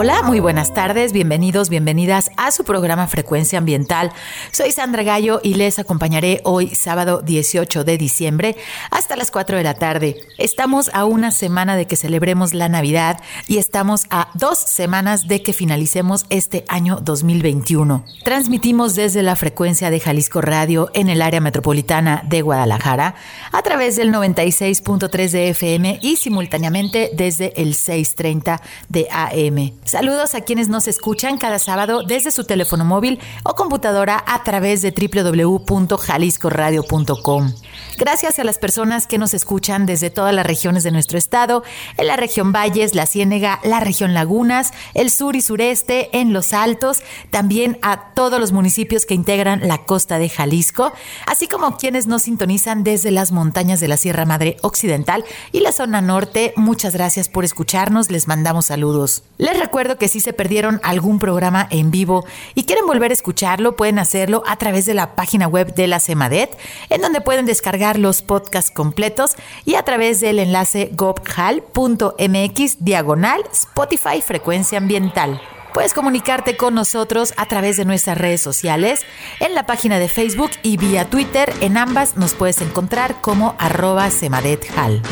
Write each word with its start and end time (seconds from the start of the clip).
Hola, 0.00 0.22
muy 0.22 0.38
buenas 0.38 0.72
tardes, 0.74 1.12
bienvenidos, 1.12 1.70
bienvenidas 1.70 2.30
a 2.36 2.52
su 2.52 2.62
programa 2.62 3.08
Frecuencia 3.08 3.58
Ambiental. 3.58 4.12
Soy 4.52 4.70
Sandra 4.70 5.02
Gallo 5.02 5.40
y 5.42 5.54
les 5.54 5.80
acompañaré 5.80 6.40
hoy 6.44 6.72
sábado 6.76 7.20
18 7.20 7.82
de 7.82 7.98
diciembre 7.98 8.54
hasta 8.92 9.16
las 9.16 9.32
4 9.32 9.56
de 9.56 9.64
la 9.64 9.74
tarde. 9.74 10.20
Estamos 10.38 10.88
a 10.94 11.04
una 11.04 11.32
semana 11.32 11.74
de 11.74 11.88
que 11.88 11.96
celebremos 11.96 12.54
la 12.54 12.68
Navidad 12.68 13.20
y 13.48 13.58
estamos 13.58 14.06
a 14.10 14.28
dos 14.34 14.60
semanas 14.60 15.26
de 15.26 15.42
que 15.42 15.52
finalicemos 15.52 16.26
este 16.30 16.64
año 16.68 17.00
2021. 17.02 18.04
Transmitimos 18.22 18.94
desde 18.94 19.24
la 19.24 19.34
frecuencia 19.34 19.90
de 19.90 19.98
Jalisco 19.98 20.40
Radio 20.40 20.90
en 20.94 21.08
el 21.08 21.22
área 21.22 21.40
metropolitana 21.40 22.22
de 22.24 22.42
Guadalajara 22.42 23.16
a 23.50 23.62
través 23.62 23.96
del 23.96 24.12
96.3 24.12 25.30
de 25.30 25.48
FM 25.48 25.98
y 26.02 26.14
simultáneamente 26.18 27.10
desde 27.14 27.60
el 27.60 27.74
630 27.74 28.62
de 28.88 29.08
AM. 29.10 29.72
Saludos 29.88 30.34
a 30.34 30.42
quienes 30.42 30.68
nos 30.68 30.86
escuchan 30.86 31.38
cada 31.38 31.58
sábado 31.58 32.02
desde 32.02 32.30
su 32.30 32.44
teléfono 32.44 32.84
móvil 32.84 33.18
o 33.42 33.54
computadora 33.54 34.22
a 34.26 34.44
través 34.44 34.82
de 34.82 34.90
www.jaliscoradio.com. 34.90 37.52
Gracias 37.98 38.38
a 38.38 38.44
las 38.44 38.58
personas 38.58 39.06
que 39.06 39.18
nos 39.18 39.34
escuchan 39.34 39.86
desde 39.86 40.10
todas 40.10 40.34
las 40.34 40.46
regiones 40.46 40.82
de 40.82 40.90
nuestro 40.90 41.18
estado, 41.18 41.62
en 41.96 42.06
la 42.06 42.16
región 42.16 42.52
Valles, 42.52 42.94
la 42.94 43.06
Ciénega, 43.06 43.60
la 43.64 43.80
región 43.80 44.14
Lagunas, 44.14 44.72
el 44.94 45.10
sur 45.10 45.36
y 45.36 45.40
sureste, 45.40 46.10
en 46.12 46.32
los 46.32 46.52
Altos, 46.52 47.02
también 47.30 47.78
a 47.82 48.14
todos 48.14 48.40
los 48.40 48.52
municipios 48.52 49.06
que 49.06 49.14
integran 49.14 49.66
la 49.66 49.78
costa 49.78 50.18
de 50.18 50.28
Jalisco, 50.28 50.92
así 51.26 51.46
como 51.46 51.76
quienes 51.76 52.06
nos 52.06 52.22
sintonizan 52.22 52.84
desde 52.84 53.10
las 53.10 53.32
montañas 53.32 53.80
de 53.80 53.88
la 53.88 53.96
Sierra 53.96 54.24
Madre 54.24 54.56
Occidental 54.62 55.24
y 55.52 55.60
la 55.60 55.72
zona 55.72 56.00
norte. 56.00 56.52
Muchas 56.56 56.94
gracias 56.94 57.28
por 57.28 57.44
escucharnos, 57.44 58.10
les 58.10 58.28
mandamos 58.28 58.66
saludos. 58.66 59.22
Les 59.38 59.58
recuerdo 59.58 59.98
que 59.98 60.08
si 60.08 60.20
se 60.20 60.32
perdieron 60.32 60.80
algún 60.82 61.18
programa 61.18 61.66
en 61.70 61.90
vivo 61.90 62.24
y 62.54 62.64
quieren 62.64 62.86
volver 62.86 63.12
a 63.12 63.14
escucharlo, 63.14 63.76
pueden 63.76 63.98
hacerlo 63.98 64.42
a 64.46 64.56
través 64.56 64.84
de 64.86 64.94
la 64.94 65.14
página 65.14 65.46
web 65.46 65.74
de 65.74 65.86
la 65.86 66.00
CEMADET, 66.00 66.58
en 66.90 67.00
donde 67.00 67.20
pueden 67.20 67.46
descargar 67.46 67.67
los 67.98 68.22
podcasts 68.22 68.70
completos 68.70 69.36
y 69.64 69.74
a 69.74 69.82
través 69.82 70.20
del 70.20 70.38
enlace 70.38 70.90
gobhal.mx 70.94 72.76
diagonal 72.84 73.42
Spotify 73.52 74.22
Frecuencia 74.22 74.78
Ambiental. 74.78 75.40
Puedes 75.74 75.92
comunicarte 75.92 76.56
con 76.56 76.74
nosotros 76.74 77.34
a 77.36 77.46
través 77.46 77.76
de 77.76 77.84
nuestras 77.84 78.16
redes 78.16 78.40
sociales, 78.40 79.02
en 79.38 79.54
la 79.54 79.66
página 79.66 79.98
de 79.98 80.08
Facebook 80.08 80.50
y 80.62 80.76
vía 80.78 81.08
Twitter. 81.10 81.52
En 81.60 81.76
ambas 81.76 82.16
nos 82.16 82.34
puedes 82.34 82.60
encontrar 82.62 83.20
como 83.20 83.54
arroba 83.58 84.10
semadethal. 84.10 85.02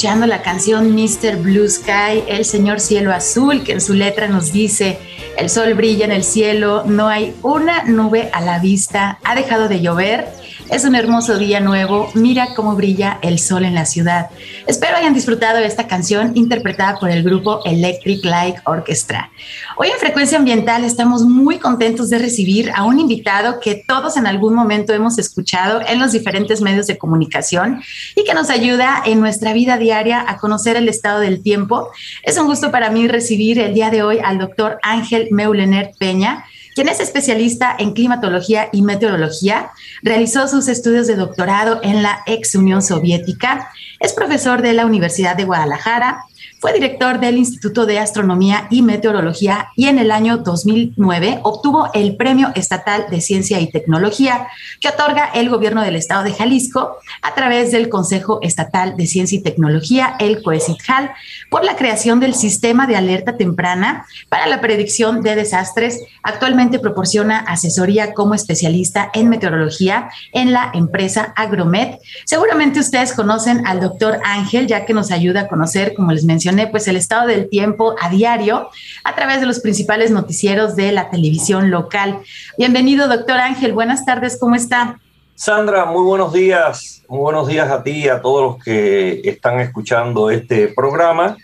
Escuchando 0.00 0.26
la 0.26 0.40
canción 0.40 0.94
Mr. 0.94 1.36
Blue 1.42 1.68
Sky, 1.68 2.24
El 2.26 2.46
Señor 2.46 2.80
Cielo 2.80 3.12
Azul, 3.12 3.62
que 3.62 3.72
en 3.72 3.82
su 3.82 3.92
letra 3.92 4.28
nos 4.28 4.50
dice, 4.50 4.98
el 5.36 5.50
sol 5.50 5.74
brilla 5.74 6.06
en 6.06 6.10
el 6.10 6.24
cielo, 6.24 6.84
no 6.86 7.08
hay 7.08 7.34
una 7.42 7.84
nube 7.84 8.30
a 8.32 8.40
la 8.40 8.60
vista, 8.60 9.18
ha 9.22 9.34
dejado 9.34 9.68
de 9.68 9.82
llover, 9.82 10.26
es 10.70 10.84
un 10.84 10.94
hermoso 10.94 11.36
día 11.36 11.58
nuevo, 11.58 12.10
mira 12.14 12.54
cómo 12.54 12.76
brilla 12.76 13.18
el 13.22 13.40
sol 13.40 13.64
en 13.64 13.74
la 13.74 13.86
ciudad. 13.86 14.30
Espero 14.66 14.96
hayan 14.96 15.14
disfrutado 15.14 15.58
de 15.58 15.66
esta 15.66 15.88
canción 15.88 16.32
interpretada 16.36 16.98
por 16.98 17.10
el 17.10 17.24
grupo 17.24 17.60
Electric 17.64 18.24
Light 18.24 18.56
Orchestra. 18.64 19.30
Hoy 19.76 19.88
en 19.88 19.98
Frecuencia 19.98 20.38
Ambiental 20.38 20.84
estamos 20.84 21.22
muy 21.22 21.58
contentos 21.58 22.08
de 22.08 22.18
recibir 22.18 22.70
a 22.74 22.84
un 22.84 23.00
invitado 23.00 23.58
que 23.58 23.82
todos 23.86 24.16
en 24.16 24.28
algún 24.28 24.54
momento 24.54 24.92
hemos 24.92 25.18
escuchado 25.18 25.80
en 25.86 25.98
los 25.98 26.12
diferentes 26.12 26.60
medios 26.60 26.86
de 26.86 26.98
comunicación 26.98 27.82
y 28.14 28.22
que 28.22 28.34
nos 28.34 28.48
ayuda 28.48 29.02
en 29.04 29.18
nuestra 29.18 29.52
vida 29.52 29.76
diaria 29.76 30.24
a 30.26 30.36
conocer 30.36 30.76
el 30.76 30.88
estado 30.88 31.18
del 31.18 31.42
tiempo. 31.42 31.90
Es 32.22 32.38
un 32.38 32.46
gusto 32.46 32.70
para 32.70 32.90
mí 32.90 33.08
recibir 33.08 33.58
el 33.58 33.74
día 33.74 33.90
de 33.90 34.04
hoy 34.04 34.20
al 34.22 34.38
doctor 34.38 34.78
Ángel 34.82 35.28
Meulener 35.32 35.90
Peña 35.98 36.44
quien 36.80 36.88
es 36.88 37.00
especialista 37.00 37.76
en 37.78 37.92
climatología 37.92 38.70
y 38.72 38.80
meteorología, 38.80 39.70
realizó 40.00 40.48
sus 40.48 40.66
estudios 40.66 41.06
de 41.06 41.14
doctorado 41.14 41.78
en 41.82 42.02
la 42.02 42.22
ex 42.24 42.54
Unión 42.54 42.80
Soviética, 42.80 43.70
es 43.98 44.14
profesor 44.14 44.62
de 44.62 44.72
la 44.72 44.86
Universidad 44.86 45.36
de 45.36 45.44
Guadalajara, 45.44 46.24
fue 46.60 46.74
director 46.74 47.18
del 47.20 47.38
Instituto 47.38 47.86
de 47.86 47.98
Astronomía 47.98 48.66
y 48.68 48.82
Meteorología 48.82 49.68
y 49.76 49.86
en 49.86 49.98
el 49.98 50.10
año 50.10 50.36
2009 50.36 51.40
obtuvo 51.42 51.88
el 51.94 52.16
Premio 52.16 52.52
Estatal 52.54 53.06
de 53.10 53.22
Ciencia 53.22 53.58
y 53.60 53.70
Tecnología 53.70 54.46
que 54.78 54.88
otorga 54.88 55.30
el 55.32 55.48
gobierno 55.48 55.82
del 55.82 55.96
estado 55.96 56.22
de 56.22 56.34
Jalisco 56.34 56.98
a 57.22 57.34
través 57.34 57.72
del 57.72 57.88
Consejo 57.88 58.40
Estatal 58.42 58.94
de 58.98 59.06
Ciencia 59.06 59.38
y 59.38 59.42
Tecnología, 59.42 60.16
el 60.20 60.42
COECITJAL, 60.42 61.12
por 61.48 61.64
la 61.64 61.76
creación 61.76 62.20
del 62.20 62.34
sistema 62.34 62.86
de 62.86 62.96
alerta 62.96 63.38
temprana 63.38 64.04
para 64.28 64.46
la 64.46 64.60
predicción 64.60 65.22
de 65.22 65.36
desastres. 65.36 65.98
Actualmente 66.22 66.78
proporciona 66.78 67.38
asesoría 67.38 68.12
como 68.12 68.34
especialista 68.34 69.10
en 69.14 69.30
meteorología 69.30 70.10
en 70.32 70.52
la 70.52 70.70
empresa 70.74 71.32
Agromet. 71.36 72.00
Seguramente 72.26 72.80
ustedes 72.80 73.14
conocen 73.14 73.66
al 73.66 73.80
doctor 73.80 74.18
Ángel, 74.24 74.66
ya 74.66 74.84
que 74.84 74.92
nos 74.92 75.10
ayuda 75.10 75.42
a 75.42 75.48
conocer, 75.48 75.94
como 75.94 76.12
les 76.12 76.24
mencioné, 76.24 76.49
pues 76.70 76.88
el 76.88 76.96
estado 76.96 77.28
del 77.28 77.48
tiempo 77.48 77.94
a 78.00 78.10
diario 78.10 78.70
a 79.04 79.14
través 79.14 79.40
de 79.40 79.46
los 79.46 79.60
principales 79.60 80.10
noticieros 80.10 80.74
de 80.74 80.90
la 80.90 81.08
televisión 81.08 81.70
local. 81.70 82.18
Bienvenido, 82.58 83.08
doctor 83.08 83.38
Ángel. 83.38 83.72
Buenas 83.72 84.04
tardes, 84.04 84.36
¿cómo 84.38 84.56
está? 84.56 84.98
Sandra, 85.36 85.84
muy 85.84 86.02
buenos 86.02 86.32
días. 86.32 87.02
Muy 87.08 87.20
buenos 87.20 87.46
días 87.46 87.70
a 87.70 87.82
ti 87.82 87.92
y 87.92 88.08
a 88.08 88.20
todos 88.20 88.42
los 88.42 88.64
que 88.64 89.20
están 89.24 89.60
escuchando 89.60 90.30
este 90.30 90.68
programa. 90.68 91.36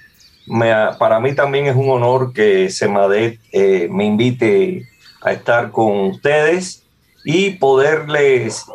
para 0.99 1.21
mí 1.21 1.35
también 1.35 1.67
es 1.67 1.77
un 1.77 1.89
honor 1.91 2.33
que 2.33 2.69
Semadet 2.69 3.39
eh, 3.53 3.89
me 3.91 4.05
invite 4.05 4.89
a 5.23 5.33
estar 5.33 5.71
con 5.71 6.01
ustedes 6.07 6.83
y 7.25 7.51
poderles 7.51 8.67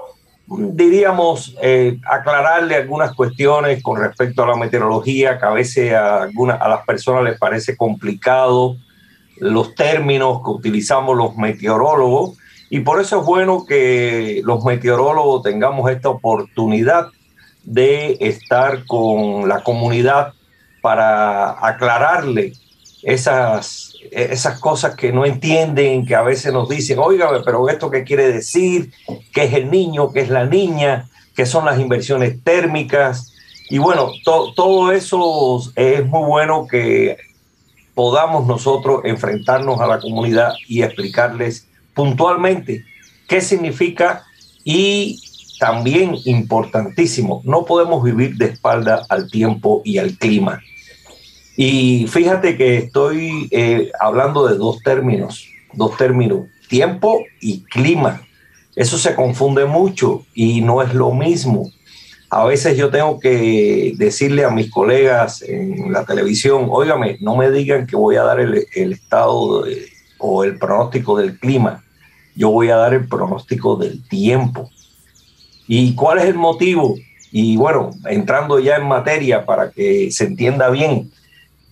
diríamos, 0.57 1.55
eh, 1.61 1.97
aclararle 2.09 2.75
algunas 2.75 3.13
cuestiones 3.15 3.81
con 3.81 3.99
respecto 3.99 4.43
a 4.43 4.47
la 4.47 4.55
meteorología, 4.55 5.39
que 5.39 5.45
a 5.45 5.51
veces 5.51 5.93
a, 5.93 6.23
a 6.23 6.69
las 6.69 6.85
personas 6.85 7.23
les 7.23 7.39
parece 7.39 7.77
complicado 7.77 8.75
los 9.37 9.73
términos 9.75 10.41
que 10.43 10.51
utilizamos 10.51 11.17
los 11.17 11.35
meteorólogos, 11.35 12.37
y 12.69 12.81
por 12.81 13.01
eso 13.01 13.19
es 13.19 13.25
bueno 13.25 13.65
que 13.65 14.41
los 14.43 14.63
meteorólogos 14.63 15.43
tengamos 15.43 15.89
esta 15.89 16.09
oportunidad 16.09 17.07
de 17.63 18.17
estar 18.19 18.85
con 18.85 19.47
la 19.47 19.63
comunidad 19.63 20.33
para 20.81 21.65
aclararle 21.65 22.53
esas, 23.03 23.90
esas 24.11 24.59
cosas 24.59 24.95
que 24.95 25.11
no 25.11 25.25
entienden, 25.25 26.05
que 26.05 26.15
a 26.15 26.21
veces 26.21 26.51
nos 26.51 26.69
dicen, 26.69 26.99
oígame, 26.99 27.39
pero 27.45 27.69
esto 27.69 27.89
qué 27.89 28.03
quiere 28.03 28.31
decir, 28.31 28.91
qué 29.33 29.43
es 29.43 29.53
el 29.53 29.69
niño, 29.69 30.11
qué 30.11 30.21
es 30.21 30.29
la 30.29 30.45
niña, 30.45 31.09
qué 31.35 31.45
son 31.45 31.65
las 31.65 31.79
inversiones 31.79 32.43
térmicas. 32.43 33.33
Y 33.69 33.77
bueno, 33.77 34.11
todo 34.23 34.91
eso 34.91 35.61
es 35.75 36.05
muy 36.05 36.27
bueno 36.27 36.67
que 36.67 37.17
podamos 37.93 38.47
nosotros 38.47 39.01
enfrentarnos 39.03 39.79
a 39.79 39.87
la 39.87 39.99
comunidad 39.99 40.53
y 40.67 40.81
explicarles 40.81 41.67
puntualmente 41.93 42.83
qué 43.27 43.41
significa 43.41 44.23
y 44.63 45.19
también 45.61 46.17
importantísimo, 46.25 47.41
no 47.45 47.65
podemos 47.65 48.03
vivir 48.03 48.35
de 48.35 48.47
espalda 48.47 49.05
al 49.09 49.29
tiempo 49.29 49.83
y 49.85 49.99
al 49.99 50.17
clima. 50.17 50.59
Y 51.55 52.07
fíjate 52.07 52.57
que 52.57 52.77
estoy 52.77 53.47
eh, 53.51 53.91
hablando 53.99 54.47
de 54.47 54.57
dos 54.57 54.79
términos, 54.81 55.47
dos 55.73 55.97
términos, 55.97 56.47
tiempo 56.67 57.23
y 57.41 57.63
clima. 57.63 58.21
Eso 58.75 58.97
se 58.97 59.15
confunde 59.15 59.65
mucho 59.65 60.25
y 60.33 60.61
no 60.61 60.81
es 60.81 60.93
lo 60.93 61.11
mismo. 61.11 61.69
A 62.29 62.45
veces 62.45 62.77
yo 62.77 62.89
tengo 62.89 63.19
que 63.19 63.93
decirle 63.97 64.45
a 64.45 64.49
mis 64.49 64.71
colegas 64.71 65.41
en 65.41 65.91
la 65.91 66.05
televisión, 66.05 66.67
óigame, 66.69 67.17
no 67.19 67.35
me 67.35 67.51
digan 67.51 67.85
que 67.85 67.97
voy 67.97 68.15
a 68.15 68.23
dar 68.23 68.39
el, 68.39 68.65
estado 68.73 69.65
o 70.17 70.43
el 70.45 70.57
pronóstico 70.57 71.17
del 71.17 71.37
clima, 71.37 71.83
yo 72.33 72.49
voy 72.49 72.69
a 72.69 72.77
dar 72.77 72.93
el 72.93 73.05
pronóstico 73.05 73.75
del 73.75 74.01
tiempo. 74.07 74.69
¿Y 75.67 75.93
cuál 75.93 76.19
es 76.19 76.25
el 76.25 76.35
motivo? 76.35 76.95
Y 77.33 77.57
bueno, 77.57 77.91
entrando 78.05 78.59
ya 78.59 78.77
en 78.77 78.87
materia 78.87 79.45
para 79.45 79.69
que 79.71 80.09
se 80.11 80.23
entienda 80.23 80.69
bien, 80.69 81.11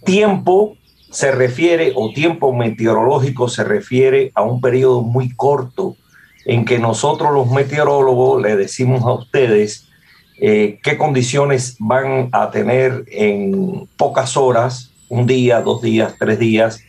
tiempo 0.03 0.75
se 1.11 1.31
refiere, 1.31 1.93
o 1.95 2.11
tiempo 2.13 2.53
meteorológico 2.53 3.49
se 3.49 3.63
refiere 3.63 4.31
a 4.35 4.43
un 4.43 4.61
periodo 4.61 5.01
muy 5.01 5.35
corto 5.35 5.95
en 6.45 6.65
que 6.65 6.79
nosotros 6.79 7.33
los 7.33 7.49
meteorólogos 7.49 8.41
le 8.41 8.55
decimos 8.55 9.03
a 9.03 9.13
ustedes 9.13 9.87
eh, 10.41 10.79
qué 10.83 10.97
condiciones 10.97 11.75
van 11.79 12.29
a 12.31 12.49
tener 12.49 13.03
en 13.11 13.87
pocas 13.97 14.37
horas, 14.37 14.91
un 15.09 15.25
día, 15.25 15.61
dos 15.61 15.81
días, 15.81 16.15
tres 16.17 16.39
días, 16.39 16.81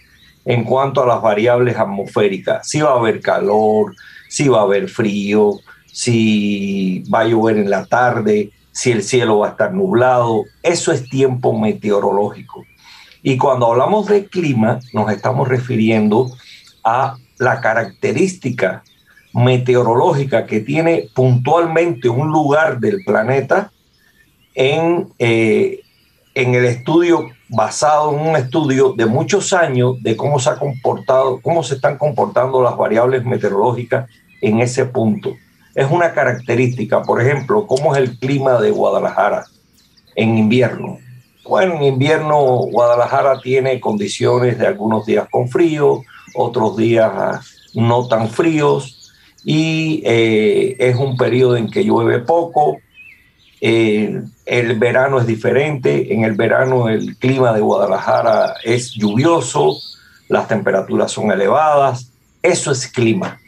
en 0.44 0.64
cuanto 0.64 1.02
a 1.02 1.06
las 1.06 1.20
variables 1.20 1.76
atmosféricas. 1.76 2.68
Si 2.68 2.80
va 2.80 2.90
a 2.90 2.98
haber 2.98 3.20
calor, 3.20 3.94
si 4.28 4.48
va 4.48 4.60
a 4.60 4.62
haber 4.62 4.88
frío, 4.88 5.54
si 5.86 7.02
va 7.12 7.20
a 7.20 7.26
llover 7.26 7.56
en 7.56 7.70
la 7.70 7.86
tarde, 7.86 8.50
si 8.72 8.92
el 8.92 9.02
cielo 9.02 9.40
va 9.40 9.48
a 9.48 9.50
estar 9.50 9.72
nublado. 9.72 10.44
Eso 10.62 10.92
es 10.92 11.08
tiempo 11.08 11.58
meteorológico. 11.58 12.64
Y 13.22 13.36
cuando 13.36 13.66
hablamos 13.70 14.06
de 14.08 14.26
clima, 14.26 14.80
nos 14.92 15.10
estamos 15.12 15.48
refiriendo 15.48 16.30
a 16.84 17.16
la 17.38 17.60
característica 17.60 18.82
meteorológica 19.32 20.46
que 20.46 20.60
tiene 20.60 21.08
puntualmente 21.14 22.08
un 22.08 22.28
lugar 22.28 22.80
del 22.80 23.04
planeta 23.04 23.70
en, 24.54 25.08
eh, 25.18 25.80
en 26.34 26.54
el 26.54 26.64
estudio 26.64 27.30
basado 27.48 28.12
en 28.12 28.28
un 28.28 28.36
estudio 28.36 28.92
de 28.92 29.06
muchos 29.06 29.52
años 29.52 30.00
de 30.02 30.16
cómo 30.16 30.38
se 30.38 30.50
ha 30.50 30.56
comportado, 30.56 31.40
cómo 31.40 31.62
se 31.62 31.74
están 31.74 31.98
comportando 31.98 32.62
las 32.62 32.76
variables 32.76 33.24
meteorológicas 33.24 34.08
en 34.40 34.60
ese 34.60 34.86
punto. 34.86 35.34
Es 35.74 35.90
una 35.90 36.12
característica, 36.12 37.02
por 37.02 37.20
ejemplo, 37.20 37.66
cómo 37.66 37.94
es 37.94 38.00
el 38.00 38.18
clima 38.18 38.60
de 38.60 38.70
Guadalajara 38.70 39.44
en 40.14 40.38
invierno. 40.38 40.98
Bueno, 41.44 41.76
en 41.76 41.82
invierno 41.84 42.38
Guadalajara 42.70 43.40
tiene 43.40 43.80
condiciones 43.80 44.58
de 44.58 44.66
algunos 44.66 45.06
días 45.06 45.26
con 45.30 45.48
frío, 45.48 46.02
otros 46.34 46.76
días 46.76 47.46
no 47.74 48.06
tan 48.08 48.28
fríos, 48.28 49.12
y 49.44 50.02
eh, 50.04 50.76
es 50.78 50.96
un 50.96 51.16
periodo 51.16 51.56
en 51.56 51.70
que 51.70 51.84
llueve 51.84 52.18
poco. 52.20 52.78
Eh, 53.60 54.22
el 54.46 54.78
verano 54.78 55.18
es 55.18 55.26
diferente. 55.26 56.12
En 56.12 56.24
el 56.24 56.32
verano 56.32 56.88
el 56.88 57.16
clima 57.16 57.52
de 57.52 57.60
Guadalajara 57.60 58.54
es 58.64 58.92
lluvioso, 58.92 59.78
las 60.28 60.48
temperaturas 60.48 61.10
son 61.10 61.30
elevadas. 61.30 62.12
Eso 62.42 62.70
es 62.70 62.86
clima. 62.86 63.38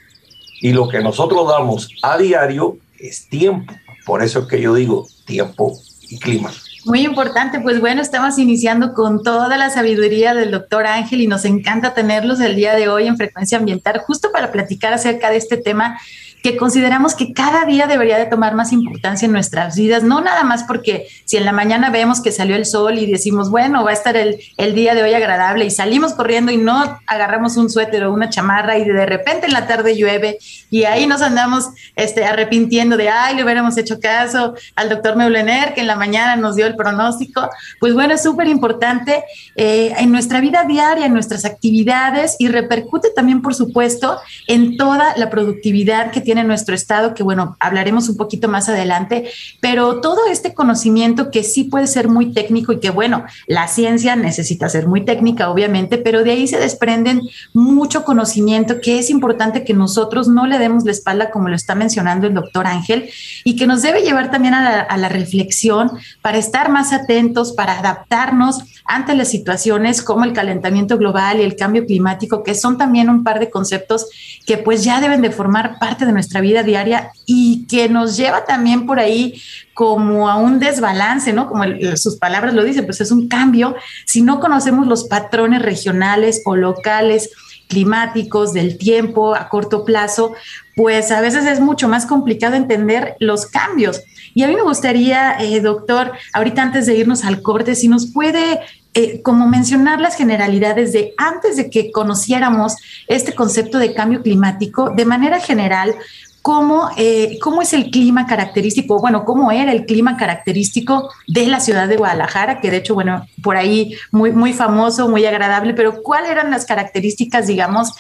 Y 0.61 0.73
lo 0.73 0.89
que 0.89 1.01
nosotros 1.01 1.49
damos 1.49 1.89
a 2.03 2.17
diario 2.19 2.79
es 2.99 3.29
tiempo. 3.29 3.75
Por 4.07 4.23
eso 4.23 4.41
es 4.41 4.47
que 4.47 4.61
yo 4.61 4.75
digo 4.75 5.07
tiempo 5.27 5.77
y 6.09 6.19
clima. 6.19 6.53
Muy 6.85 7.05
importante, 7.05 7.61
pues 7.61 7.81
bueno, 7.81 8.03
estamos 8.03 8.39
iniciando 8.39 8.93
con 8.93 9.23
toda 9.23 9.57
la 9.57 9.71
sabiduría 9.71 10.35
del 10.35 10.51
doctor 10.51 10.87
Ángel 10.87 11.21
y 11.21 11.29
nos 11.29 11.45
encanta 11.45 11.95
tenerlos 11.95 12.41
el 12.41 12.57
día 12.57 12.75
de 12.75 12.89
hoy 12.89 13.07
en 13.07 13.17
Frecuencia 13.17 13.59
Ambiental, 13.59 13.99
justo 13.99 14.33
para 14.33 14.51
platicar 14.51 14.93
acerca 14.93 15.31
de 15.31 15.37
este 15.37 15.57
tema 15.57 16.01
que 16.43 16.57
consideramos 16.57 17.15
que 17.15 17.33
cada 17.33 17.65
día 17.67 17.87
debería 17.87 18.19
de 18.19 18.27
tomar 18.27 18.57
más 18.57 18.73
importancia 18.73 19.27
en 19.27 19.33
nuestras 19.33 19.77
vidas, 19.77 20.03
no 20.03 20.21
nada 20.21 20.43
más 20.43 20.65
porque 20.65 21.07
si 21.25 21.37
en 21.37 21.45
la 21.45 21.53
mañana 21.53 21.91
vemos 21.91 22.21
que 22.21 22.33
salió 22.33 22.57
el 22.57 22.67
sol 22.67 22.99
y 22.99 23.07
decimos, 23.07 23.49
bueno, 23.49 23.85
va 23.85 23.91
a 23.91 23.95
estar 23.95 24.17
el, 24.17 24.41
el 24.57 24.75
día 24.75 24.97
de 24.97 25.05
hoy 25.05 25.15
agradable 25.15 25.65
y 25.65 25.71
salimos 25.71 26.15
corriendo 26.15 26.51
y 26.51 26.57
no 26.57 26.99
agarramos 27.07 27.57
un 27.57 27.71
suéter 27.71 28.03
o 28.05 28.13
una 28.13 28.29
chamarra 28.29 28.77
y 28.77 28.85
de 28.85 29.07
repente 29.07 29.47
en 29.47 29.53
la 29.53 29.69
tarde 29.69 29.97
llueve 29.97 30.39
y 30.73 30.85
ahí 30.85 31.07
nos 31.07 31.21
andamos 31.21 31.69
este, 31.97 32.25
arrepintiendo 32.25 32.97
de, 32.97 33.11
ay, 33.11 33.37
le 33.37 33.45
hubiéramos 33.45 33.77
hecho 33.77 34.01
caso 34.01 34.55
al 34.75 34.89
doctor 34.89 35.17
Meulener 35.17 35.75
que 35.75 35.83
en 35.83 35.87
la 35.87 35.97
mañana 35.97 36.35
nos 36.37 36.57
dio 36.57 36.67
el 36.67 36.77
pronóstico, 36.77 37.47
pues 37.79 37.93
bueno, 37.93 38.15
es 38.15 38.23
súper 38.23 38.49
importante 38.49 39.23
eh, 39.55 39.93
en 39.99 40.11
nuestra 40.11 40.41
vida 40.41 40.65
diaria, 40.65 41.05
en 41.05 41.13
nuestras 41.13 41.45
actividades 41.45 42.37
y 42.39 42.49
repercute 42.49 43.11
también, 43.15 43.43
por 43.43 43.55
supuesto, 43.55 44.19
en 44.49 44.79
toda 44.79 45.15
la 45.19 45.29
productividad 45.29 46.11
que 46.11 46.23
tiene 46.23 46.41
en 46.41 46.47
nuestro 46.47 46.75
estado, 46.75 47.13
que 47.13 47.23
bueno, 47.23 47.55
hablaremos 47.61 48.09
un 48.09 48.17
poquito 48.17 48.49
más 48.49 48.71
adelante, 48.71 49.31
pero 49.61 50.01
todo 50.01 50.21
este 50.31 50.55
conocimiento 50.55 51.31
que 51.31 51.43
sí 51.43 51.65
puede 51.65 51.87
ser 51.87 52.09
muy 52.09 52.33
técnico 52.33 52.73
y 52.73 52.81
que 52.81 52.89
bueno, 52.89 53.27
la 53.47 53.69
ciencia 53.69 54.17
necesita 54.17 54.71
ser 54.71 54.87
muy 54.87 55.05
técnica, 55.05 55.51
obviamente, 55.51 55.99
pero 55.99 56.25
de 56.25 56.31
ahí 56.31 56.49
se 56.49 56.59
desprenden 56.59 57.21
mucho 57.53 58.05
conocimiento 58.05 58.81
que 58.81 58.99
es 58.99 59.11
importante 59.11 59.65
que 59.65 59.75
nosotros 59.75 60.29
no 60.29 60.47
le 60.47 60.62
demos 60.63 60.85
la 60.85 60.93
espalda, 60.93 61.31
como 61.31 61.49
lo 61.49 61.57
está 61.57 61.75
mencionando 61.75 62.27
el 62.27 62.35
doctor 62.35 62.67
Ángel, 62.67 63.11
y 63.45 63.57
que 63.57 63.67
nos 63.67 63.83
debe 63.83 64.03
llevar 64.03 64.31
también 64.31 64.55
a 64.55 64.63
la, 64.63 64.81
a 64.81 64.97
la 64.97 65.09
reflexión 65.09 65.91
para 66.23 66.39
estar 66.39 66.71
más 66.71 66.93
atentos, 66.93 67.53
para 67.53 67.79
adaptarnos 67.79 68.61
ante 68.85 69.15
las 69.15 69.29
situaciones 69.29 70.03
como 70.03 70.25
el 70.25 70.33
calentamiento 70.33 70.99
global 70.99 71.41
y 71.41 71.43
el 71.43 71.57
cambio 71.57 71.87
climático, 71.87 72.43
que 72.43 72.55
son 72.55 72.79
también 72.79 73.09
un 73.09 73.25
par 73.25 73.39
de 73.39 73.51
conceptos 73.51 74.07
que 74.47 74.59
pues 74.59 74.85
ya 74.85 75.01
deben 75.01 75.23
de 75.23 75.31
formar 75.31 75.79
parte 75.79 76.05
de 76.05 76.13
nuestra 76.13 76.41
vida 76.41 76.63
diaria 76.63 77.13
y 77.27 77.67
que 77.67 77.89
nos 77.89 78.17
lleva 78.17 78.45
también 78.45 78.87
por 78.87 78.99
ahí 78.99 79.41
como 79.75 80.29
a 80.29 80.37
un 80.37 80.59
desbalance, 80.59 81.33
¿no? 81.33 81.49
Como 81.49 81.65
sus 81.97 82.17
palabras 82.17 82.55
lo 82.55 82.65
dicen, 82.65 82.85
pues 82.85 83.01
es 83.01 83.11
un 83.11 83.29
cambio 83.29 83.75
si 84.07 84.23
no 84.23 84.41
conocemos 84.41 84.87
los 84.87 85.05
patrones 85.05 85.63
regionales 85.63 86.43
o 86.45 86.57
locales 86.57 87.31
climáticos 87.73 88.53
del 88.53 88.77
tiempo 88.77 89.35
a 89.35 89.49
corto 89.49 89.87
plazo, 89.87 90.35
pues 90.77 91.11
a 91.11 91.23
veces 91.23 91.47
es 91.47 91.59
mucho 91.59 91.89
más 91.89 92.05
complicado 92.05 92.55
entender 92.55 93.17
los 93.19 93.47
cambios. 93.47 94.03
Y 94.35 94.43
a 94.43 94.49
mí 94.49 94.55
me 94.55 94.63
gustaría, 94.63 95.39
eh, 95.41 95.61
doctor, 95.61 96.13
ahorita 96.35 96.63
antes 96.63 96.85
de 96.85 96.97
irnos 96.97 97.25
al 97.25 97.41
corte, 97.41 97.75
si 97.75 97.89
nos 97.89 98.13
puede 98.13 98.61
eh, 98.93 99.23
como 99.23 99.49
mencionar 99.49 100.03
las 100.03 100.17
generalidades 100.17 100.93
de 100.93 101.15
antes 101.17 101.57
de 101.57 101.71
que 101.71 101.91
conociéramos 101.91 102.77
este 103.09 103.35
concepto 103.35 103.79
de 103.79 103.95
cambio 103.95 104.21
climático, 104.21 104.91
de 104.91 105.07
manera 105.07 105.41
general, 105.41 105.95
cómo, 106.43 106.91
eh, 106.97 107.39
cómo 107.41 107.63
es 107.63 107.73
el 107.73 107.91
clima 107.91 108.27
característico, 108.27 108.99
bueno, 108.99 109.25
cómo 109.25 109.53
era 109.53 109.73
el 109.73 109.87
clima 109.87 110.17
característico 110.17 111.09
de 111.29 111.47
la 111.47 111.61
ciudad 111.61 111.89
de 111.89 111.97
Guadalajara, 111.97 112.61
que 112.61 112.71
de 112.71 112.79
hecho, 112.79 112.95
bueno, 112.95 113.27
por 113.43 113.57
ahí 113.57 113.95
muy, 114.11 114.33
muy 114.33 114.53
famoso, 114.53 115.09
muy 115.09 115.25
agradable, 115.25 115.73
pero 115.73 116.03
cuáles 116.03 116.33
eran 116.33 116.51
las 116.51 116.67
características, 116.67 117.47
digamos, 117.47 117.93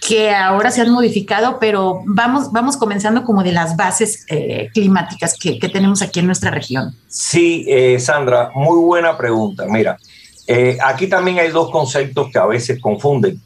que 0.00 0.32
ahora 0.32 0.70
se 0.70 0.80
han 0.80 0.90
modificado, 0.90 1.58
pero 1.58 2.02
vamos, 2.06 2.52
vamos 2.52 2.76
comenzando 2.76 3.24
como 3.24 3.42
de 3.42 3.52
las 3.52 3.76
bases 3.76 4.24
eh, 4.28 4.70
climáticas 4.72 5.36
que, 5.36 5.58
que, 5.58 5.68
tenemos 5.68 6.00
aquí 6.00 6.20
en 6.20 6.26
nuestra 6.26 6.52
región. 6.52 6.94
Sí, 7.08 7.66
eh, 7.68 7.98
Sandra, 7.98 8.52
muy 8.54 8.78
buena 8.78 9.18
pregunta. 9.18 9.66
Mira, 9.68 9.98
aquí 10.82 11.08
también 11.08 11.40
hay 11.40 11.50
dos 11.50 11.70
conceptos 11.70 12.30
que 12.32 12.38
a 12.38 12.46
veces 12.46 12.80
confunden. 12.80 13.38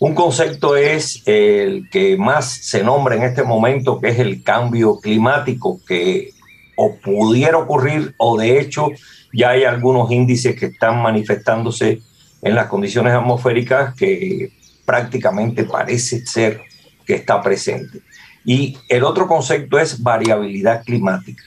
Un 0.00 0.14
concepto 0.14 0.76
es 0.76 1.22
el 1.26 1.90
que 1.90 2.16
más 2.16 2.46
se 2.50 2.82
nombra 2.82 3.16
en 3.16 3.22
este 3.22 3.42
momento, 3.42 4.00
que 4.00 4.08
es 4.08 4.18
el 4.18 4.42
cambio 4.42 4.98
climático, 4.98 5.78
que 5.86 6.30
o 6.74 6.96
pudiera 6.96 7.58
ocurrir 7.58 8.14
o 8.16 8.38
de 8.38 8.58
hecho 8.58 8.88
ya 9.34 9.50
hay 9.50 9.64
algunos 9.64 10.10
índices 10.10 10.58
que 10.58 10.66
están 10.66 11.02
manifestándose 11.02 12.00
en 12.40 12.54
las 12.54 12.68
condiciones 12.68 13.12
atmosféricas 13.12 13.94
que 13.94 14.50
prácticamente 14.86 15.64
parece 15.64 16.24
ser 16.24 16.62
que 17.04 17.16
está 17.16 17.42
presente. 17.42 18.00
Y 18.42 18.78
el 18.88 19.04
otro 19.04 19.28
concepto 19.28 19.78
es 19.78 20.02
variabilidad 20.02 20.82
climática. 20.82 21.44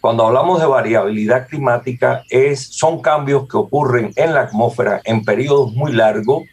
cuando 0.00 0.24
hablamos 0.24 0.60
de 0.60 0.66
variabilidad 0.66 1.48
climática, 1.48 2.22
es, 2.30 2.68
son 2.68 3.02
cambios 3.02 3.48
que 3.48 3.56
ocurren 3.56 4.12
en 4.14 4.34
la 4.34 4.42
atmósfera 4.42 5.00
en 5.02 5.24
periodos 5.24 5.72
muy 5.72 5.92
largos 5.92 6.44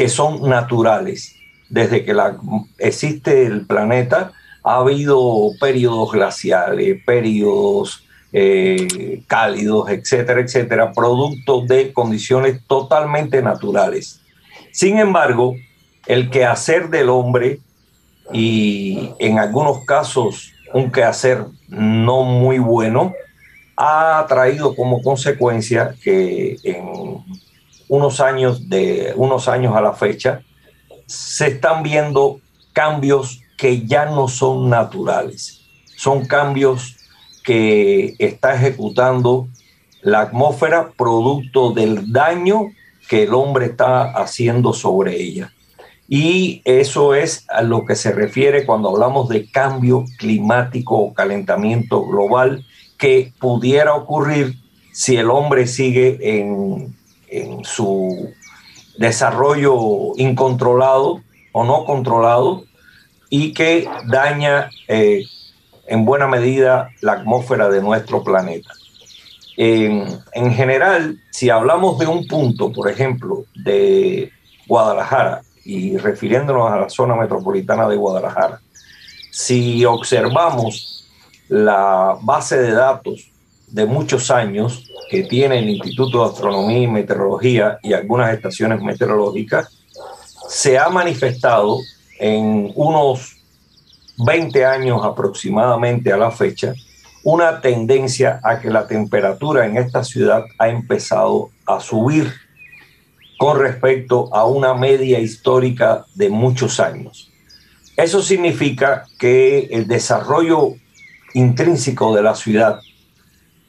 que 0.00 0.08
son 0.08 0.48
naturales. 0.48 1.36
Desde 1.68 2.06
que 2.06 2.16
existe 2.78 3.44
el 3.44 3.66
planeta, 3.66 4.32
ha 4.64 4.76
habido 4.76 5.50
periodos 5.60 6.12
glaciales, 6.12 7.04
periodos 7.04 8.02
eh, 8.32 9.22
cálidos, 9.26 9.90
etcétera, 9.90 10.40
etcétera, 10.40 10.92
producto 10.94 11.66
de 11.66 11.92
condiciones 11.92 12.66
totalmente 12.66 13.42
naturales. 13.42 14.22
Sin 14.72 14.96
embargo, 14.96 15.54
el 16.06 16.30
quehacer 16.30 16.88
del 16.88 17.10
hombre 17.10 17.58
y 18.32 19.10
en 19.18 19.38
algunos 19.38 19.84
casos 19.84 20.50
un 20.72 20.90
quehacer 20.90 21.44
no 21.68 22.22
muy 22.22 22.58
bueno, 22.58 23.12
ha 23.76 24.24
traído 24.26 24.74
como 24.74 25.02
consecuencia 25.02 25.94
que 26.02 26.56
en 26.64 26.86
unos 27.90 28.20
años 28.20 28.68
de 28.68 29.12
unos 29.16 29.48
años 29.48 29.74
a 29.74 29.80
la 29.80 29.92
fecha 29.92 30.42
se 31.06 31.48
están 31.48 31.82
viendo 31.82 32.40
cambios 32.72 33.42
que 33.58 33.84
ya 33.84 34.06
no 34.06 34.28
son 34.28 34.70
naturales. 34.70 35.62
Son 35.96 36.24
cambios 36.24 36.96
que 37.44 38.14
está 38.20 38.54
ejecutando 38.54 39.48
la 40.02 40.20
atmósfera 40.20 40.92
producto 40.96 41.72
del 41.72 42.12
daño 42.12 42.68
que 43.08 43.24
el 43.24 43.34
hombre 43.34 43.66
está 43.66 44.12
haciendo 44.12 44.72
sobre 44.72 45.20
ella. 45.20 45.52
Y 46.08 46.62
eso 46.64 47.14
es 47.14 47.44
a 47.48 47.62
lo 47.62 47.84
que 47.84 47.96
se 47.96 48.12
refiere 48.12 48.64
cuando 48.64 48.90
hablamos 48.90 49.28
de 49.28 49.50
cambio 49.50 50.04
climático 50.16 50.96
o 50.96 51.12
calentamiento 51.12 52.06
global 52.06 52.64
que 52.96 53.32
pudiera 53.40 53.94
ocurrir 53.94 54.54
si 54.92 55.16
el 55.16 55.28
hombre 55.28 55.66
sigue 55.66 56.18
en, 56.38 56.94
su 57.62 58.32
desarrollo 58.98 60.12
incontrolado 60.16 61.22
o 61.52 61.64
no 61.64 61.84
controlado 61.84 62.64
y 63.28 63.52
que 63.52 63.88
daña 64.08 64.70
eh, 64.88 65.24
en 65.86 66.04
buena 66.04 66.26
medida 66.26 66.90
la 67.00 67.12
atmósfera 67.12 67.68
de 67.68 67.80
nuestro 67.80 68.22
planeta. 68.22 68.70
En, 69.56 70.06
en, 70.32 70.52
general, 70.52 71.18
si 71.30 71.50
hablamos 71.50 71.98
de 71.98 72.06
un 72.06 72.26
punto, 72.26 72.72
por 72.72 72.88
ejemplo, 72.88 73.44
de 73.54 74.30
Guadalajara, 74.66 75.42
y 75.64 75.96
refiriéndonos 75.98 76.70
a 76.70 76.76
la 76.76 76.88
zona 76.88 77.14
metropolitana 77.14 77.88
de 77.88 77.96
Guadalajara, 77.96 78.60
si 79.30 79.84
observamos 79.84 81.08
la 81.48 82.16
base 82.22 82.58
de 82.58 82.72
datos 82.72 83.30
de 83.70 83.86
muchos 83.86 84.30
años 84.30 84.90
que 85.10 85.24
tiene 85.24 85.58
el 85.58 85.68
Instituto 85.68 86.24
de 86.24 86.30
Astronomía 86.30 86.78
y 86.78 86.86
Meteorología 86.86 87.78
y 87.82 87.92
algunas 87.92 88.32
estaciones 88.34 88.80
meteorológicas, 88.82 89.76
se 90.48 90.78
ha 90.78 90.88
manifestado 90.88 91.78
en 92.18 92.72
unos 92.74 93.36
20 94.18 94.64
años 94.64 95.00
aproximadamente 95.04 96.12
a 96.12 96.16
la 96.16 96.30
fecha 96.30 96.74
una 97.22 97.60
tendencia 97.60 98.40
a 98.42 98.60
que 98.60 98.70
la 98.70 98.86
temperatura 98.86 99.66
en 99.66 99.76
esta 99.76 100.04
ciudad 100.04 100.44
ha 100.58 100.68
empezado 100.68 101.50
a 101.66 101.80
subir 101.80 102.32
con 103.38 103.58
respecto 103.58 104.34
a 104.34 104.46
una 104.46 104.74
media 104.74 105.18
histórica 105.18 106.04
de 106.14 106.30
muchos 106.30 106.80
años. 106.80 107.30
Eso 107.96 108.22
significa 108.22 109.04
que 109.18 109.68
el 109.70 109.86
desarrollo 109.86 110.74
intrínseco 111.34 112.14
de 112.14 112.22
la 112.22 112.34
ciudad, 112.34 112.80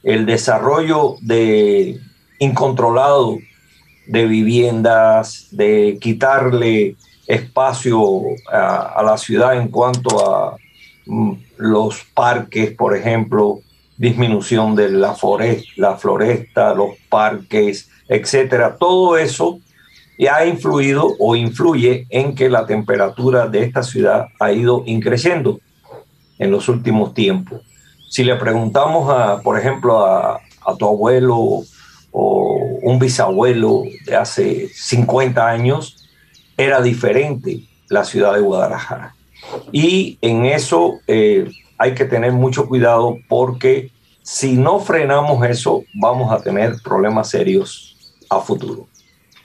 el 0.02 0.26
desarrollo 0.26 1.16
de 1.20 1.98
incontrolado 2.38 3.38
de 4.06 4.26
viviendas, 4.26 5.48
de 5.52 5.98
quitarle 6.00 6.96
espacio 7.26 8.22
a, 8.50 9.02
la 9.04 9.16
ciudad 9.16 9.56
en 9.56 9.68
cuanto 9.68 10.28
a 10.28 10.56
mm, 11.06 11.32
los 11.58 12.04
parques, 12.14 12.72
por 12.72 12.96
ejemplo, 12.96 13.60
disminución 13.96 14.74
de 14.74 14.90
la 14.90 15.14
floresta, 15.14 15.70
la 15.76 15.96
floresta, 15.96 16.74
los 16.74 16.90
parques, 17.08 17.88
etcétera. 18.08 18.76
Todo 18.76 19.16
eso 19.16 19.60
ha 20.30 20.44
influido 20.46 21.14
o 21.18 21.36
influye 21.36 22.06
en 22.10 22.34
que 22.34 22.48
la 22.48 22.66
temperatura 22.66 23.46
de 23.46 23.64
esta 23.64 23.82
ciudad 23.82 24.26
ha 24.38 24.52
ido 24.52 24.82
increciendo 24.86 25.60
en 26.38 26.50
los 26.50 26.68
últimos 26.68 27.14
tiempos. 27.14 27.60
Si 28.12 28.24
le 28.24 28.36
preguntamos, 28.36 29.08
a, 29.08 29.40
por 29.40 29.58
ejemplo, 29.58 30.04
a, 30.04 30.38
tu 30.78 30.86
abuelo 30.86 31.62
o 32.10 32.78
un 32.82 32.98
bisabuelo 32.98 33.84
de 34.04 34.14
hace 34.14 34.68
50 34.68 35.48
años, 35.48 36.10
era 36.58 36.82
diferente 36.82 37.64
la 37.88 38.04
ciudad 38.04 38.34
de 38.34 38.40
Guadalajara. 38.40 39.16
Y 39.72 40.18
en 40.20 40.44
eso 40.44 41.00
eh, 41.06 41.50
hay 41.78 41.94
que 41.94 42.04
tener 42.04 42.32
mucho 42.32 42.68
cuidado 42.68 43.16
porque 43.30 43.90
si 44.22 44.58
no 44.58 44.78
frenamos 44.78 45.42
eso, 45.46 45.82
vamos 45.94 46.30
a 46.30 46.42
tener 46.42 46.74
problemas 46.84 47.30
serios 47.30 47.96
a 48.28 48.40
futuro. 48.40 48.88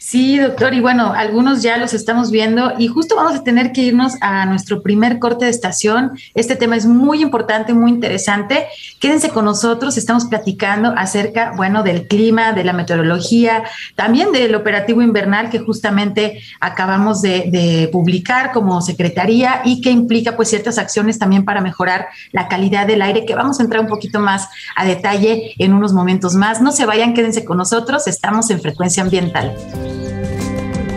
Sí, 0.10 0.38
doctor, 0.40 0.74
y 0.74 0.80
bueno, 0.80 1.12
algunos 1.12 1.62
ya 1.62 1.76
los 1.76 1.94
estamos 1.94 2.32
viendo 2.32 2.72
y 2.78 2.88
justo 2.88 3.18
vamos 3.18 3.36
a 3.36 3.44
tener 3.44 3.74
que 3.74 3.82
irnos 3.82 4.14
a 4.22 4.46
nuestro 4.46 4.82
primer 4.82 5.20
corte 5.20 5.44
de 5.44 5.52
estación. 5.52 6.18
Este 6.34 6.56
tema 6.56 6.78
es 6.78 6.86
muy 6.86 7.22
importante, 7.22 7.74
muy 7.74 7.92
interesante. 7.92 8.68
Quédense 9.02 9.32
con 9.32 9.44
nosotros, 9.44 9.98
estamos 9.98 10.24
platicando 10.24 10.94
acerca, 10.96 11.52
bueno, 11.58 11.84
del 11.84 12.08
clima, 12.08 12.54
de 12.54 12.64
la 12.64 12.72
meteorología, 12.72 13.64
también 13.96 14.32
del 14.32 14.56
operativo 14.56 15.02
invernal 15.02 15.50
que 15.50 15.60
justamente 15.60 16.40
acabamos 16.62 17.22
de, 17.22 17.50
de 17.52 17.90
publicar 17.92 18.54
como 18.54 18.82
secretaría 18.82 19.60
y 19.66 19.82
que 19.82 19.92
implica 19.92 20.38
pues 20.38 20.48
ciertas 20.48 20.78
acciones 20.78 21.20
también 21.20 21.44
para 21.44 21.60
mejorar 21.60 22.08
la 22.32 22.48
calidad 22.48 22.88
del 22.88 23.02
aire, 23.02 23.26
que 23.26 23.36
vamos 23.36 23.60
a 23.60 23.64
entrar 23.64 23.82
un 23.82 23.90
poquito 23.90 24.22
más 24.22 24.48
a 24.78 24.86
detalle 24.86 25.54
en 25.58 25.74
unos 25.74 25.92
momentos 25.92 26.34
más. 26.34 26.62
No 26.62 26.72
se 26.72 26.86
vayan, 26.86 27.14
quédense 27.14 27.44
con 27.44 27.58
nosotros, 27.58 28.08
estamos 28.08 28.50
en 28.52 28.62
frecuencia 28.62 29.04
ambiental. 29.04 29.54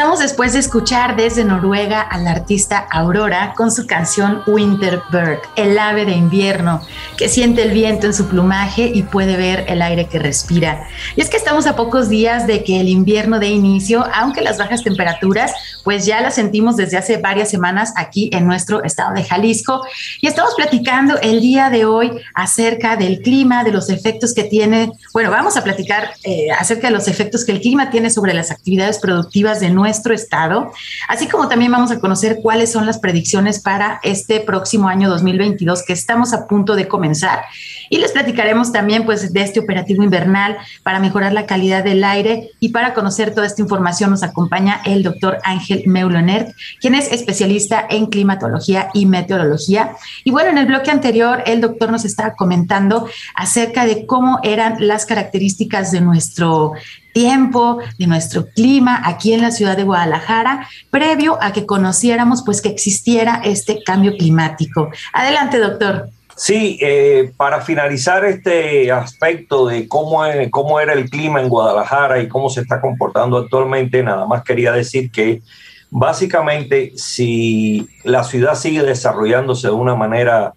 Regresamos 0.00 0.20
después 0.20 0.54
de 0.54 0.60
escuchar 0.60 1.14
desde 1.14 1.44
Noruega 1.44 2.00
al 2.00 2.26
artista 2.26 2.78
Aurora 2.90 3.52
con 3.54 3.70
su 3.70 3.86
canción 3.86 4.42
Winter 4.46 5.02
Bird, 5.12 5.40
el 5.56 5.78
ave 5.78 6.06
de 6.06 6.12
invierno, 6.12 6.80
que 7.18 7.28
siente 7.28 7.60
el 7.60 7.72
viento 7.72 8.06
en 8.06 8.14
su 8.14 8.26
plumaje 8.26 8.90
y 8.94 9.02
puede 9.02 9.36
ver 9.36 9.66
el 9.68 9.82
aire 9.82 10.06
que 10.06 10.18
respira. 10.18 10.88
Y 11.16 11.20
es 11.20 11.28
que 11.28 11.36
estamos 11.36 11.66
a 11.66 11.76
pocos 11.76 12.08
días 12.08 12.46
de 12.46 12.64
que 12.64 12.80
el 12.80 12.88
invierno 12.88 13.38
dé 13.38 13.48
inicio, 13.48 14.06
aunque 14.14 14.40
las 14.40 14.56
bajas 14.56 14.82
temperaturas 14.82 15.52
pues 15.84 16.06
ya 16.06 16.20
las 16.20 16.34
sentimos 16.34 16.76
desde 16.76 16.96
hace 16.96 17.16
varias 17.16 17.50
semanas 17.50 17.92
aquí 17.96 18.30
en 18.32 18.46
nuestro 18.46 18.82
estado 18.84 19.14
de 19.14 19.24
Jalisco. 19.24 19.82
Y 20.20 20.26
estamos 20.26 20.54
platicando 20.54 21.18
el 21.20 21.40
día 21.40 21.70
de 21.70 21.84
hoy 21.84 22.12
acerca 22.34 22.96
del 22.96 23.20
clima, 23.20 23.64
de 23.64 23.72
los 23.72 23.90
efectos 23.90 24.34
que 24.34 24.44
tiene, 24.44 24.92
bueno, 25.12 25.30
vamos 25.30 25.56
a 25.56 25.64
platicar 25.64 26.14
eh, 26.24 26.50
acerca 26.52 26.88
de 26.88 26.92
los 26.92 27.08
efectos 27.08 27.44
que 27.44 27.52
el 27.52 27.60
clima 27.60 27.90
tiene 27.90 28.10
sobre 28.10 28.34
las 28.34 28.50
actividades 28.50 28.98
productivas 28.98 29.60
de 29.60 29.70
nuestro 29.70 30.14
estado, 30.14 30.72
así 31.08 31.28
como 31.28 31.48
también 31.48 31.72
vamos 31.72 31.90
a 31.90 32.00
conocer 32.00 32.38
cuáles 32.42 32.72
son 32.72 32.86
las 32.86 32.98
predicciones 32.98 33.60
para 33.60 34.00
este 34.02 34.40
próximo 34.40 34.88
año 34.88 35.08
2022 35.08 35.84
que 35.84 35.92
estamos 35.92 36.32
a 36.32 36.46
punto 36.46 36.76
de 36.76 36.88
comenzar. 36.88 37.44
Y 37.90 37.98
les 37.98 38.12
platicaremos 38.12 38.72
también 38.72 39.04
pues 39.04 39.32
de 39.32 39.42
este 39.42 39.58
operativo 39.58 40.04
invernal 40.04 40.56
para 40.84 41.00
mejorar 41.00 41.32
la 41.32 41.44
calidad 41.44 41.82
del 41.82 42.04
aire 42.04 42.50
y 42.60 42.68
para 42.68 42.94
conocer 42.94 43.34
toda 43.34 43.48
esta 43.48 43.60
información 43.60 44.10
nos 44.10 44.22
acompaña 44.22 44.80
el 44.86 45.02
doctor 45.02 45.38
Ángel 45.42 45.82
Meulonert, 45.86 46.54
quien 46.80 46.94
es 46.94 47.10
especialista 47.10 47.84
en 47.90 48.06
climatología 48.06 48.90
y 48.94 49.06
meteorología. 49.06 49.96
Y 50.22 50.30
bueno, 50.30 50.50
en 50.50 50.58
el 50.58 50.66
bloque 50.66 50.92
anterior 50.92 51.42
el 51.46 51.60
doctor 51.60 51.90
nos 51.90 52.04
estaba 52.04 52.34
comentando 52.34 53.08
acerca 53.34 53.84
de 53.84 54.06
cómo 54.06 54.38
eran 54.44 54.76
las 54.86 55.04
características 55.04 55.90
de 55.90 56.00
nuestro 56.00 56.74
tiempo, 57.12 57.80
de 57.98 58.06
nuestro 58.06 58.46
clima 58.46 59.02
aquí 59.04 59.32
en 59.32 59.42
la 59.42 59.50
ciudad 59.50 59.76
de 59.76 59.82
Guadalajara, 59.82 60.68
previo 60.90 61.42
a 61.42 61.52
que 61.52 61.66
conociéramos 61.66 62.44
pues 62.44 62.62
que 62.62 62.68
existiera 62.68 63.40
este 63.44 63.82
cambio 63.82 64.16
climático. 64.16 64.90
Adelante, 65.12 65.58
doctor. 65.58 66.10
Sí, 66.42 66.78
eh, 66.80 67.32
para 67.36 67.60
finalizar 67.60 68.24
este 68.24 68.90
aspecto 68.90 69.66
de 69.66 69.86
cómo, 69.86 70.22
cómo 70.48 70.80
era 70.80 70.94
el 70.94 71.10
clima 71.10 71.42
en 71.42 71.50
Guadalajara 71.50 72.22
y 72.22 72.28
cómo 72.28 72.48
se 72.48 72.62
está 72.62 72.80
comportando 72.80 73.36
actualmente, 73.36 74.02
nada 74.02 74.24
más 74.24 74.42
quería 74.42 74.72
decir 74.72 75.10
que 75.10 75.42
básicamente 75.90 76.92
si 76.96 77.86
la 78.04 78.24
ciudad 78.24 78.54
sigue 78.54 78.82
desarrollándose 78.82 79.66
de 79.66 79.74
una 79.74 79.94
manera 79.94 80.54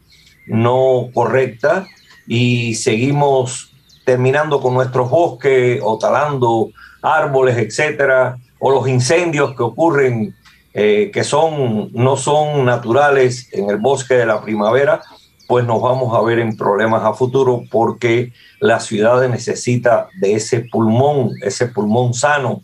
no 0.48 1.10
correcta 1.13 1.86
y 2.28 2.75
seguimos 2.75 3.74
terminando 4.06 4.62
con 4.62 4.75
nuestros 4.75 5.10
bosques 5.10 5.82
o 5.84 5.98
talando 5.98 6.70
árboles, 7.02 7.58
etcétera, 7.58 8.38
o 8.58 8.72
los 8.72 8.88
incendios 8.88 9.54
que 9.54 9.63
ocurren 9.63 10.34
eh, 10.75 11.12
que 11.13 11.25
son, 11.25 11.92
no 11.92 12.16
son 12.16 12.63
naturales 12.63 13.50
en 13.52 13.70
el 13.70 13.78
bosque 13.78 14.13
de 14.13 14.25
la 14.25 14.42
primavera, 14.42 15.02
pues 15.47 15.65
nos 15.65 15.81
vamos 15.81 16.15
a 16.15 16.21
ver 16.21 16.39
en 16.39 16.55
problemas 16.55 17.03
a 17.03 17.13
futuro 17.13 17.63
porque 17.69 18.33
la 18.59 18.79
ciudad 18.79 19.27
necesita 19.27 20.07
de 20.19 20.35
ese 20.35 20.62
pulmón, 20.62 21.31
ese 21.41 21.67
pulmón 21.67 22.13
sano, 22.13 22.62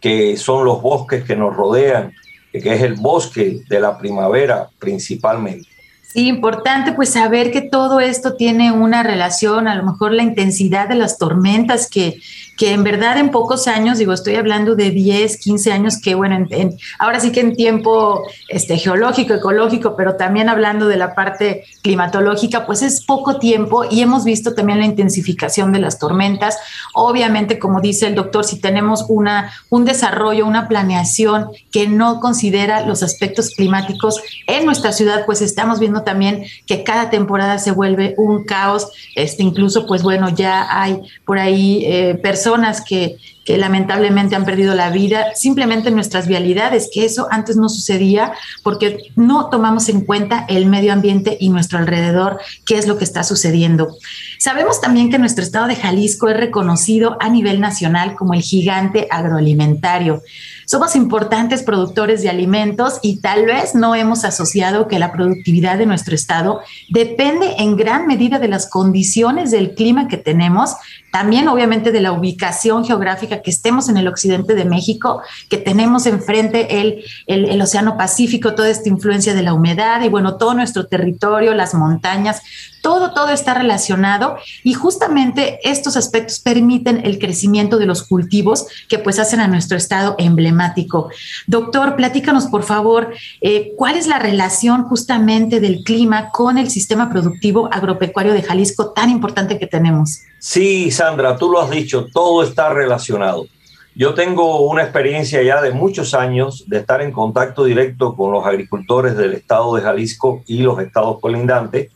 que 0.00 0.36
son 0.36 0.64
los 0.64 0.82
bosques 0.82 1.24
que 1.24 1.36
nos 1.36 1.54
rodean, 1.54 2.12
que 2.52 2.74
es 2.74 2.82
el 2.82 2.94
bosque 2.94 3.60
de 3.68 3.80
la 3.80 3.98
primavera 3.98 4.68
principalmente. 4.78 5.68
Sí, 6.12 6.28
importante 6.28 6.92
pues 6.92 7.08
saber 7.08 7.50
que 7.50 7.62
todo 7.62 7.98
esto 8.00 8.34
tiene 8.34 8.70
una 8.70 9.02
relación, 9.02 9.66
a 9.66 9.74
lo 9.74 9.82
mejor 9.82 10.12
la 10.12 10.22
intensidad 10.22 10.86
de 10.86 10.94
las 10.94 11.16
tormentas 11.16 11.88
que, 11.88 12.20
que 12.56 12.72
en 12.72 12.84
verdad 12.84 13.18
en 13.18 13.30
pocos 13.30 13.66
años, 13.66 13.98
digo, 13.98 14.12
estoy 14.12 14.36
hablando 14.36 14.74
de 14.74 14.90
10, 14.90 15.38
15 15.38 15.72
años, 15.72 15.98
que 16.00 16.14
bueno, 16.14 16.46
en, 16.50 16.76
ahora 16.98 17.20
sí 17.20 17.32
que 17.32 17.40
en 17.40 17.56
tiempo 17.56 18.22
este, 18.48 18.78
geológico, 18.78 19.34
ecológico, 19.34 19.96
pero 19.96 20.16
también 20.16 20.48
hablando 20.48 20.86
de 20.86 20.96
la 20.96 21.14
parte 21.14 21.64
climatológica, 21.82 22.66
pues 22.66 22.82
es 22.82 23.04
poco 23.04 23.38
tiempo 23.38 23.84
y 23.90 24.02
hemos 24.02 24.24
visto 24.24 24.54
también 24.54 24.78
la 24.80 24.84
intensificación 24.84 25.72
de 25.72 25.80
las 25.80 25.98
tormentas. 25.98 26.58
Obviamente, 26.94 27.58
como 27.58 27.80
dice 27.80 28.06
el 28.06 28.14
doctor, 28.14 28.44
si 28.44 28.60
tenemos 28.60 29.06
una, 29.08 29.52
un 29.70 29.84
desarrollo, 29.84 30.46
una 30.46 30.68
planeación 30.68 31.48
que 31.70 31.88
no 31.88 32.20
considera 32.20 32.86
los 32.86 33.02
aspectos 33.02 33.50
climáticos 33.50 34.20
en 34.46 34.66
nuestra 34.66 34.92
ciudad, 34.92 35.24
pues 35.26 35.42
estamos 35.42 35.80
viendo 35.80 36.02
también 36.02 36.44
que 36.66 36.84
cada 36.84 37.10
temporada 37.10 37.58
se 37.58 37.70
vuelve 37.70 38.14
un 38.18 38.44
caos, 38.44 38.88
este, 39.16 39.42
incluso 39.42 39.86
pues 39.86 40.02
bueno, 40.02 40.28
ya 40.28 40.66
hay 40.70 41.00
por 41.24 41.38
ahí 41.38 41.84
eh, 41.86 42.14
personas 42.22 42.51
personas 42.52 42.82
que, 42.84 43.16
que 43.44 43.58
lamentablemente 43.58 44.36
han 44.36 44.44
perdido 44.44 44.74
la 44.74 44.90
vida 44.90 45.34
simplemente 45.34 45.88
en 45.88 45.94
nuestras 45.94 46.26
vialidades, 46.26 46.88
que 46.92 47.04
eso 47.04 47.28
antes 47.30 47.56
no 47.56 47.68
sucedía 47.68 48.32
porque 48.62 49.12
no 49.16 49.48
tomamos 49.48 49.88
en 49.88 50.02
cuenta 50.02 50.44
el 50.48 50.66
medio 50.66 50.92
ambiente 50.92 51.36
y 51.40 51.48
nuestro 51.48 51.78
alrededor, 51.78 52.38
qué 52.66 52.78
es 52.78 52.86
lo 52.86 52.98
que 52.98 53.04
está 53.04 53.24
sucediendo. 53.24 53.96
Sabemos 54.38 54.80
también 54.80 55.10
que 55.10 55.18
nuestro 55.18 55.44
estado 55.44 55.66
de 55.66 55.76
Jalisco 55.76 56.28
es 56.28 56.36
reconocido 56.36 57.16
a 57.20 57.28
nivel 57.28 57.60
nacional 57.60 58.14
como 58.14 58.34
el 58.34 58.42
gigante 58.42 59.06
agroalimentario. 59.10 60.22
Somos 60.66 60.96
importantes 60.96 61.62
productores 61.62 62.22
de 62.22 62.30
alimentos 62.30 62.98
y 63.02 63.20
tal 63.20 63.46
vez 63.46 63.74
no 63.74 63.94
hemos 63.94 64.24
asociado 64.24 64.88
que 64.88 64.98
la 64.98 65.12
productividad 65.12 65.78
de 65.78 65.86
nuestro 65.86 66.14
estado 66.14 66.60
depende 66.88 67.56
en 67.58 67.76
gran 67.76 68.06
medida 68.06 68.38
de 68.38 68.48
las 68.48 68.68
condiciones 68.68 69.50
del 69.50 69.74
clima 69.74 70.08
que 70.08 70.16
tenemos, 70.16 70.74
también 71.10 71.48
obviamente 71.48 71.92
de 71.92 72.00
la 72.00 72.12
ubicación 72.12 72.84
geográfica 72.84 73.31
que 73.40 73.50
estemos 73.50 73.88
en 73.88 73.96
el 73.96 74.08
occidente 74.08 74.54
de 74.54 74.64
México, 74.64 75.22
que 75.48 75.56
tenemos 75.56 76.06
enfrente 76.06 76.80
el, 76.80 77.04
el, 77.26 77.62
Océano 77.62 77.96
Pacífico, 77.96 78.54
toda 78.54 78.68
esta 78.68 78.88
influencia 78.88 79.32
de 79.32 79.42
la 79.42 79.54
humedad 79.54 80.02
y 80.02 80.08
bueno, 80.08 80.36
todo 80.36 80.52
nuestro 80.52 80.86
territorio, 80.86 81.54
las 81.54 81.72
montañas, 81.72 82.42
todo, 82.82 83.14
todo 83.14 83.30
está 83.30 83.54
relacionado 83.54 84.36
y 84.62 84.74
justamente 84.74 85.58
estos 85.62 85.96
aspectos 85.96 86.40
permiten 86.40 87.06
el 87.06 87.18
crecimiento 87.18 87.78
de 87.78 87.86
los 87.86 88.02
cultivos 88.02 88.66
que 88.88 88.98
pues 88.98 89.18
hacen 89.18 89.40
a 89.40 89.48
nuestro 89.48 89.78
estado 89.78 90.16
emblemático. 90.18 91.08
Doctor, 91.46 91.96
platícanos 91.96 92.46
por 92.46 92.64
favor, 92.64 93.14
eh, 93.40 93.72
¿cuál 93.76 93.96
es 93.96 94.06
la 94.06 94.18
relación 94.18 94.82
justamente 94.84 95.60
del 95.60 95.84
clima 95.84 96.30
con 96.30 96.58
el 96.58 96.68
sistema 96.68 97.08
productivo 97.08 97.68
agropecuario 97.72 98.34
de 98.34 98.42
Jalisco 98.42 98.90
tan 98.90 99.08
importante 99.08 99.58
que 99.58 99.66
tenemos? 99.66 100.20
Sí, 100.38 100.90
Sandra, 100.90 101.36
tú 101.36 101.50
lo 101.50 101.62
has 101.62 101.70
dicho, 101.70 102.08
todo 102.12 102.42
está 102.42 102.70
relacionado. 102.70 103.46
Yo 103.94 104.14
tengo 104.14 104.62
una 104.62 104.82
experiencia 104.82 105.42
ya 105.42 105.60
de 105.60 105.70
muchos 105.70 106.14
años 106.14 106.64
de 106.66 106.78
estar 106.78 107.00
en 107.02 107.12
contacto 107.12 107.62
directo 107.62 108.16
con 108.16 108.32
los 108.32 108.44
agricultores 108.44 109.16
del 109.16 109.34
estado 109.34 109.76
de 109.76 109.82
Jalisco 109.82 110.42
y 110.46 110.62
los 110.62 110.80
estados 110.80 111.20
colindantes 111.20 111.90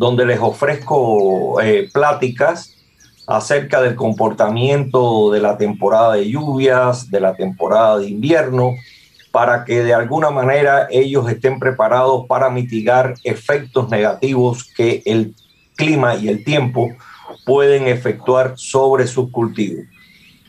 donde 0.00 0.24
les 0.24 0.40
ofrezco 0.40 1.60
eh, 1.60 1.90
pláticas 1.92 2.74
acerca 3.26 3.82
del 3.82 3.96
comportamiento 3.96 5.30
de 5.30 5.40
la 5.40 5.58
temporada 5.58 6.14
de 6.14 6.30
lluvias, 6.30 7.10
de 7.10 7.20
la 7.20 7.34
temporada 7.34 7.98
de 7.98 8.08
invierno, 8.08 8.72
para 9.30 9.62
que 9.66 9.82
de 9.82 9.92
alguna 9.92 10.30
manera 10.30 10.88
ellos 10.90 11.28
estén 11.28 11.58
preparados 11.58 12.24
para 12.26 12.48
mitigar 12.48 13.12
efectos 13.24 13.90
negativos 13.90 14.72
que 14.74 15.02
el 15.04 15.34
clima 15.76 16.14
y 16.14 16.28
el 16.28 16.44
tiempo 16.44 16.88
pueden 17.44 17.86
efectuar 17.86 18.54
sobre 18.56 19.06
sus 19.06 19.30
cultivos. 19.30 19.84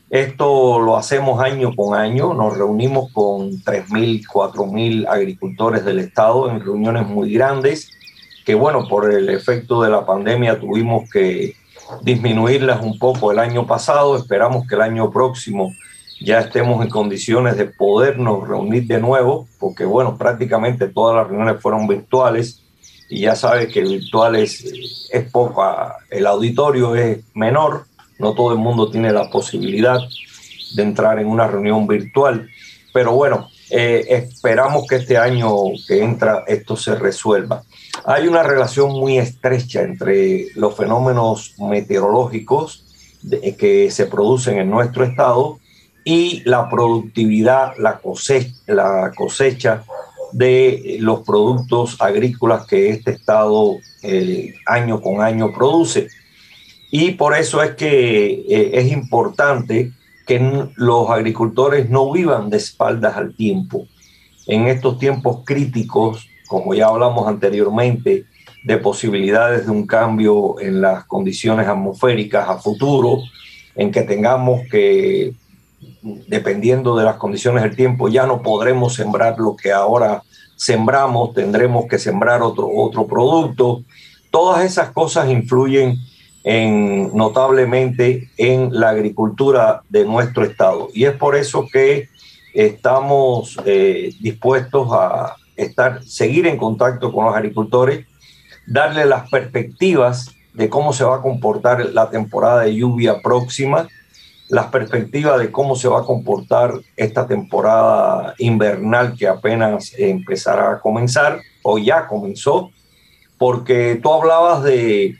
Esto 0.09 0.79
lo 0.79 0.95
hacemos 0.95 1.43
año 1.43 1.75
con 1.75 1.93
año, 1.99 2.33
nos 2.33 2.57
reunimos 2.57 3.11
con 3.11 3.51
3.000, 3.51 4.23
4.000 4.25 5.09
agricultores 5.09 5.83
del 5.83 5.99
estado 5.99 6.49
en 6.49 6.61
reuniones 6.61 7.05
muy 7.05 7.33
grandes 7.33 7.91
que 8.45 8.55
bueno, 8.55 8.87
por 8.87 9.11
el 9.11 9.29
efecto 9.29 9.81
de 9.81 9.89
la 9.89 10.05
pandemia 10.05 10.59
tuvimos 10.59 11.09
que 11.09 11.55
disminuirlas 12.01 12.81
un 12.81 12.97
poco 12.97 13.31
el 13.31 13.39
año 13.39 13.67
pasado. 13.67 14.17
Esperamos 14.17 14.67
que 14.67 14.75
el 14.75 14.81
año 14.81 15.11
próximo 15.11 15.73
ya 16.19 16.39
estemos 16.39 16.83
en 16.83 16.89
condiciones 16.89 17.57
de 17.57 17.65
podernos 17.65 18.47
reunir 18.47 18.85
de 18.87 18.99
nuevo, 18.99 19.47
porque 19.59 19.85
bueno, 19.85 20.17
prácticamente 20.17 20.87
todas 20.87 21.15
las 21.15 21.27
reuniones 21.27 21.61
fueron 21.61 21.87
virtuales 21.87 22.61
y 23.09 23.21
ya 23.21 23.35
sabes 23.35 23.67
que 23.73 23.81
virtuales 23.81 25.09
es 25.11 25.31
poca, 25.31 25.97
el 26.09 26.25
auditorio 26.27 26.95
es 26.95 27.23
menor, 27.33 27.85
no 28.19 28.33
todo 28.33 28.53
el 28.53 28.59
mundo 28.59 28.89
tiene 28.89 29.11
la 29.11 29.29
posibilidad 29.29 29.99
de 30.75 30.83
entrar 30.83 31.19
en 31.19 31.27
una 31.27 31.47
reunión 31.47 31.87
virtual, 31.87 32.47
pero 32.93 33.13
bueno, 33.13 33.49
eh, 33.71 34.05
esperamos 34.09 34.85
que 34.87 34.97
este 34.97 35.17
año 35.17 35.51
que 35.87 36.03
entra 36.03 36.43
esto 36.47 36.75
se 36.75 36.95
resuelva. 36.95 37.63
Hay 38.05 38.27
una 38.27 38.43
relación 38.43 38.91
muy 38.91 39.17
estrecha 39.17 39.81
entre 39.81 40.47
los 40.55 40.75
fenómenos 40.75 41.55
meteorológicos 41.57 42.85
que 43.57 43.91
se 43.91 44.07
producen 44.07 44.57
en 44.57 44.69
nuestro 44.69 45.03
estado 45.05 45.59
y 46.03 46.41
la 46.45 46.69
productividad, 46.69 47.73
la 47.77 48.01
cosecha, 49.15 49.83
de 50.31 50.97
los 50.99 51.21
productos 51.21 51.97
agrícolas 51.99 52.65
que 52.65 52.89
este 52.89 53.11
estado 53.11 53.77
eh, 54.01 54.53
año 54.65 55.01
con 55.01 55.21
año 55.21 55.51
produce. 55.53 56.07
Y 56.89 57.11
por 57.11 57.35
eso 57.35 57.61
es 57.61 57.71
que 57.75 58.45
eh, 58.49 58.71
es 58.73 58.91
importante 58.91 59.91
que 60.39 60.67
los 60.75 61.09
agricultores 61.09 61.89
no 61.89 62.11
vivan 62.11 62.49
de 62.49 62.57
espaldas 62.57 63.17
al 63.17 63.35
tiempo. 63.35 63.85
En 64.47 64.67
estos 64.67 64.97
tiempos 64.97 65.39
críticos 65.45 66.27
como 66.51 66.73
ya 66.73 66.87
hablamos 66.87 67.29
anteriormente, 67.29 68.25
de 68.65 68.77
posibilidades 68.77 69.67
de 69.67 69.71
un 69.71 69.87
cambio 69.87 70.59
en 70.59 70.81
las 70.81 71.05
condiciones 71.05 71.65
atmosféricas 71.65 72.49
a 72.49 72.57
futuro, 72.57 73.19
en 73.73 73.89
que 73.89 74.01
tengamos 74.01 74.59
que, 74.69 75.33
dependiendo 76.27 76.97
de 76.97 77.05
las 77.05 77.15
condiciones 77.15 77.63
del 77.63 77.77
tiempo, 77.77 78.09
ya 78.09 78.25
no 78.25 78.41
podremos 78.41 78.95
sembrar 78.95 79.39
lo 79.39 79.55
que 79.55 79.71
ahora 79.71 80.23
sembramos, 80.57 81.33
tendremos 81.33 81.85
que 81.85 81.97
sembrar 81.97 82.41
otro, 82.41 82.69
otro 82.69 83.07
producto. 83.07 83.83
Todas 84.29 84.65
esas 84.65 84.91
cosas 84.91 85.29
influyen 85.29 85.95
en, 86.43 87.15
notablemente 87.15 88.29
en 88.37 88.69
la 88.71 88.89
agricultura 88.89 89.83
de 89.89 90.05
nuestro 90.05 90.43
estado. 90.43 90.89
Y 90.93 91.05
es 91.05 91.13
por 91.13 91.35
eso 91.35 91.67
que 91.71 92.09
estamos 92.53 93.57
eh, 93.65 94.13
dispuestos 94.19 94.89
a, 94.91 95.35
estar, 95.55 96.03
seguir 96.03 96.47
en 96.47 96.57
contacto 96.57 97.11
con 97.11 97.25
los 97.25 97.35
agricultores, 97.35 98.05
darle 98.65 99.05
las 99.05 99.29
perspectivas 99.29 100.35
de 100.53 100.69
cómo 100.69 100.93
se 100.93 101.03
va 101.03 101.17
a 101.17 101.21
comportar 101.21 101.85
la 101.93 102.09
temporada 102.09 102.61
de 102.61 102.75
lluvia 102.75 103.21
próxima, 103.21 103.87
las 104.49 104.67
perspectivas 104.67 105.39
de 105.39 105.51
cómo 105.51 105.75
se 105.75 105.87
va 105.87 105.99
a 105.99 106.05
comportar 106.05 106.73
esta 106.97 107.25
temporada 107.25 108.35
invernal 108.37 109.15
que 109.17 109.27
apenas 109.27 109.93
empezará 109.97 110.73
a 110.73 110.79
comenzar 110.79 111.39
o 111.63 111.77
ya 111.77 112.07
comenzó, 112.07 112.69
porque 113.37 113.99
tú 114.01 114.11
hablabas 114.11 114.63
de 114.63 115.15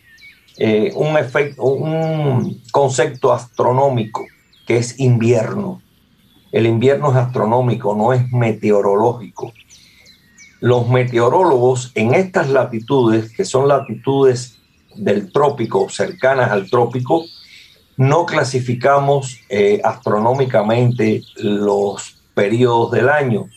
eh, 0.58 0.92
un 0.96 1.18
efecto, 1.18 1.64
un 1.64 2.62
concepto 2.72 3.32
astronómico 3.32 4.26
que 4.68 4.78
es 4.78 5.00
invierno. 5.00 5.82
El 6.52 6.66
invierno 6.66 7.12
es 7.12 7.18
astronómico, 7.18 7.96
no 7.96 8.14
es 8.14 8.32
meteorológico. 8.32 9.54
Los 10.60 10.90
meteorólogos 10.90 11.92
en 11.96 12.14
estas 12.14 12.50
latitudes, 12.50 13.32
que 13.32 13.46
son 13.46 13.68
latitudes 13.68 14.58
del 14.96 15.32
trópico, 15.32 15.90
cercanas 15.90 16.52
al 16.52 16.70
trópico, 16.70 17.24
no 17.98 18.26
clasificamos 18.26 19.40
eh, 19.50 19.82
astronómicamente 19.84 21.22
los 21.38 22.22
periodos 22.34 22.92
del 22.92 23.10
año, 23.10 23.48